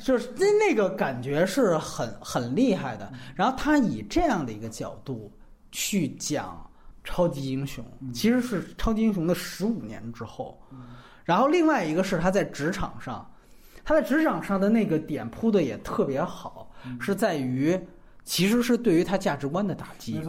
[0.00, 3.08] 就是那那个感觉是很很厉害的。
[3.36, 5.32] 然后他以这样的一个角度
[5.70, 6.68] 去讲
[7.04, 10.60] 超级英雄，其实是超级英雄的十五年之后。
[11.22, 13.32] 然后另外一个是他在职场上，
[13.84, 16.68] 他在职场上的那个点铺的也特别好，
[16.98, 17.78] 是在于
[18.24, 20.20] 其实是对于他价值观的打击。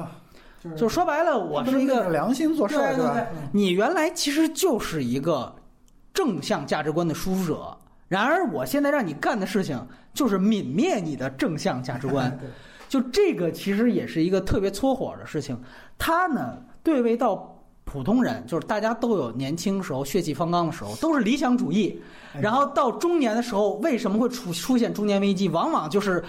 [0.76, 3.28] 就说白了，我是一个良心做事儿，对吧？
[3.52, 5.56] 你原来其实就是一个。
[6.16, 7.76] 正向价值观的输出者，
[8.08, 9.84] 然而我现在让你干的事情
[10.14, 12.40] 就是泯灭你的正向价值观，
[12.88, 15.60] 就这个其实也是一个特别搓火的事情。
[15.98, 22.00] 他呢，对位到普通人，就是大家都有年轻时候血气方刚的时候，都是理想主义，
[22.40, 25.50] 然后到中年的时候，为什么会出出现中年危机？
[25.50, 26.24] 往往就是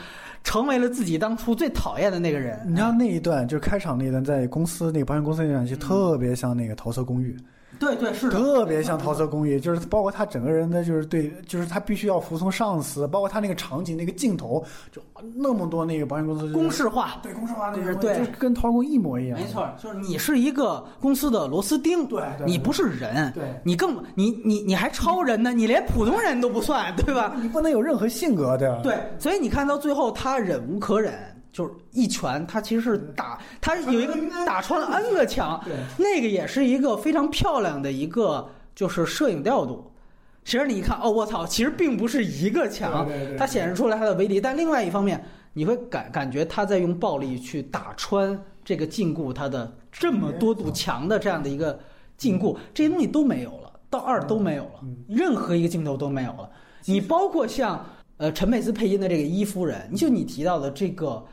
[0.45, 2.61] 成为了自己当初最讨厌的那个人。
[2.65, 7.37] 你知道那一段，就是开场那一段，在公司那个保险公司那段，就特别像那个桃色公寓。
[7.79, 15.03] 对对是特别像桃色公寓，就是包括他整个人的，就是对，就是他必须要服从上司，包括他那个场景、那个镜头，就
[15.35, 19.39] 那么多那个保险公司公式化，对公式化，就是对，就跟桃公一模一样。
[19.39, 27.35] 没错，就是你是一个公司的螺丝钉，对，你不是人，对，你更你你你还超人呢，你连普通人都不算，对吧？
[27.41, 28.81] 你不能有任何性格，对吧？
[28.83, 31.13] 对，所以你看到最后，他忍无可忍。
[31.55, 35.65] 就是一拳，他其实是打他有一个打穿了 N 个墙，
[35.97, 39.89] 那个也是一个非常漂亮的一个就是摄影调度。
[40.45, 43.09] 其实你一看，哦，我操，其实并不是一个墙，
[43.39, 44.41] 它显示出来它的威力。
[44.41, 51.79] 但另外一方面，你会感感觉他在用暴力去打穿这个禁锢他的这么多堵墙的这样的一个
[52.17, 56.51] 禁锢，这些东西都没有了，到二都没有了，任何一个镜头都没有了。
[56.87, 57.87] 你包括像
[58.17, 61.25] 呃陈佩斯配音的这个伊夫人，就你提到的这个。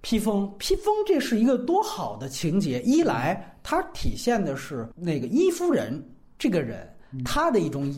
[0.00, 2.80] 披风，披风这是一个多好的情节。
[2.82, 6.02] 一来，它体现的是那个伊夫人
[6.38, 6.88] 这个人
[7.24, 7.92] 他的一种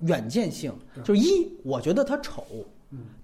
[0.00, 0.72] 远见性，
[1.02, 2.44] 就是一，我觉得他丑，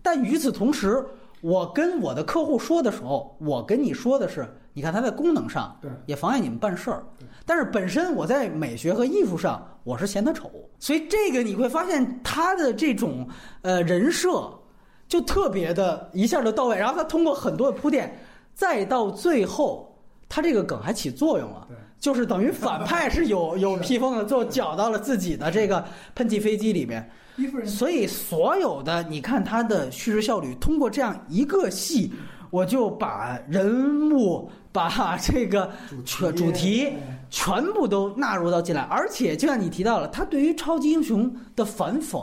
[0.03, 1.05] 但与此同时，
[1.41, 5.91] 我跟我的客户说的时候，我跟你说的是，你看他在功能上对。
[6.07, 7.05] 也妨碍你们办事儿，
[7.47, 10.51] 但是本身我在美学和艺术上，我是嫌他丑，
[10.81, 13.29] 所以这个你会发现他的这种
[13.63, 14.53] 呃人设
[15.09, 18.19] 就特别的一下就到位，然后他通过很多的铺垫，
[18.55, 19.97] 再到最后，
[20.29, 21.69] 他这个梗还起作用了。
[22.01, 25.83] 就是等于反派是有 有披风的，最后搅到了自己的这个
[26.15, 27.11] 喷气飞机里面，
[27.65, 32.13] 所以所有的你看他的叙事效率，通过这样一个戏，
[32.51, 35.71] 我就把人物、 把这个
[36.05, 36.93] 全主题
[37.31, 42.23] 全部都纳入到进来，而且就像你提到了，他对于超级英雄的反讽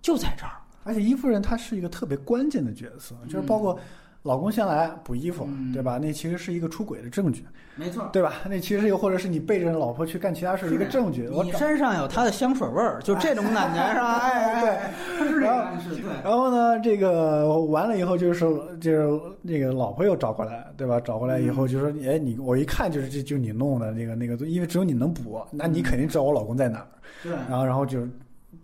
[0.00, 0.52] 就在这儿。
[0.88, 3.78] 而且伊夫人她是一个特别关键的角色，就是包括
[4.22, 5.98] 老公先来补衣服，嗯对吧？
[5.98, 7.44] 那其实是一个出轨的证据，
[7.76, 8.08] 没错。
[8.12, 8.34] 对吧？
[8.48, 11.28] 那其实又或者是你背着老婆去干其他事一个证据。
[11.44, 14.18] 你身上有她的香水味儿，就这种感觉是吧？
[14.28, 16.10] 哎哎，是这个。
[16.24, 18.44] 然后呢，这个完了以后就是
[18.80, 20.98] 就是那个老婆又找过来，对吧？
[21.00, 26.86] 找过来以后就说，哎，你我一看就是这就你弄的那个那个，因为只有你能补，那你肯定知道我老公在哪儿。
[27.22, 28.00] 对然后然后就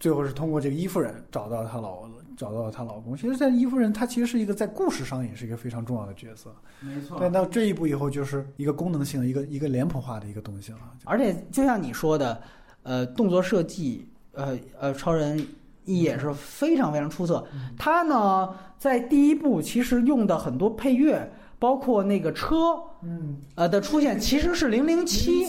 [0.00, 2.02] 最后是通过这个伊夫人找到她老
[2.36, 3.16] 找到了她老公。
[3.16, 6.54] 其实，在伊夫人她其实是一个在故事上也是一个非常重要的角色。
[6.80, 10.78] 没错但到这一步以后，就是一个功能性的一个一个脸谱化的一个东西了。
[11.04, 12.40] 而且就像你说的，
[12.82, 15.46] 呃，动作设计，呃呃，超人
[15.84, 17.46] 也是非常非常出色。
[17.78, 25.46] 他呢，在第一部其实用的很多配乐，包括那个车，嗯，呃的出现，其实是零零七。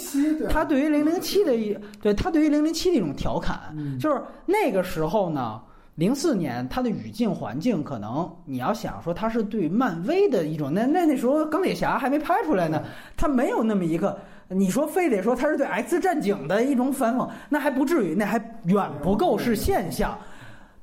[0.50, 5.62] 他对于零零七的一，对他对于零零七的一种调侃，嗯就是那个时候呢，
[5.96, 12.84] 零四年它的语境环境，可能你要想说它是对漫威的一种，那那那时候钢铁侠还没拍出来呢，
[13.16, 14.20] 它没有那么一个，
[14.50, 20.18] 你说非得说它是对 X 战警的一种反讽，那还不至于，那还远不够是现象，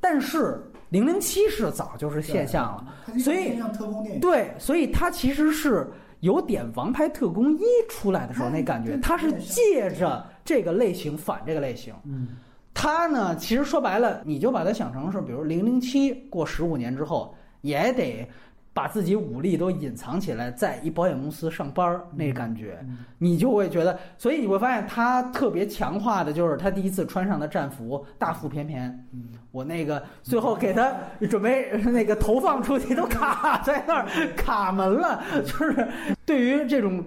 [0.00, 3.58] 但是零零七是早就是现象了，所以
[4.20, 5.90] 对，所以它其实是
[6.20, 11.92] 有点《王牌特工一》出来的时候那感觉，它是借着这个类型反这个类型。
[12.04, 12.28] 嗯，
[12.74, 18.26] 它呢，其实说白了，你就把它想成是，比如零零七过十五年之后，也得
[18.74, 22.82] 把自己武力都隐藏起来，在一保险公司上班儿那感觉，
[23.18, 29.06] 你就会觉得，所以你会发现他特别强化的就是他第一次穿上的战服，大腹便便。
[29.50, 30.96] 我那个最后给他
[31.28, 35.86] 准备那个投放出去，都卡在那儿卡门了，就是
[36.24, 37.04] 对于这种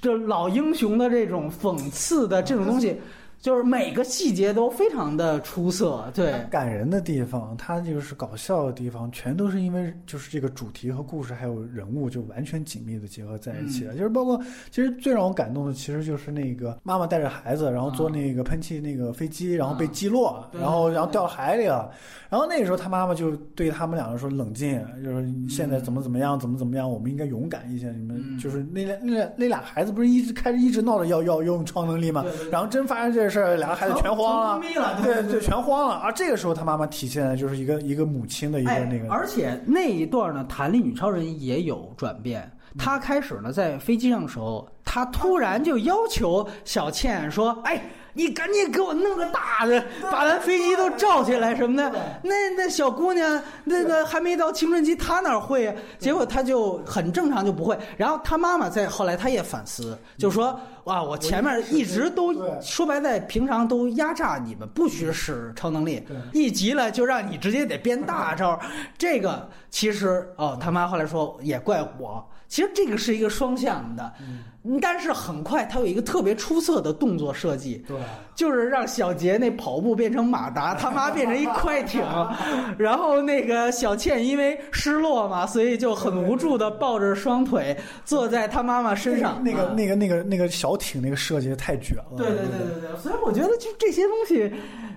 [0.00, 3.00] 这老英雄的这种讽刺的这种东西。
[3.44, 13.92] 就是每个细节都非常的出色，对，感人的地方，它就是搞笑的地方，全都是因为就是这个主题和故事还有人物就完全紧密的结合在一起了。
[13.92, 14.40] 就是包括
[14.70, 21.90] 其实最让我感动的，其实就是那个妈妈带着孩子，然后坐那个喷气那个飞机，然后被击落，对然后然后掉海里了。
[22.30, 27.92] 然后那个时候他妈妈就对他们两个说冷静，就是现在怎么怎么样，怎么怎么样，我们应该勇敢一些。
[27.92, 34.68] 你们嗯就是那俩那俩那俩孩子不是一直开始一直闹着要要用超能力吗然后真发生这事儿，俩个孩子全慌了。
[34.76, 35.96] 了对对，全慌了。
[35.96, 42.48] 而这个时候，他妈妈体现的就是一个一个母亲的一个哎那个，而且那一段呢，弹力女超人也有转变。
[42.78, 47.82] 她开始呢，在飞机上的时候，她突然就要求小倩说：“哎，
[48.14, 51.92] 你赶紧给我弄个大的，把咱飞机都罩起来什么的。”
[52.22, 55.74] 那那小姑娘，那个还没到青春期，她哪会啊？
[55.98, 57.78] 结果她就很正常就不会。
[57.96, 68.58] 然后她妈妈在后来她也反思，就说：“哇，我前面一直都说白在平常都压榨你们，不许使超能力，一急了就让你直接得变大招。
[68.96, 72.24] 这个其实哦，他妈后来说也怪我。
[72.48, 77.98] 其实这个是一个双向的，嗯但是很快他有一个特别出色的动作设计，对，
[78.34, 82.02] 就是让小杰那跑步变成马达，他妈变成一快艇，
[82.78, 87.76] 然后那个小倩因为失落嘛，所以就很无助的抱着双腿
[88.06, 89.42] 坐在他妈妈身上。
[89.44, 92.04] 那个啊那个那个那个小艇那个设计太绝了。
[92.16, 94.50] 对对对对对，所以我觉得就这些东西，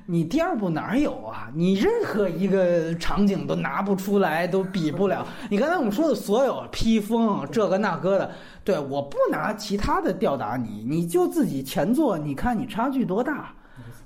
[0.10, 1.52] 你第二部哪儿有啊？
[1.54, 5.28] 你任何一个场景都拿不出来，都比不了。
[5.52, 8.32] 你刚才我们说的所有披风这个那个的，
[8.64, 13.54] 对，我不拿其他的吊打你，你就自己前作，你看你差距多大，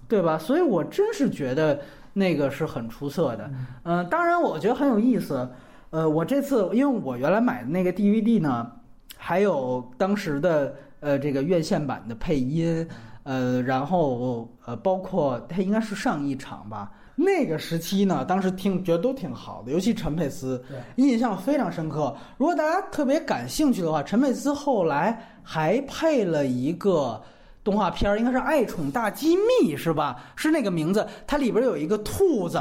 [0.08, 0.40] 对吧？
[0.40, 1.80] 所以我真是觉得
[2.14, 3.52] 那个是很出色的。
[3.84, 5.48] 嗯、当然我觉得很有意思。
[5.92, 8.72] 呃，我这次因为我原来买的那个 DVD 呢，
[9.18, 12.88] 还有当时的呃这个院线版的配音，
[13.24, 20.64] 呃，然后呃，包括他应该是上一场吧，那个时期呢，当时听觉得都挺好的，尤其陈佩斯，
[20.96, 22.16] 印象非常深刻。
[22.38, 27.22] 如果大家特别感兴趣的话，陈佩斯后来还配了一个
[27.64, 30.24] 动画片儿，应该是《爱宠大机密》，是吧？
[30.36, 32.60] 是那个名字，它里边有一个兔子。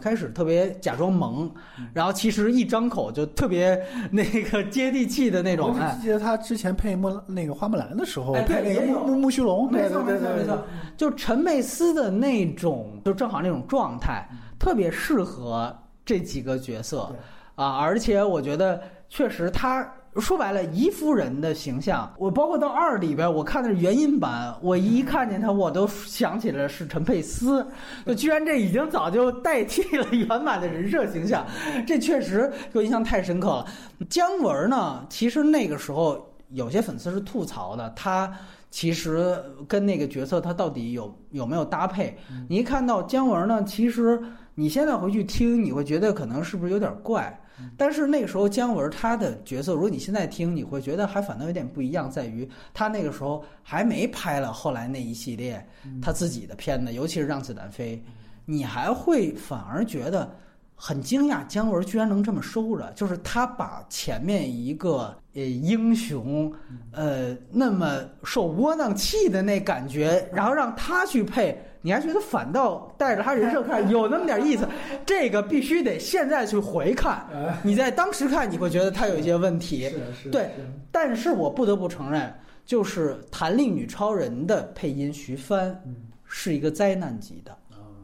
[0.00, 1.50] 开始特别假装萌，
[1.92, 3.80] 然后其实一张口就特别
[4.10, 5.70] 那个接地气的那种。
[5.74, 10.62] 我记得他之前配木那个花木兰的时候，配那个木木木须龙，没错没错没错，
[10.96, 14.28] 就陈佩斯的那种，就正好那种状态，
[14.58, 17.14] 特别适合这几个角色
[17.54, 17.76] 啊！
[17.76, 19.86] 而且我觉得确实他。
[20.20, 27.66] 说白了，姨夫人的形象，我包括到二里边，我看的是原音版，我一看见他，我都想起了是陈佩斯，
[28.06, 31.46] 就居然这已经早就代替了原版的人设形象，
[31.86, 33.66] 这确实给我印象太深刻了。
[34.08, 38.32] 姜文呢，其实那个时候有些粉丝是吐槽的，他
[38.70, 39.36] 其实
[39.66, 42.16] 跟那个角色他到底有有没有搭配？
[42.48, 44.20] 你一看到姜文呢，其实
[44.54, 47.40] 你现在回去听，你会觉得可能是不是有点怪？
[47.76, 55.64] 但是那个时候姜文他的角色，如果你现在听，你会觉得还反倒有点不一样，在于他那个时候还没拍了后来那一系列
[56.00, 57.96] 他自己的片子，尤其是《让子弹飞》，
[58.44, 60.30] 你还会反而觉得
[60.74, 66.52] 很惊讶，姜文居然能这么收着，就是他把前面一个呃英雄，
[66.92, 71.60] 呃那么受窝囊气的那感觉，然后让他去配。
[71.80, 74.66] 你还觉得反倒带着他人设看 有那么点意思？
[75.06, 77.26] 这个必须得现在去回看。
[77.62, 79.90] 你在当时看，你会觉得他有一些问题。
[80.30, 80.50] 对，
[80.90, 82.34] 但是我不得不承认，
[82.64, 85.80] 就是《弹力女超人》的配音徐帆
[86.24, 87.56] 是一个灾难级的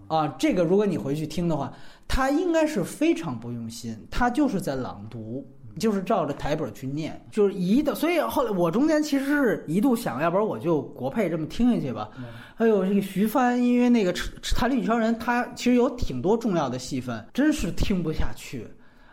[0.09, 0.29] 啊！
[0.39, 1.73] 这个如果你回去听的话，
[2.07, 5.47] 他应该是非常不用心，他就是在朗读。
[5.79, 12.09] 就是照着台本去念，就是一的，所以后来我中间其实是一度想，要不然我就国配这么听下去吧。
[12.55, 14.13] 还有这个徐帆，因为那个
[14.55, 18.67] 《弹力女超人》，他其实有挺多重要的戏份，真是听不下去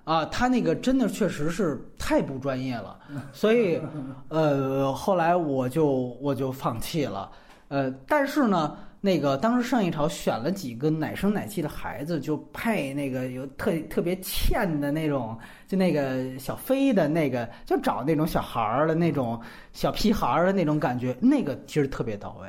[0.04, 0.24] 啊！
[0.26, 3.00] 他那个真的确实是太不专业了，
[3.34, 3.82] 所以
[4.30, 7.32] 呃，后来我就我就放弃了。
[7.68, 8.78] 呃，但是呢。
[9.04, 15.36] 那个当时上一朝选了几个奶声奶气的孩子，就配那个有特特别欠的那种，
[15.68, 19.42] 就那个小飞的那个，就找那种小孩儿的那种
[19.74, 22.48] 小屁孩儿的那种感觉，那个其实特别到位。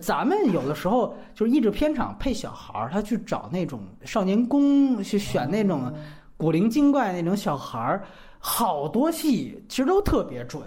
[0.00, 5.92] 咱们有的时候就是译制片场配小孩儿，他去找那种少年宫去选那种
[6.38, 8.02] 古灵精怪那种小孩儿，
[8.38, 10.62] 好多戏其实都特别准。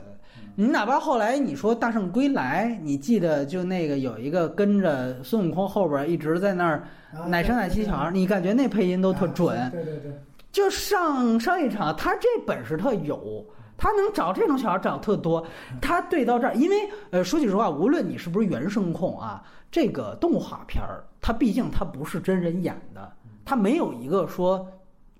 [0.59, 6.83] 你哪怕后来你说《大圣归来》，你记得就那个有一个跟着孙悟空后边一直在那儿
[7.27, 9.69] 奶声奶气小孩，你感觉那配音都特准。
[9.69, 10.19] 对对对，
[10.51, 13.45] 就上上一场，他这本事特有，
[13.77, 15.45] 他能找这种小孩找特多。
[15.79, 23.11] 他对到这儿，因为呃，说句实话，无论你是不是原声控啊，这个动画片儿，它毕竟它不是真人演的，
[23.45, 24.67] 它没有一个说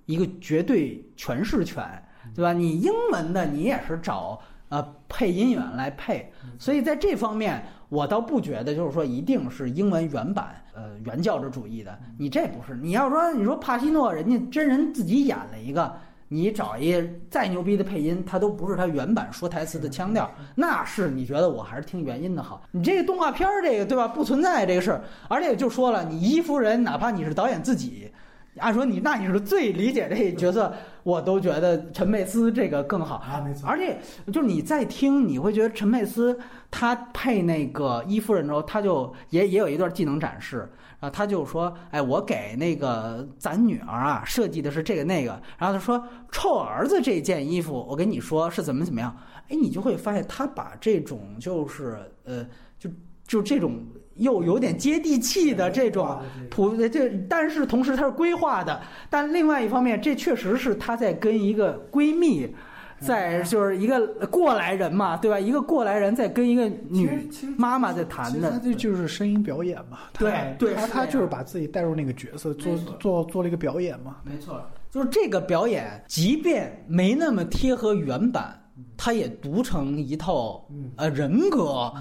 [0.08, 1.86] 一个绝对诠释权，
[2.34, 2.54] 对吧？
[2.54, 4.42] 你英文的，你也是找。
[4.70, 11.98] 呃，配音员来配，所以在这方面，我倒不觉得就是说一定是英文原版，呃，原教旨主义的。
[12.18, 15.96] 你这不是，你要说你说帕西诺人家真人自己演了一个，
[16.28, 22.62] 你找一再牛逼的配音，他都不是他原版说台词的腔调，那是你觉得我还是听原音的好。
[22.72, 24.08] 你这个动画片儿这个对吧？
[24.08, 28.12] 不存在这个事儿，而且就说了，你伊夫人，哪怕你是导演自己。
[28.60, 30.74] 按说你那你是最理解这角色，
[31.04, 33.68] 我都觉得陈佩斯这个更好啊，没错。
[33.68, 34.00] 而且
[34.32, 36.38] 就是你在听，你会觉得陈佩斯
[36.70, 40.70] 他配那个伊夫人的时候，他就也也有一段技能展示，
[41.00, 49.16] 然后他就说：“哎，我给那个咱女儿啊设计的是这个那个。”然后他说：“臭儿子这件衣服，我跟你说是怎么怎么样。”
[49.50, 52.46] 哎，你就会发现他把这种就是呃，
[52.78, 52.90] 就
[53.26, 53.82] 就这种。
[54.18, 56.20] 又有点接地气的这种
[56.50, 58.82] 普这，但是同时它是规划的。
[59.10, 62.54] 但另外一方面，这确实是她在跟一个闺蜜，
[63.00, 65.40] 在就是一个过来人嘛，对吧？
[65.40, 68.52] 一个过来人在跟一个女妈妈在谈的。
[68.52, 70.00] 他这就是声音表演嘛。
[70.18, 74.18] 对对，他他就是把自己带入那个角色，做做做了一个表演嘛。
[74.24, 78.60] 没错，就是这个表演，即便没那么贴合原版，
[78.98, 81.94] 他也读成一套呃人格。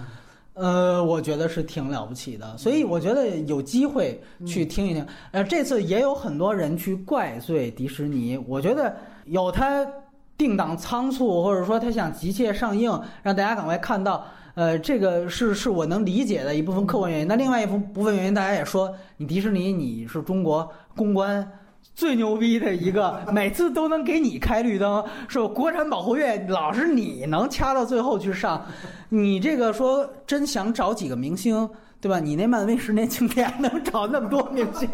[0.57, 5.07] 呃，我觉得是挺了不起的，所以我觉得有机会去听一听。
[5.31, 8.97] 呃，这次也有很多人去怪罪迪士尼，我觉得
[9.27, 9.87] 有他
[10.39, 12.91] 定档仓促，或者说他想急切上映，
[13.23, 14.25] 让大家赶快看到。
[14.55, 17.29] 呃，这个是是我能理解的一部分客观原因。
[17.29, 21.47] 那另外一部部分原因，大家也说，你迪士尼你是中国公关
[21.97, 28.67] 最牛逼的一个，每次都能给你开绿灯，说国产保护月老是你能掐到最后去上，
[29.09, 31.69] 你这个说真想找几个明星，
[31.99, 32.21] 对吧？
[32.21, 34.87] 你那漫威十年经典能找那么多明星，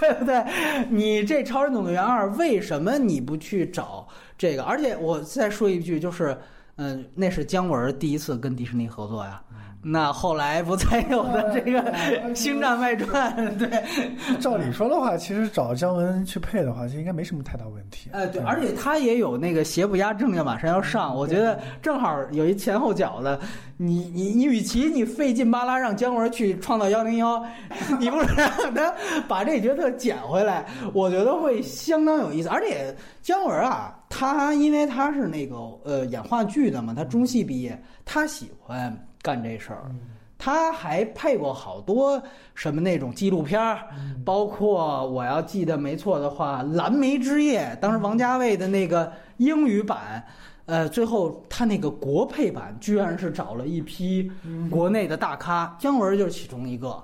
[0.00, 0.42] 对不对？
[0.88, 4.08] 你这超人总动员二为什么你不去找
[4.38, 4.62] 这个？
[4.62, 6.34] 而且我再说一句，就是，
[6.76, 9.42] 嗯、那是姜文第一次跟迪士尼合作呀。
[9.88, 11.80] 那后来不才有的这个
[12.34, 13.70] 《星战外传》，对，
[14.40, 18.10] 照理说的话，其实找姜文去配的话，就应该没什么太大问题。
[18.12, 23.38] 哎，对，而且他也有那个邪不压正要，马上要上，我觉得正好有一前后脚的。
[23.78, 27.44] 你你你，与其你费劲巴拉让姜文去创造幺零幺，
[28.00, 28.92] 你不如让他
[29.28, 30.64] 把这角色捡回来，
[30.94, 32.48] 我觉得会相当有意思。
[32.48, 38.90] 而且姜文啊，他因为他是那个呃演话剧的嘛，他中戏毕业，他喜欢
[39.26, 39.90] 干这事儿。
[40.38, 42.22] 他还配过好多
[42.54, 43.88] 什么那种纪录片儿，
[44.22, 50.22] 包括我要记得没错的话，《蓝莓之夜》当时王家卫的那个英语版，
[50.66, 54.30] 呃，最后他那个国配版居然是找了一批
[54.70, 57.02] 国内的大咖，姜文就是其中一个，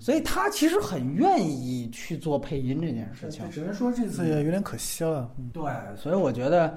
[0.00, 3.48] 所以他其实很愿意去做配音这件事情。
[3.48, 5.30] 只能说这次也有点可惜了。
[5.52, 5.62] 对，
[5.96, 6.76] 所以我觉得，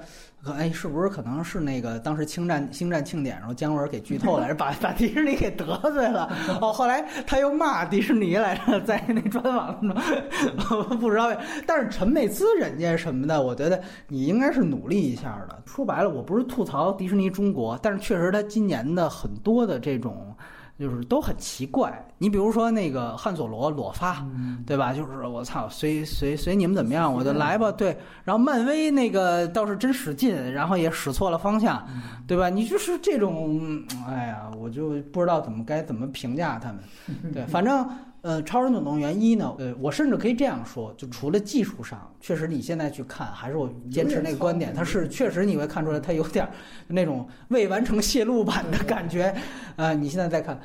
[0.52, 6.30] 哎，是不是可能是那个当时星战星战庆典时候，姜文给剧透来着， 把把迪士尼给得罪了。
[6.60, 11.38] 哦，后来他又骂迪士尼来着，在那专访中，不知道为。
[11.66, 15.62] 但是陈佩斯人家什么的，我觉得你应该是努力一下的。
[15.66, 20.34] 说白了，我不是吐槽迪士尼中国，但是确实他今年的很多的这种。
[20.78, 24.22] 就是都很奇怪，你比如说那个汉索罗裸发，
[24.66, 24.92] 对吧？
[24.92, 27.72] 就是我操，随随随你们怎么样，我就来吧。
[27.72, 31.82] 对，然后漫威那个倒是真使劲，然后也使错了方向，
[32.26, 32.50] 对吧？
[32.50, 37.32] 你就是这种，哎呀，我就不知道怎么该怎么评价他们。
[37.32, 37.88] 对，反正
[38.26, 46.44] 呃，超人总动员一呢，呃，我甚至可以这样说，就除了技术上，确实你现在去看，还是我坚持那个观点，它是确实你会看出来它有点
[46.88, 49.32] 那种未完成泄露版的感觉。
[49.76, 50.60] 呃，你现在再看。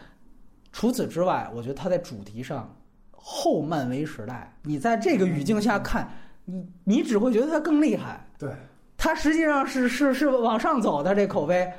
[0.72, 2.76] 除此之外，我觉得它在主题上
[3.12, 6.10] 后漫威时代，你在这个语境下看，
[6.46, 8.26] 你你只会觉得它更厉害。
[8.40, 8.50] 对，
[8.98, 11.72] 它实际上是是是往上走的这口碑，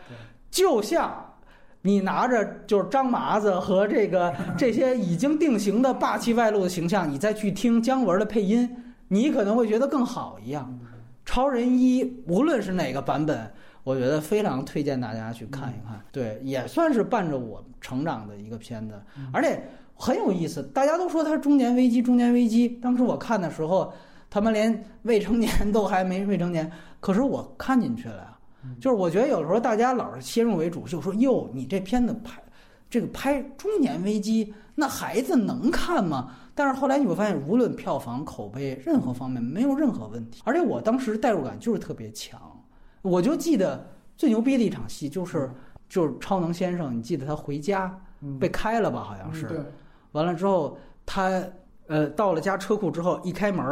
[0.49, 1.22] 就像
[1.83, 8.69] 你拿着就是张麻子和这个 这些已经定型的霸气外露的形象，你再去听姜文的配音，
[9.09, 10.79] 你可能会觉得更好一样。
[11.25, 13.53] 超人一无论是哪个版本。
[13.85, 18.95] 我觉得非常推荐大家去看一看，对，也算是伴着我成长的一个片子，
[19.33, 19.61] 而且
[19.97, 20.63] 很有意思。
[20.73, 22.69] 大家都说它是中年危机，中年危机。
[22.81, 23.93] 当时我看的时候，
[24.31, 28.32] 他们连未成年 都还没未成年，可是我看进去了呀。
[28.81, 32.43] 就是我觉得有时候大家老是先入为主，就说哟，你这片子拍
[32.89, 36.33] 这个拍中年危机，那孩子能看吗？
[36.55, 42.39] 但是后来你会发现，无论票房、口碑，任何方面没有任何问题，而且我当时代入感就是特别强。
[43.01, 45.51] 我就记得最牛逼的一场戏，就是
[45.89, 47.99] 就是超能先生，你记得他回家
[48.39, 49.03] 被开了吧？
[49.03, 49.65] 好像是。
[50.13, 50.77] 完了之后，
[51.07, 51.43] 他
[51.87, 53.65] 呃到了家车库之后，一开门，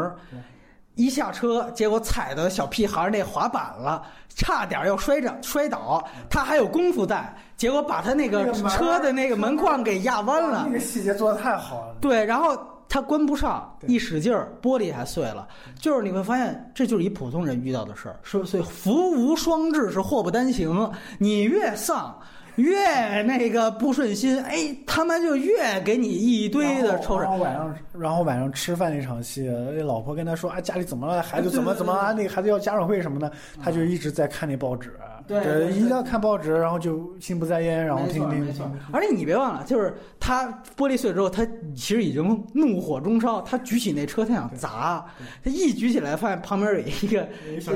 [1.01, 4.03] 一下车，结果踩到小屁孩那滑板了，
[4.37, 6.07] 差点要摔着摔倒。
[6.29, 10.65] 他还有功夫在，结果把他那个车的那个门框给压弯了。
[10.67, 11.95] 那个细节做的太好了。
[12.01, 12.57] 对，然后。
[12.93, 15.47] 他关不上，一使劲儿，玻璃还碎了。
[15.79, 18.19] 就是你会发现，这就是一普通人遇到的事儿。
[18.25, 20.91] 是所以福无双至，是祸不单行。
[21.17, 22.13] 你越丧，
[22.61, 27.19] 越那个不顺心，哎，他们就越给你一堆的抽。
[27.19, 31.23] 然后晚上，然后晚上吃饭那场戏，那老婆跟他说啊，家里怎么了？
[31.25, 32.13] 孩子怎么怎么啊？
[32.13, 33.33] 那个孩子要家长会什么的，
[33.63, 34.93] 他就一直在看那报纸。
[35.27, 38.53] 对，一定要看报纸，然后就心不在焉，然后听听。
[38.93, 41.47] 而且你别忘了，就是他玻璃碎之后，他
[41.77, 45.07] 其实已经怒火中烧，他举起那车，他想砸，
[45.45, 47.29] 他一举起来，发现旁边有一个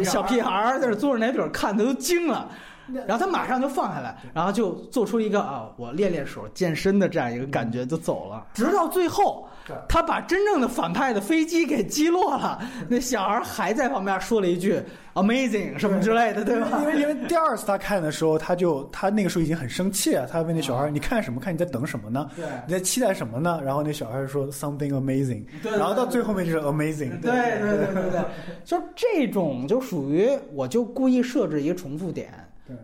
[0.04, 2.50] 小屁孩在那坐着奶嘴看，他都惊了。
[3.06, 8.46] 然后他马上就放下来，然后就做出一个啊，我练练手、健身的这样一个感觉，就走了。
[8.54, 9.48] 直到最后，
[9.88, 14.80] 他把真正的反派的飞机给击落了，那小孩还在旁边说了一句
[15.14, 16.78] “amazing” 什么之类的，对吧？
[16.80, 21.40] 因为因为第二次他看的时候，他就他那个时候已经很生气了，他问那小孩：“你看什么？
[21.40, 22.28] 看你在等什么呢？
[22.66, 27.18] 你在期待什么呢？”然后那小孩说：“something amazing。”然后到最后面就是 amazing。
[27.20, 27.30] 对
[27.60, 28.20] 对对对对，
[28.64, 32.32] 就这种就属于我就故意设置一个重复点。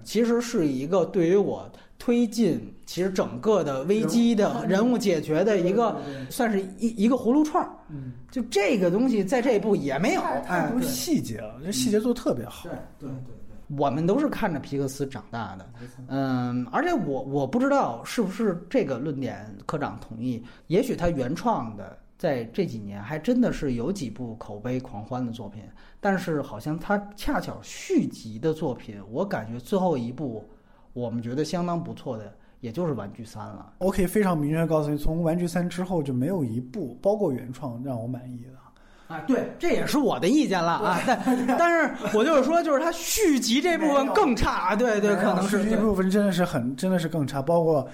[0.05, 5.97] 其实是一个对于我推进，其实整个的危机的人物解决的一个，
[6.31, 7.71] 算是一一个葫芦串儿。
[7.89, 12.69] 嗯，就这个东西在这一步也没有，太多细节了，这细节做的特别好。
[12.69, 15.69] 对对对对，我们都是看着皮克斯长大的，
[16.09, 21.99] 嗯，而且我我不知道是不是这个论点科长同意，也许他原创的。
[22.21, 25.63] 在这几年还真的是有几部口碑狂欢的作品，
[26.01, 30.49] 但是好像他恰巧续集的作品，我感觉最后一部
[30.93, 33.75] 我们觉得相当不错的，也就是《玩具三》了。
[33.79, 39.15] 我可以非常明确告诉你，从《玩具三》之后就没有一部，包括原创让我满意的。
[39.15, 47.87] 啊，对，这也是我的意见了啊，但 但是我就是说，就是它续集这部分更差，对对，可能是续集部分真的是很，真的是更差，包括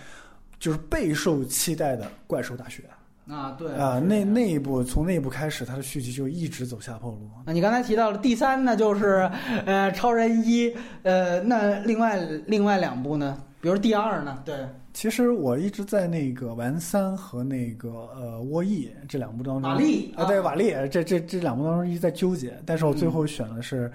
[0.58, 2.82] 就是备受期待的《怪兽大学》
[3.28, 7.28] 啊，对啊，那那一部从那一部开始，它的续集就一直走下坡路。
[7.44, 9.28] 那你刚才提到了第三呢，就是
[9.64, 10.72] 呃，超人一，
[11.02, 14.54] 呃，那另外另外两部呢，比如第二呢，对。
[14.92, 23.92] 其实我一直在那个玩三和那个呃沃易这两部当中，瓦力啊，对瓦力这这这两部当中一直在纠结，但是我最后选的是，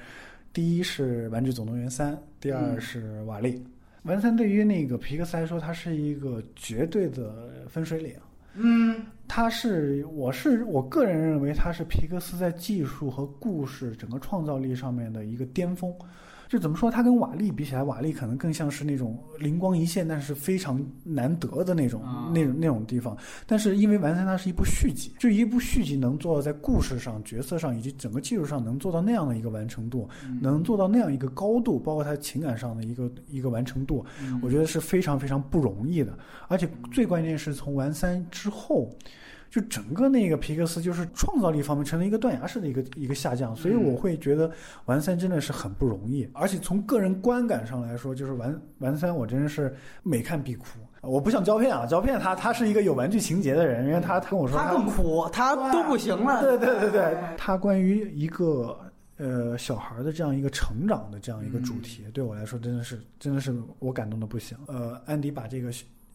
[0.53, 3.63] 第一是玩具总动员三，第二是瓦力。
[4.03, 8.13] 玩三对于那个皮克斯来说，它是一个绝对的分水岭。
[8.53, 15.93] 嗯，他是我是我个人认为他是皮克斯在技术和故事整个创造力上面的一个巅峰。
[16.51, 22.01] 就怎么说，它跟瓦力比起来，瓦力可能更像是那种灵光一现，但是非常难得的那种、
[22.33, 23.15] 那种、那种地方。
[23.47, 30.09] 但是因为完三它是一部续集，就一部续集能做到在故事上、角色上以及整个技术上能做到那样的一个完成度，
[30.41, 34.05] 能做到那样一个高度，包括它情感上的一个一个完成度，
[34.41, 36.19] 我觉得是非常非常不容易的。
[36.49, 38.89] 而且最关键是从完三之后。
[39.51, 44.49] 就整个那个皮克斯就是创造力方面成了一个断崖式的一个一个下降，所以我会觉得
[44.85, 50.79] 玩三真的是很不容易，而且从个人观感上来说，就是玩玩三我真的是每看必哭。
[51.01, 56.41] 我不像胶片啊，胶片他他是一个有玩具情节的人，因为他他跟我说他更苦，他都不行了。
[56.41, 58.79] 对对对对，他关于一个
[59.17, 64.57] 呃小孩的这样一个成长的这样一个主题，对我来说真的是真的是我感动的不行。
[64.67, 65.69] 呃，安迪把这个。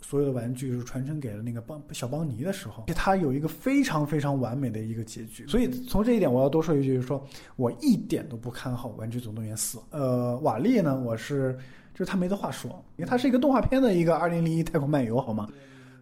[0.08, 5.44] 所有的玩具是传承给了那个邦小邦尼的时候，他有一个非常非常完美的一个结局。
[5.48, 7.26] 所以从这一点，我要多说一句，就是说
[7.56, 9.78] 我一点都不看好《玩具总动员四》。
[9.90, 11.58] 呃，瓦力呢，我是
[11.92, 15.48] 就是他没得话说，因为他是一个动画片的一个二零零一太空漫游，好吗？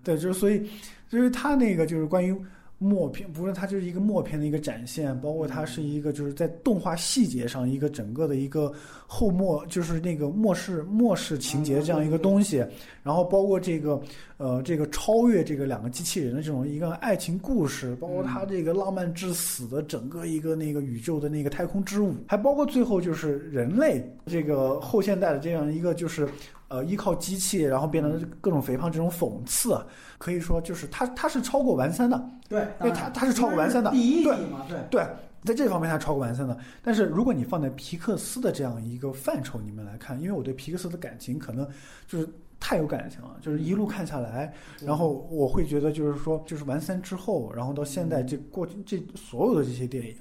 [0.03, 0.69] 对，就是所以，
[1.09, 2.37] 就是他那个就是关于。
[2.79, 8.73] 默片，不是它就是一个默片的一个展现，包括它是一个就是在动画细节上一个整个的一个
[9.07, 12.65] 后末，就是那个末世末世情节这样一个东西，
[13.03, 14.01] 然后包括这个
[14.37, 26.29] 呃这个超越这个两个机器人的这种一个爱情故事，包括它这个浪漫至死的整个一个那个宇宙的那个太空之舞，还包括最后就是人类这个后现代的这样一个就是。
[26.69, 29.79] 呃，依靠机器，然后变成各种肥胖，这种讽刺，
[30.19, 32.31] 可以说就是它，它是超过完三的。
[32.49, 33.91] 对，因为它它是超过完三的。
[33.91, 34.37] 第一对
[34.69, 35.07] 对对，
[35.45, 36.57] 在这方面它超过完三的。
[36.83, 41.69] 但是如果你放在皮克斯的这样一个范畴里面来看，因为我对皮克斯的感情可能
[42.07, 42.29] 就是。
[42.67, 44.51] 太有感情了，就是一路看下来，
[44.81, 50.17] 然后我会觉得，就是说，就是完三之后，然后到现在这过这所有的这些电影，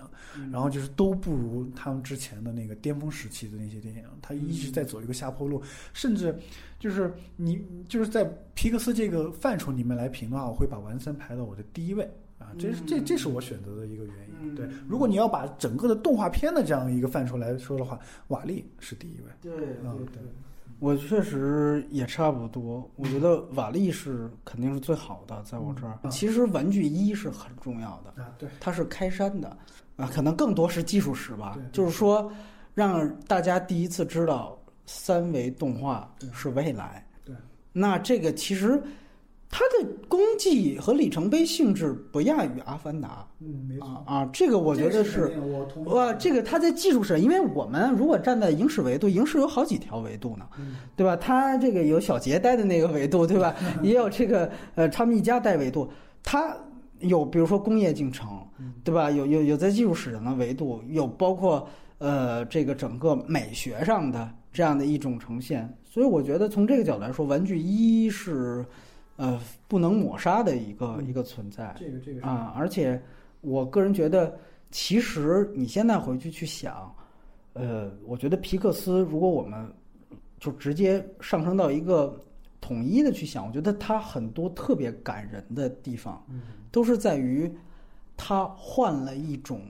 [0.52, 5.64] 然后就是都不如他们之前的那个巅峰时期的那些电影，他一直在走一个下坡路，
[5.94, 6.38] 甚至
[6.78, 12.04] 就是你就是在皮克斯这个范畴里面来评的话，我会把完三排到我的第一位
[12.40, 14.54] 啊，这是这这是我选择的一个原因。
[14.54, 17.98] 对，如果你要把整个的动画片的这样一个范畴来说的话，
[18.28, 19.32] 瓦力是第一位。
[19.42, 19.54] 对，
[19.88, 20.22] 啊对。
[20.84, 25.98] 我确实也差不多，我觉得瓦力是肯定是最好的，在我这儿。
[26.10, 29.58] 其实玩具一是很重要的，啊，对，它是开山的，
[29.96, 32.30] 啊，可能更多是技术史吧，就是说
[32.74, 37.08] 让大家第一次知道三维动画是未来。
[37.24, 37.34] 对，
[37.72, 38.84] 那这个其实。
[39.56, 43.08] 它的功绩和里程碑性质不亚于《阿凡达》。
[43.40, 45.32] 嗯，没错啊，这个我觉得是，
[45.86, 50.48] 哇，这个它在技术上，因为我们如果站在影视维度，影视有好几条维度呢，
[50.96, 51.16] 对吧？
[51.16, 53.56] 它这个有小杰带的那个维度，对吧？
[53.84, 55.88] 也有这个呃，他们一家带维度，
[56.24, 56.58] 它
[57.02, 58.28] 有比如说工业进程，
[58.84, 59.12] 对吧？
[59.12, 61.70] 有有有在技术史上的维度，有包括
[62.00, 65.72] 呃这个整个美学上的这样的一种呈现。
[65.86, 68.66] 所以我觉得从这个角度来说，《玩具一》是。
[69.16, 73.02] 呃，不能抹杀的一个一个存在，这个这个啊，而且
[73.42, 74.36] 我个人觉得，
[74.72, 76.94] 其实你现在回去去想，
[77.54, 79.72] 呃，我觉得皮克斯，如果我们
[80.40, 82.20] 就直接上升到一个
[82.60, 86.26] 统一的去想，我觉得它很多特别感人的地方，
[86.72, 87.54] 都是在于
[88.18, 89.62] 它换了一种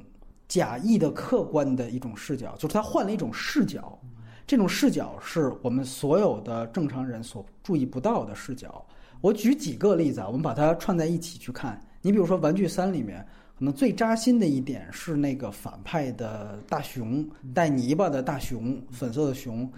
[0.48, 4.00] 假意的客观的一种视角，就是他换了一种视角，
[4.46, 8.86] 这种视角是我们所有的正常人所注意不到的视角。
[9.24, 11.82] 我举几个例子啊，我们把它串在一起去看。
[12.02, 13.26] 你比如说《玩具三》里面，
[13.58, 19.72] 可能最扎心的一点是那个反派的大熊，带泥巴的大熊，粉色的熊。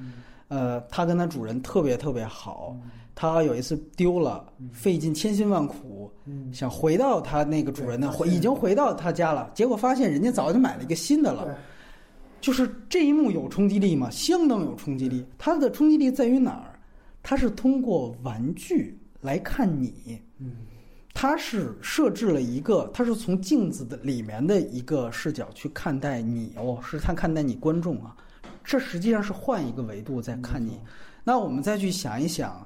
[0.48, 2.76] 呃，它跟它主人特别特别好。
[3.14, 4.44] 它有一次丢了，
[4.74, 6.12] 费尽千辛万苦，
[6.52, 11.56] 想回到它那个主人的回，已经回到他家了，结果发现人家早就买了一个新的了。
[12.42, 14.10] 就是这一幕有冲击力吗？
[14.10, 15.24] 相当有冲击力。
[15.38, 16.80] 它的冲击力在于哪儿？
[17.22, 20.22] 它是通过玩具来看你。
[20.40, 20.52] 嗯，
[21.14, 28.16] 它是设置了一个，它是从镜子的里面的一个视角去看待你哦，是他看待你观众啊。
[28.64, 30.80] 这实际上是换一个维度在看你。
[31.24, 32.66] 那我们再去想一想。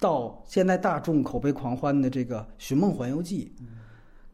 [0.00, 3.52] 到现在大众口碑狂欢的这个《寻梦环游记》，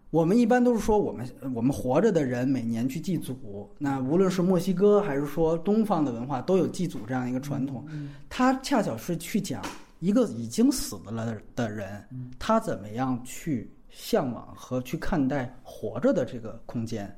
[0.09, 3.69] 我们一般都是说我们我们活着的人每年去祭祖。
[3.77, 7.86] 那无论是墨西哥还是说东方的文化，都有祭祖这样一个传统。
[8.31, 9.62] 他恰巧是去讲
[9.99, 12.05] 一个已经死了的人，
[12.39, 17.15] 他怎么样去向往和去看待活着的这个空间。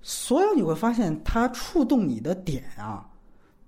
[0.00, 3.08] 所有你会发现，他触动你的点啊，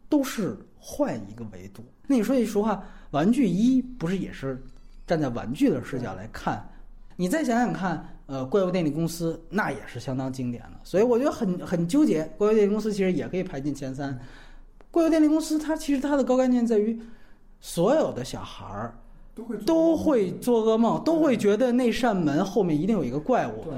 [0.08, 1.84] 都是换一个维度。
[2.06, 2.84] 那你说句实话。
[3.10, 4.60] 玩具一不是也是
[5.06, 6.68] 站在玩具的视角来看，
[7.14, 12.24] 你再想想看，呃，怪物电力公司那也是相当经典的，所以我觉得很很纠结。
[12.36, 14.18] 怪物电力公司其实也可以排进前三。
[14.90, 17.00] 怪物电力公司它其实它的高概念在于，
[17.66, 18.94] 所有的小孩儿
[19.34, 23.64] 都会都会做噩梦，都会觉得那扇门后面一定有一个怪物。
[23.64, 23.72] 对，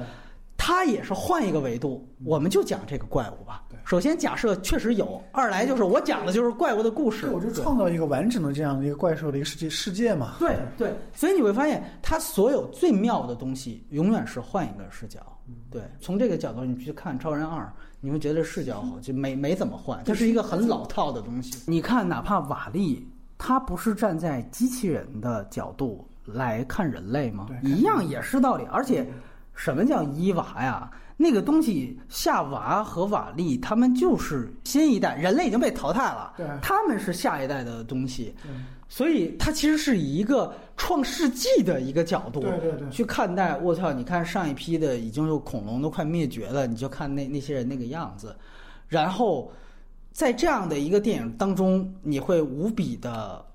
[0.57, 3.63] 他也是换一个维度，我们就讲这个怪物吧。
[3.85, 10.35] 首先假设确实有，二来就是我讲的就是怪物的故事，我就创造一个完整的这样的一个怪兽的一个世界世界嘛。
[10.37, 15.21] 对对，所以你会发现，他所有最妙的东西永远是换一个视角。
[15.71, 17.63] 对，从这个角度你去看《超人二》，
[18.01, 21.63] 你会觉得视角好， 就没没怎么换，它是一个很老套的东西。
[21.65, 23.07] 你看，哪怕瓦力，
[23.37, 27.47] 他不是站在机器人的角度来看人类吗？
[27.63, 28.65] 一样也是道理。
[28.71, 29.05] 而且，
[29.53, 30.91] 什么叫伊娃呀？
[31.19, 38.35] 那个东西，夏娃和瓦力他们就是新一代，人类已经被淘汰了，对，他们是下一代的东西，
[38.87, 42.45] 所以它其实是以一个创世纪的一个角度，
[42.91, 43.57] 去看待。
[43.57, 48.35] 我操，你看上一批的已经有恐龙都快灭绝了，你就看那那些人那个样子，
[48.87, 49.51] 然后
[50.17, 53.45] 在这样的一个电影当中，你会无比的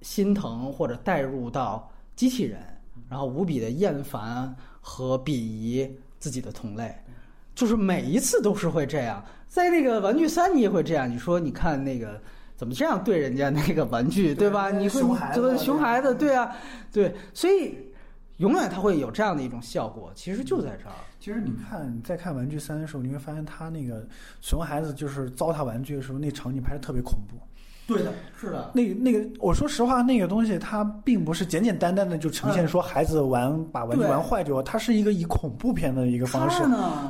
[0.00, 2.58] 心疼或者带入到机器人，
[3.06, 5.86] 然后无比的厌烦和鄙夷
[6.18, 6.90] 自己的同类。
[7.54, 11.06] 就是每一次都是会这样，在那个玩具三你也会这样。
[11.10, 12.18] 你说你看那个
[12.56, 14.70] 怎么这样对人家那个玩具，对吧？
[14.70, 16.56] 你会觉得熊孩子，对啊，
[16.90, 17.76] 对，所以
[18.38, 20.10] 永远它会有这样的一种效果。
[20.14, 20.94] 其实就在这儿。
[21.18, 24.06] 其实你看，你在看玩具三的时候，你会发现他那个
[24.40, 27.36] 熊孩子就是糟蹋玩具的时候，那场景拍的特别恐怖。
[27.86, 28.72] 对的，是的。
[28.74, 36.62] 那那个，我说实话，那个东西它并不是简简单单的就呈现说孩子玩把玩具玩坏就，它是一个以恐怖片的一个方式，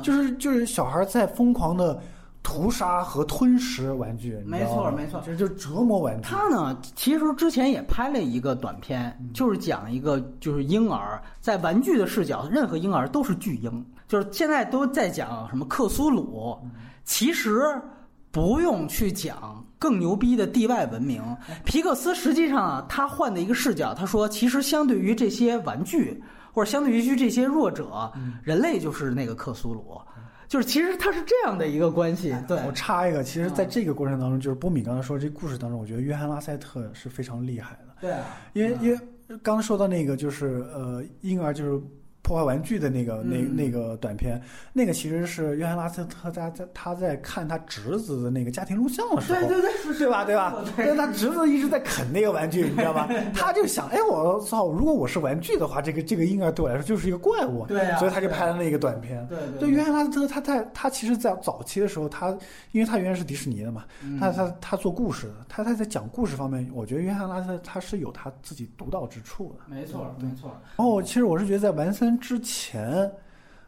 [0.03, 1.99] 就是就是小孩在疯狂的
[2.43, 6.29] 屠杀和吞食玩具，没错没错，就是折磨玩具。
[6.29, 16.57] 他呢，其实之前也拍了一个短片，就是讲一个就是婴儿在玩具的视角，任何婴儿都是巨婴，就是现在都在讲什么克苏鲁，
[17.03, 17.81] 其实。
[18.29, 21.23] 不用去讲更牛逼的地外文明，
[21.63, 28.11] 皮克斯实际上啊，他换的一个视角，他说，其实相对于这些玩具，或者相对于这些弱者，
[28.43, 29.99] 人类就是那个克苏鲁，
[30.47, 32.35] 就是其实它是这样的一个关系。
[32.47, 37.95] 对我插一个，其实在这个过程当中，就是波米刚才说这故事当中，我觉得约翰拉塞特是非常厉害的。
[38.01, 38.15] 对，
[38.53, 38.97] 因为因为
[39.27, 41.81] 刚刚说到那个就是呃婴儿就是。
[42.27, 44.41] 破坏玩具的那个那那个短片，
[44.73, 50.25] 那个其实是约翰拉斯特他在他在看他侄子的那个家庭录像的时候，对对对，是吧？
[50.25, 50.61] 对吧？
[50.77, 53.07] 因为他侄子一直在啃那个玩具，你知道吧？
[53.33, 54.67] 他就想，哎，我操！
[54.67, 59.25] 如果我是玩具的话，这个这个婴儿对我来说就是一个怪物，对啊所以他就拍了那个短片。
[59.27, 62.37] 对对，约翰拉斯特他在他其实，在早期的时候，他
[62.73, 63.85] 因为他原来是迪士尼的嘛，
[64.19, 69.73] 他他他做故事的，他他在讲故事方面，我觉得约翰拉斯特他是有他自己独到之处的。
[69.73, 70.51] 没错，没错。
[70.75, 73.09] 然后，其实我是觉得在完三之前。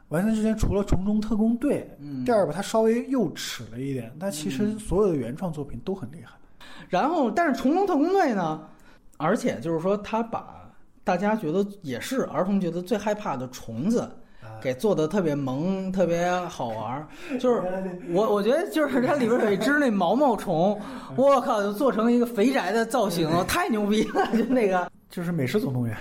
[0.10, 6.34] 完全之前，除了《虫虫特工队》，嗯，第二吧它稍微幼齿了一点，但其实所有的原创作品都很厉害。
[6.88, 8.68] 然后，但是《虫虫特工队》呢，
[9.18, 10.68] 而且就是说，他把
[11.04, 14.10] 大家觉得也是儿童觉得最害怕的虫子，
[14.60, 17.08] 给做的特别萌，特别好玩。
[17.40, 17.62] 就是
[18.12, 20.82] 我，我觉得就是它里边有一只那毛毛虫，
[21.16, 24.26] 我靠，就做成一个肥宅的造型，太牛逼了！
[24.36, 25.96] 就那个，就是《美食总动员》。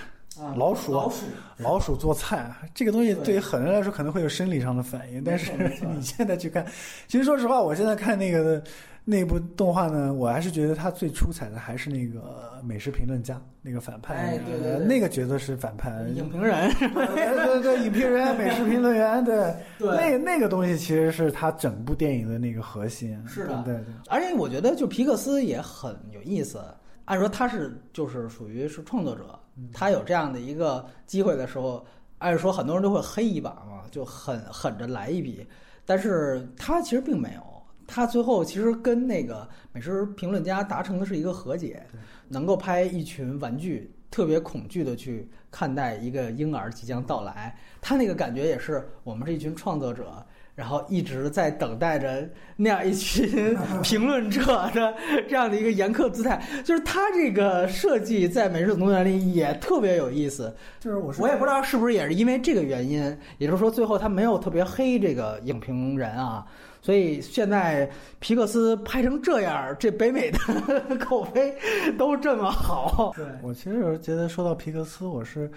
[0.55, 1.25] 老鼠老鼠
[1.57, 5.51] 老鼠做菜这个东西，对于很多人来说可能会有生理上的反应，但是
[5.95, 6.65] 你现在去看，
[7.07, 8.61] 其实说实话，我现在看那个
[9.03, 23.83] 那部动画呢，我还是觉得他最出彩的还是那个美食评论家那个反派，哎对对对那个角色是反派，影评人， 对对对，影评人、美食评论员，对，对那那个东西其实是他整部电影的那个核心，是的对对。
[24.07, 26.61] 而且我觉得就皮克斯也很有意思。
[27.05, 29.38] 按说他是就是属于是创作者，
[29.73, 31.85] 他有这样的一个机会的时候，
[32.19, 35.45] 按说很多人都会黑一把嘛，就狠狠着来一笔。
[35.85, 37.41] 但是他其实并没有，
[37.87, 41.85] 他最后其实跟那个美食评论家达成的是一个和解，
[42.27, 50.25] 能够拍一群玩具特别恐惧的去看待一个婴儿即将到来，他那个感觉也是我们是一群创作者。
[50.59, 52.27] 然后一直在等待着
[52.57, 54.41] 那样一群评论者
[54.73, 54.93] 的
[55.29, 60.53] 这样的一个严苛姿态， 就是他这个设计在《美食总动员》里也特别有意思。
[60.77, 66.45] 就是我我也不知道是不是也是因为这个原因，也就是说最后他没有特别黑这个影评人啊，
[66.81, 70.37] 所以现在皮克斯拍成这样，这北美的
[70.99, 71.55] 口碑
[71.97, 73.13] 都这么好。
[73.15, 75.49] 对我其实觉得说到皮克斯，我是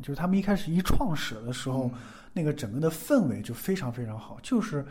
[0.00, 1.90] 就是他们一开始一创始的时候。
[2.34, 4.82] 那个整个的氛围就非常非常好，就是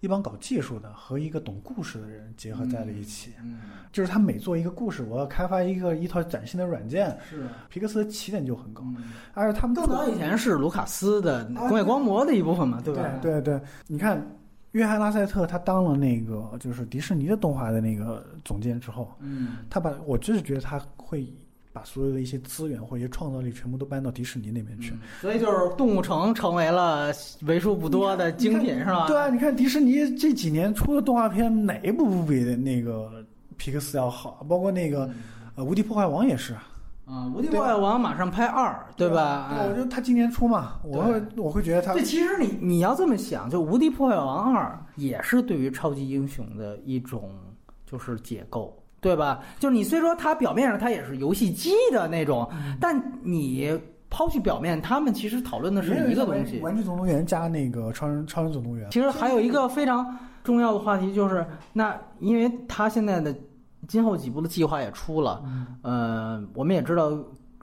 [0.00, 3.32] 一帮搞技术的和一个懂故事的人结合在了一起。
[3.42, 3.58] 嗯，
[3.90, 7.18] 就是他每做一个故事，我要开发一个一套崭新的软件。
[7.26, 8.84] 是皮克斯的起点就很高，
[9.32, 13.02] 而且他们更早以前是卢卡斯的工业光魔的一部分嘛，对吧？
[13.22, 14.22] 对对，你看
[14.72, 21.26] 约翰拉塞特他当了那个就是迪士尼的动画的那个总监之后，嗯，他把我就是觉得他会。
[21.72, 29.06] 把所有的一些资源或者一些创造力全部都搬到迪士尼那边去，所以就是动物城成为了为数不多的精品，是吧？
[29.06, 33.24] 对啊，你看迪士尼这几年出的动画片，哪一部不比那个
[33.56, 34.44] 皮克斯要好？
[34.48, 35.08] 包括那个
[35.54, 36.54] 呃《无敌破坏王》也是。
[37.06, 39.52] 啊，《无敌破坏王》马上拍二，对吧？
[39.52, 41.92] 对，我觉得他今年出嘛，我会我会觉得他。
[41.92, 44.66] 对，其实你你要这么想，就《无敌破坏王二》
[45.00, 47.32] 也是对于超级英雄的一种
[47.84, 48.79] 就是解构。
[49.00, 49.40] 对吧？
[49.58, 52.46] 就是你虽说它表面上它也是游戏机的那种，
[52.78, 53.78] 但你
[54.10, 56.58] 抛去表面，他们其实讨论的是一个东西。
[56.60, 58.90] 玩具总动员加那个超人超人总动员。
[58.90, 60.04] 其实还有一个非常
[60.42, 63.34] 重要的话题就是，那因为他现在的
[63.86, 65.42] 今后几部的计划也出了，
[65.82, 67.16] 呃，我们也知道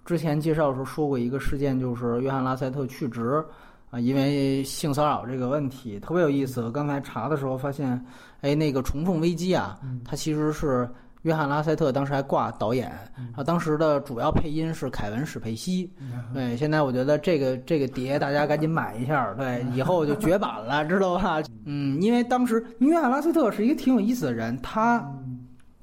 [0.05, 3.43] 之前介绍的时候说过一个事件，就是约翰拉塞特去职
[3.91, 6.72] 啊，因为性骚扰这个问题特别有意思。
[6.72, 8.03] 刚才查的时候发现，
[8.39, 10.89] 哎，那个重重危机啊，它其实是。
[11.27, 15.93] 约翰拉塞特当时还挂导演，然后，当时的主要配音是凯文史佩西。
[16.33, 21.41] 对，现在我觉得这个这个碟大家赶紧买一下，对，以后就绝版了， 知道吧？
[21.65, 25.05] 嗯，因为当时约翰拉塞特是一个挺有意思的人，他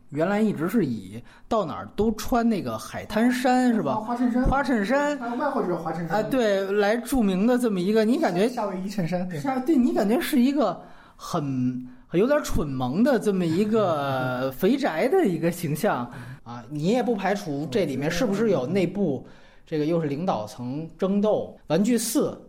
[0.08, 3.96] 原来一直是以到哪儿都穿那个海滩衫是吧？
[3.96, 10.80] 花衬衫，花衬衫，外号就是花衬衫啊，对，来著名的这么一个，你感觉夏威夷衬衫，是啊，对你感觉是一个
[11.16, 11.86] 很。
[12.18, 16.10] 有点蠢萌的这么一个 肥宅的一个形象
[16.42, 19.26] 啊，你也不排除这里面是不是有内部
[19.66, 21.56] 这个又是领导层争斗。
[21.68, 22.40] 玩具四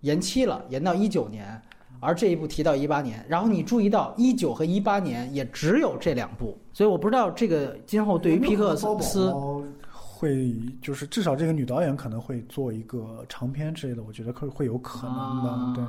[0.00, 1.60] 延期了，延到一九年，
[2.00, 3.24] 而这一部提到一八年。
[3.28, 9.22] 然后你注意到一九和一八年也只有这两部，所以我不知道这个今后对于皮克斯。
[10.22, 15.84] 会就是至少这个女导演可能会做一个长片之类的，我觉得可会有可能的，对，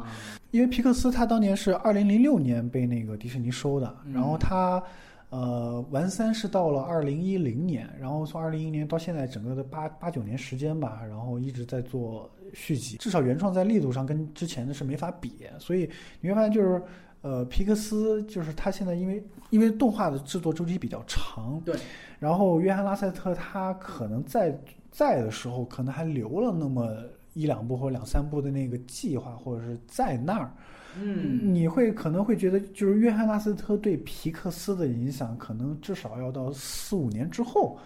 [0.50, 4.82] 因为皮克斯他当年是二零零六年被那个迪士尼收的，然后他
[5.30, 15.88] 呃完三是到了二零一零年，然后从二零一零年到现在整个的八八九年时间吧，然后一直在做续集，至少原创在力度上跟之前的是没法比，所以
[16.22, 16.82] 你会发现就是
[17.22, 21.76] 呃皮克斯就是他现在因为因为动画的制作周期比较长，对。
[22.24, 24.58] 然后约翰拉塞特他可能在
[24.90, 26.96] 在的时候，可能还留了那么
[27.34, 30.50] 一两部或者两三部的那个计划，或者是在那儿。
[30.98, 37.78] 嗯，你会可能会觉得，就是约翰拉塞特对皮克斯的影响，可能至少要到四五年之后。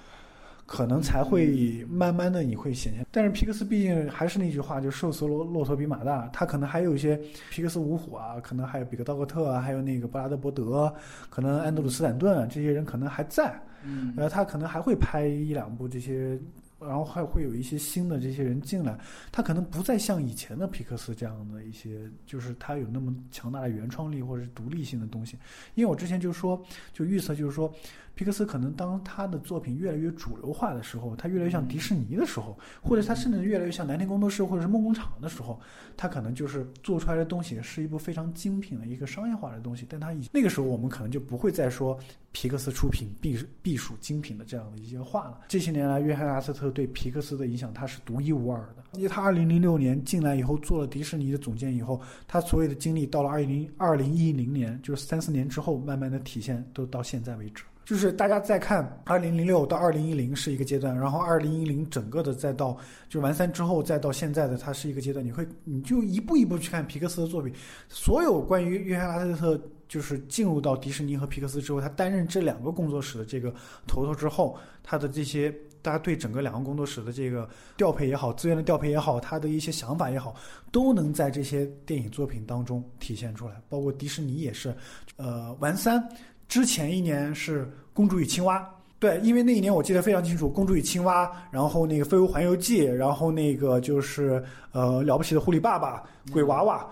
[0.69, 7.18] 可能才会慢慢的你会显现，但是皮克斯毕竟还是那句话，就瘦死骆骆驼比马大，他可能还有一些
[7.49, 10.93] 皮克斯五虎啊，可能还有比克道格特啊，还有那个布拉德伯德，
[11.30, 16.39] 可能安德鲁斯坦顿啊，这些人可能还在，嗯，呃，他可能还会拍一两部这些。
[16.79, 18.95] 然后还会有一些新的这些人进来，
[19.31, 25.39] 他可能不再像以前的皮克斯这样的一些，就是他有那么强大的原创力或者是独立性的东西。
[25.73, 26.63] 因为我之前就说，
[26.93, 27.73] 就预测就是说，
[28.18, 35.57] 皮克斯可能当他的作品越来越主流化的时候，他越来越像迪士尼的时候，或者他甚至越来越像蓝天工作室或者是梦工厂的时候，
[35.95, 39.85] 他可能就是做出来的东西是一部非常精品的一个商业化的东西。
[39.88, 41.98] 但他以那个时候我们可能就不会再说
[42.34, 45.39] 皮克斯出品必必属精品的这样的一些话了。
[45.48, 46.57] 这些年来，约翰阿斯特。
[46.57, 48.84] 特对皮克斯的影响，他是独一无二的。
[48.94, 57.64] 因为他二零零六年进来以后做了迪士尼的总监以后，他所有的经历到了二零二零一零年，就是三四年之后，慢慢的体现，都到现在为止。
[57.88, 62.77] 就是大家再看二零零六到二零一零是一个阶段，然后二零一零整个的再到
[63.07, 67.53] 就完三之后再到现在的它是一个阶段，你会你就一步一步去看皮克斯的作品，
[67.88, 73.53] 所有关于约翰拉塞特就是进入到迪士尼和皮克斯之后，他担任这两个工作室的这个
[73.88, 75.49] 头头之后，他的这些
[75.81, 77.47] 大家对整个两个工作室的这个
[77.77, 80.35] 调配也好，资源的调配也好，他的一些想法也好，
[80.73, 84.76] 都能在这些电影作品当中体现出来，包括迪士尼也是，
[85.15, 86.05] 呃，完三。
[86.47, 88.59] 之前一年是《公主与青蛙》，
[88.99, 96.87] 对，因为那一年我记得非常清楚，《公主与青蛙》，然后那个《飞屋环游记》，然后那个就是呃了不起的狐狸爸爸、鬼娃娃，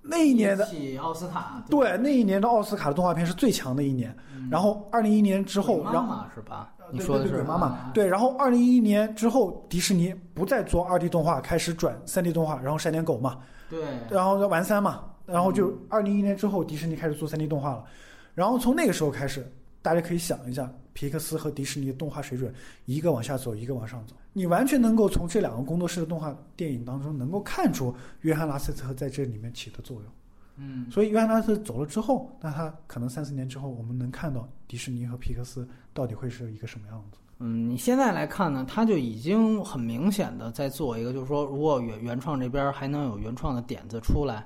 [0.00, 0.66] 那一年的
[1.00, 4.14] 奥斯卡，对，那一年的奥斯卡的动画片是最强的一年。
[4.50, 6.70] 然后二零一一年之后，然后是吧？
[6.90, 7.32] 你说的是。
[7.32, 8.06] 鬼妈妈，对。
[8.06, 13.38] 然后二零一一年之后，迪士尼不再做二 D 动画，开始转三 D 动画，然后闪点狗嘛，
[13.70, 17.84] 对，然后玩三嘛，然后就二零一一年之后，迪士尼开始做三 D 动画了。
[18.34, 19.46] 然后从那个时候开始，
[19.80, 22.52] 大家可以想一下，皮克斯和迪士尼的动画水准，
[22.84, 24.14] 一个往下走，一个往上走。
[24.32, 30.10] 你完全能够从这两个工作室的动画电影当中，能够看出约翰拉斯特在这里面起的作用。
[30.56, 37.18] 嗯，所以约翰拉斯特走了之后，那他可能三四年之后，我们能看到迪士尼和皮克斯到底会是一个什么样子。
[37.38, 44.44] 嗯，你现在来看呢，他就已经很明显的在做一个，就是说，如果原原创这边还能有原创的点子出来。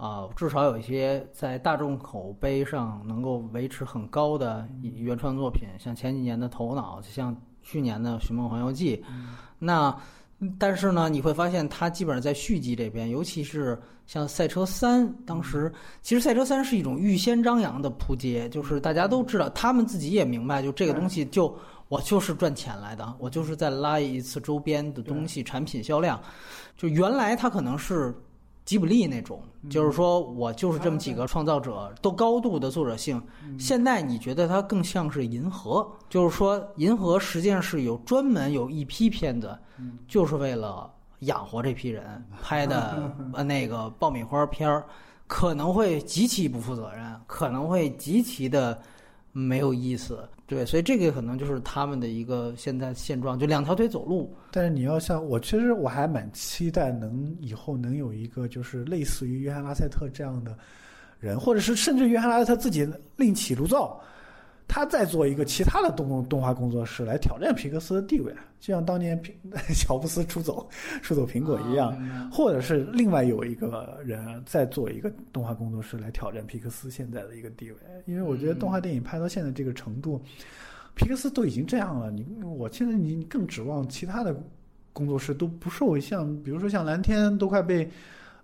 [0.00, 8.96] 啊，至少有一些在大众口碑上能够维持很高的原创作品，像前几年的《头脑》，像去年的《寻梦环游记》。
[9.58, 9.94] 那，
[10.58, 15.70] 但是呢，你会发现它基本上在续集这边，尤其是像《赛车三》，当时
[16.00, 21.54] 其实《赛车三》是一种预先张扬的扑街，就是大家都知道，他们自己也明白，就这个东西，就
[21.88, 26.18] 我就是赚钱来的，我就是在拉一次周边的东西，产品销量。
[26.74, 28.14] 就原来它可能是。
[28.70, 33.20] 吉卜力那种，就是说我就是这么几个创造者，都高度的作者性。
[33.58, 39.58] 现在你觉得它更像是银河，就是说银河实际上是有专门有一批片子，
[40.06, 40.88] 就是为了
[41.22, 44.86] 养活这批人拍的 呃那个爆米花片儿，
[45.26, 48.80] 可能会极其不负责任，可能会极其的
[49.32, 50.28] 没有意思。
[50.50, 54.34] 对，所以这个可能就是他们的一个现在现状，就两条腿走路。
[54.50, 60.58] 但是你要像我，其实我还蛮期待能以后能有一个就是类似于约翰拉塞特这样的
[61.20, 64.00] 人，或者是甚至约翰拉塞特自己另起炉灶。
[64.72, 69.34] 他再做一个其他的动动画工作室来挑战皮克斯的地位，就像当年皮
[69.74, 70.68] 乔布斯出走
[71.02, 71.92] 出走苹果一样，
[72.30, 77.76] 或者是另外有一个人再做一个动画工作室来挑战皮克斯现在的一个地位。
[78.06, 80.22] 因为我觉得动画电影拍到现在这个程度，
[80.94, 84.32] 皮克斯都已经这样了，你我现在你更指望其他的
[84.92, 87.90] 工作室都不受像，比如说像蓝天都快被。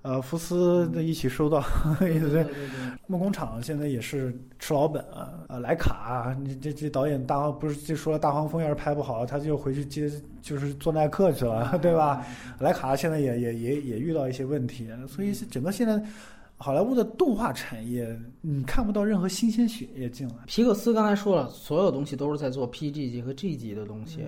[0.06, 1.60] 呃，福斯的一起收到，
[1.98, 2.46] 对对对，
[3.08, 5.32] 梦工厂现在也是吃老本啊。
[5.48, 10.08] 呃，莱卡，你这这导演大黄不是就说了大黄蜂要是拍不好，他就回去接
[10.40, 12.24] 就是做耐克去了，对吧？
[12.60, 16.00] 莱卡现在也也也也遇到一些问题，所以整个现在
[16.56, 20.34] 好莱坞的动画产业，你看不到任何新鲜血液进来。
[20.46, 24.20] 皮克斯刚才说了，所有东西都是在做 PG 级和 G 级的东西。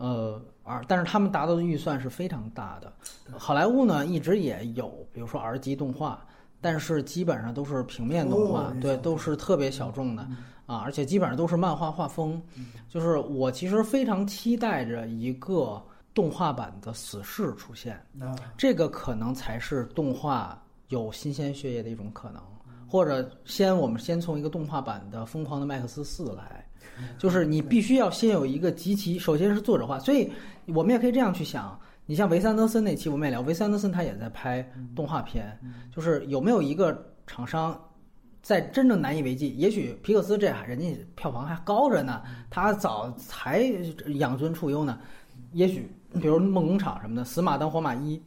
[0.00, 2.90] 呃，而但是他们达到的预算是非常大的。
[3.36, 6.26] 好莱坞呢，一直也有，比如说 R 级动画，
[6.58, 10.26] 但是基本上都是平面动画，对，都是特别小众的
[10.64, 12.40] 啊，而且基本上都是漫画画风。
[12.88, 15.78] 就是我其实非常期待着一个
[16.14, 18.02] 动画版的死侍出现，
[18.56, 20.58] 这个可能才是动画
[20.88, 22.42] 有新鲜血液的一种可能。
[22.88, 26.64] 或者先我们先从一个动画版的《疯狂的麦克斯四》来。
[27.18, 30.30] 就是你必须要先有一个极其，首先是作者化，所以
[30.66, 31.78] 我们也可以这样去想。
[32.06, 35.56] 你像维斯安德森那期我们也聊，维斯安德森他也在拍动画片，
[35.94, 37.80] 就是有没有一个厂商
[38.42, 39.50] 在真正难以为继？
[39.50, 43.60] 也许皮克斯这人家票房还高着呢，他早才
[44.18, 44.98] 养尊处优呢。
[45.52, 45.88] 也许
[46.20, 48.20] 比如梦工厂什么的，死马当活马医，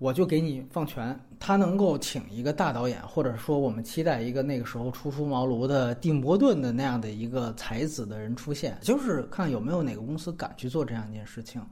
[0.00, 1.16] 我就给你放权。
[1.38, 11.62] 他能够请一个大导演，或者说我们期待一个那个时候初出茅庐的蒂姆·伯顿的那样的一个才子的人出现，就是看有没有哪个公司敢去做这样一件事情，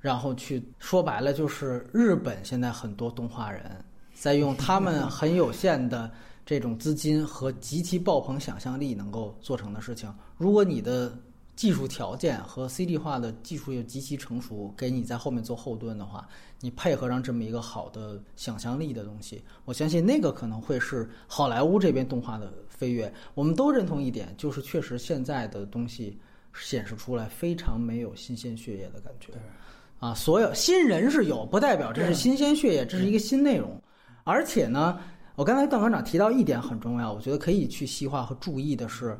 [0.00, 3.62] 然后去说白了就是日本现在很多动画人
[4.14, 6.10] 在用他们很有限的
[6.44, 10.12] 这种资金和极其爆棚想象力能够做成的事情。
[10.36, 11.12] 如果你的
[11.56, 16.28] 技术条件和 CD 化的技术又极其成熟，给你在后面做后盾的话，
[16.60, 23.10] 你配合上这么一个好的想象力的东西，我相信那个可能会是好莱坞这边动画的飞跃。
[23.32, 26.18] 我们都认同一点，就是确实现在的东西
[26.52, 29.32] 显示出来非常没有新鲜血液的感觉。
[29.98, 33.80] 啊，所有新人是有，不代表这是新鲜血液，这是一个新内容。
[34.24, 35.00] 而且呢，
[35.36, 39.18] 我刚才段馆长提到一点很重要，我觉得可以去细化和注意的是。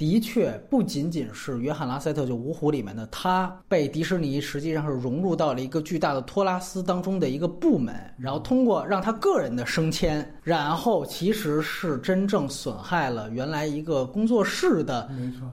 [0.00, 15.06] 的确，不仅仅是约翰·拉塞特就五虎里面的他被迪士尼实际上是融入到了一个巨大的托拉斯当中的一个部门，然后通过让他个人的升迁，然后其实是真正损害了原来一个工作室的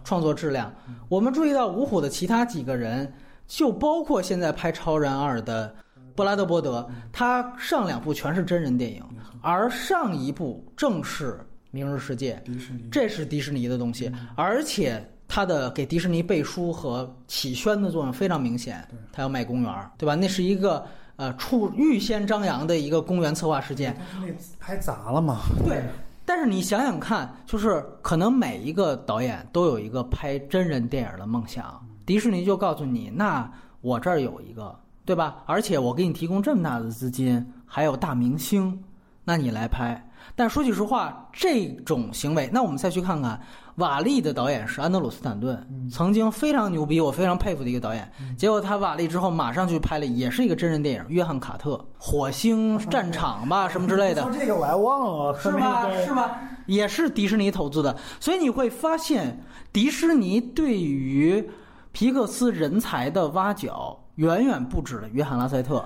[0.05, 0.73] 创作质量。
[1.09, 3.13] 我们注意到五虎的其他几个人，
[3.47, 5.75] 就包括现在拍《超人二》的
[6.15, 9.03] 布拉德伯德，他上两部全是真人电影，
[9.41, 11.37] 而上一部正是。
[11.77, 18.83] 明日世界，迪士尼，这是迪士尼的东西，而且它的给迪士尼背书和起宣的作用非常明显。
[19.11, 20.15] 它要卖公园，对吧？
[20.15, 20.83] 那是一个
[21.17, 23.95] 呃，出预先张扬的一个公园策划事件。
[24.19, 24.25] 那
[24.59, 25.37] 拍砸了嘛？
[25.67, 25.83] 对。
[26.25, 33.47] 但是你想想看，就是可能每一个导演都有一个拍真人电影的梦想，迪士尼就告诉你，那
[33.81, 34.75] 我这儿有一个，
[35.05, 35.43] 对吧？
[35.45, 38.83] 而且我给你提供这么大的资金，还有大明星，
[39.23, 40.03] 那你来拍。
[40.37, 43.41] 但说句实话，这种行为，那我们再去看看，
[43.77, 48.07] 瓦力的导演是安德鲁斯坦顿，曾经非常牛逼，我非常佩服的一个导演。
[48.37, 54.21] 结果他瓦力之后，马上去拍了，也是一个真人电影《约翰卡特》《火星战场》吧，什么之类的。
[54.29, 55.89] 说这个我还忘了，是吧？
[56.05, 56.39] 是吧？
[56.67, 59.43] 也是迪士尼投资的，所以你会发现，
[59.73, 61.49] 迪士尼对于
[61.91, 65.83] 皮克斯人才的挖角远远不止了约翰拉塞特，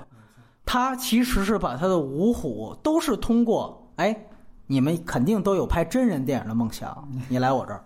[0.66, 4.14] 他其实是把他的五虎都是通过哎。
[4.66, 7.84] 你们肯定都有拍真人电影的梦想， 你来我这儿，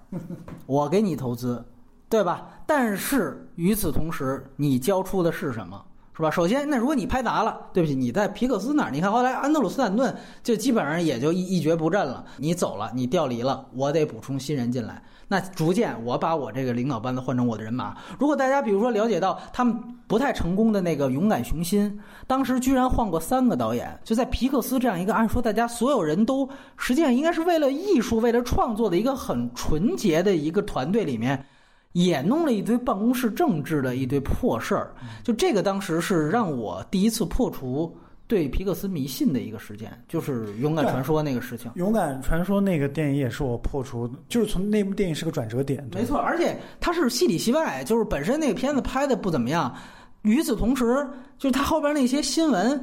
[0.66, 1.65] 我给你投资，
[2.09, 2.47] 对吧？
[2.66, 5.82] 但是与此同时，你交出的是什么，
[6.15, 6.31] 是吧？
[6.31, 15.03] 首先，那如果你拍砸了，对不起，你在皮克斯那儿，你看后来安德鲁斯坦顿就基本上也就一一蹶不振了，你走了，你调离了，我得补充新人进来。
[15.28, 17.97] 那逐渐，我把我这个领导班子换成我的人马。
[18.19, 19.77] 如果大家比如说了解到他们
[20.07, 21.90] 不太成功的那个《勇敢雄心》，
[22.28, 31.44] 当时居然换过三个导演，就在皮克斯这样一个按说大家所有人都实际上应该是为了艺术、为了创作的一个很纯洁的一个团队里面，
[31.90, 34.94] 也弄了一堆办公室政治的一堆破事儿。
[35.24, 37.98] 就这个当时是让我第一次破除。
[38.28, 41.70] 对皮克斯迷信的一个事件，就是《勇敢传说》那个事情。
[41.77, 45.89] 《勇敢传说》那个电影也是我破除，就是从那部电影是个转折点。
[45.94, 49.74] 没错，而且它是戏里戏外，就是本身那个片子拍的不怎么样，
[50.23, 51.07] 与此同时，
[51.39, 52.82] 就是它后边那些新闻。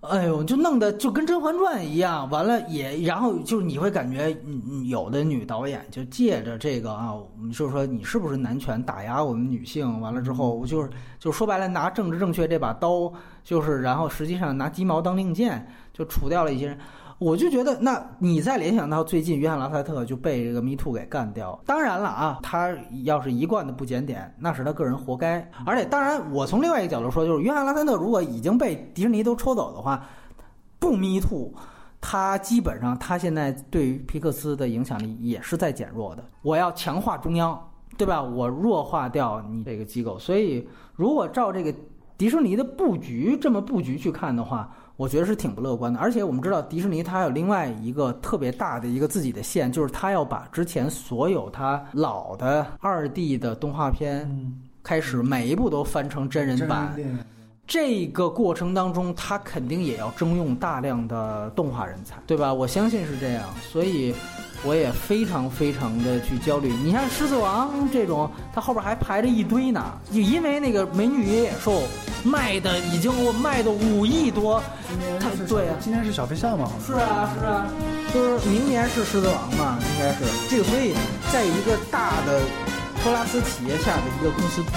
[0.00, 7.14] 哎呦，就弄得就跟《甄嬛传》一样，完了也，然后就是你会感觉，嗯嗯，有的女导演就借着这个啊，
[7.52, 10.00] 就是说你是不是男权打压我们女性？
[10.00, 13.12] 完了之后，就是就说白了，拿政治正确这把刀，
[13.44, 16.78] 就是然后实际上拿鸡毛当令箭，就除掉了一些人。
[17.20, 22.74] 我就觉得，那你再联想到最近约翰·拉塞特就被这个 Me Too 给干掉，当然了啊，他
[23.04, 25.46] 要是一贯的不检点，那是他个人活该。
[25.66, 30.02] 而且，当然，我从另外一个角度说，就是约翰·拉塞特如果已经被迪士尼都抽走的话，
[30.78, 31.52] 不 Me Too，
[32.00, 36.24] 他基本上他现在对于皮克斯的影响力也是在减弱的。
[36.40, 38.22] 我要强化中央，对吧？
[38.22, 40.18] 我弱化掉你这个机构。
[40.18, 40.66] 所以，
[40.96, 41.74] 如果照这个
[42.16, 54.30] 迪士尼的布局这么布局去看的话，我觉得是挺不乐观的，而且我们知道迪士尼它有另外一个特别大的一个自己的线，就是它要把之前所有它老的二 D 的动画片
[54.82, 56.94] 开始每一部都翻成真人版。
[57.66, 62.52] 这个过程当中，他肯定也要征用大量的动画人才，对吧？
[62.52, 64.14] 我相信是这样，所以。
[64.62, 66.70] 我也非常非常的去焦虑。
[66.84, 71.72] 你像《狮子王》这种，它后边还排着一堆呢，就因为那个《美女与野兽》
[72.28, 74.62] 卖的已经我卖的五亿多。
[75.48, 76.70] 对啊，今年是小飞象嘛？
[76.84, 77.66] 是啊是啊，
[78.12, 80.64] 就是明年是《狮子王》嘛，应该是这个。
[80.64, 80.92] 所以
[81.32, 82.42] 在一个大的
[83.02, 84.70] 托拉斯企业下的一个公司布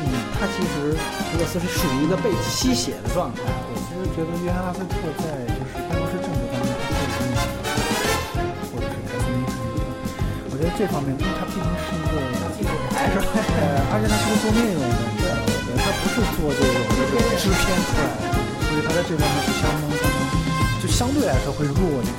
[0.00, 0.08] 嗯，
[0.40, 0.96] 它其实
[1.28, 3.40] 皮克斯是属于一个被吸血的状态。
[3.44, 6.72] 我其实觉得约翰·拉塞特在就是办公室政治方面。
[8.72, 9.28] 或者是他的
[10.48, 12.24] 我觉得这方面，因为他毕竟是一个
[12.56, 13.28] 技术台，是吧？
[13.36, 14.80] 呃，而且他是个做内容
[15.20, 15.28] 的？
[15.68, 16.80] 对，他不是做这种
[17.36, 18.32] 制片出来的，
[18.64, 20.16] 所以他在这方面是相当相当，
[20.80, 22.16] 就相对来说会弱一点。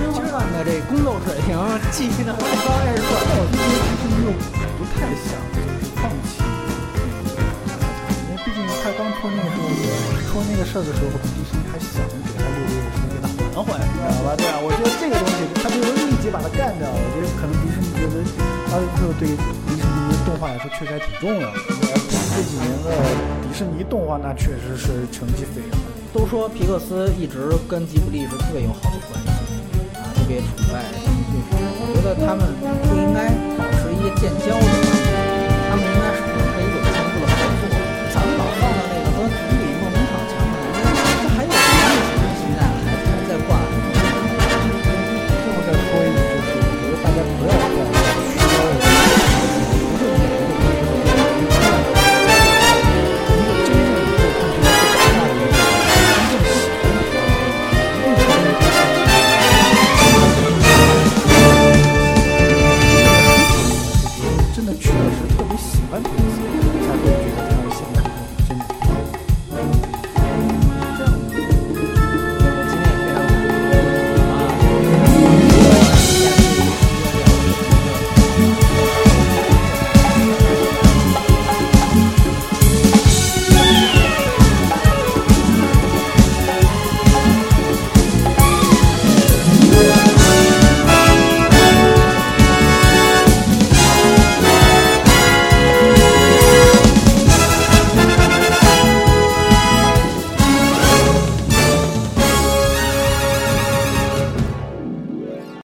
[0.00, 1.60] 今晚的这工作水平，
[1.92, 2.40] 技能高
[2.80, 3.12] 还是弱？
[3.36, 4.32] 我觉得其实又
[4.82, 6.42] 不太想就是放弃，
[8.26, 9.70] 因为毕竟他刚出那个时候，
[10.26, 14.34] 出那个事儿的时候，迪士尼还想着给他六个月时间还回来，你知道吧？
[14.34, 16.90] 对啊，我觉得这个东西，他不能立即把它干掉。
[16.90, 18.26] 我觉得可能迪士尼觉得，
[18.66, 19.30] 他就对
[19.70, 21.62] 迪士尼动画来说确实还挺重要的。
[22.34, 22.90] 这几年的
[23.46, 25.78] 迪士尼动画，那确实是成绩斐然。
[26.10, 29.30] 都说皮克斯一直跟吉卜力是特别友好的关系，
[29.94, 30.82] 啊，特别崇拜。
[31.78, 32.50] 我觉得他们
[32.90, 33.30] 不应该
[34.22, 34.62] 建交的嘛，
[35.68, 36.30] 他们应该是可
[36.62, 37.74] 以有进一步的合作。
[38.14, 39.71] 咱们老放的那个和总理。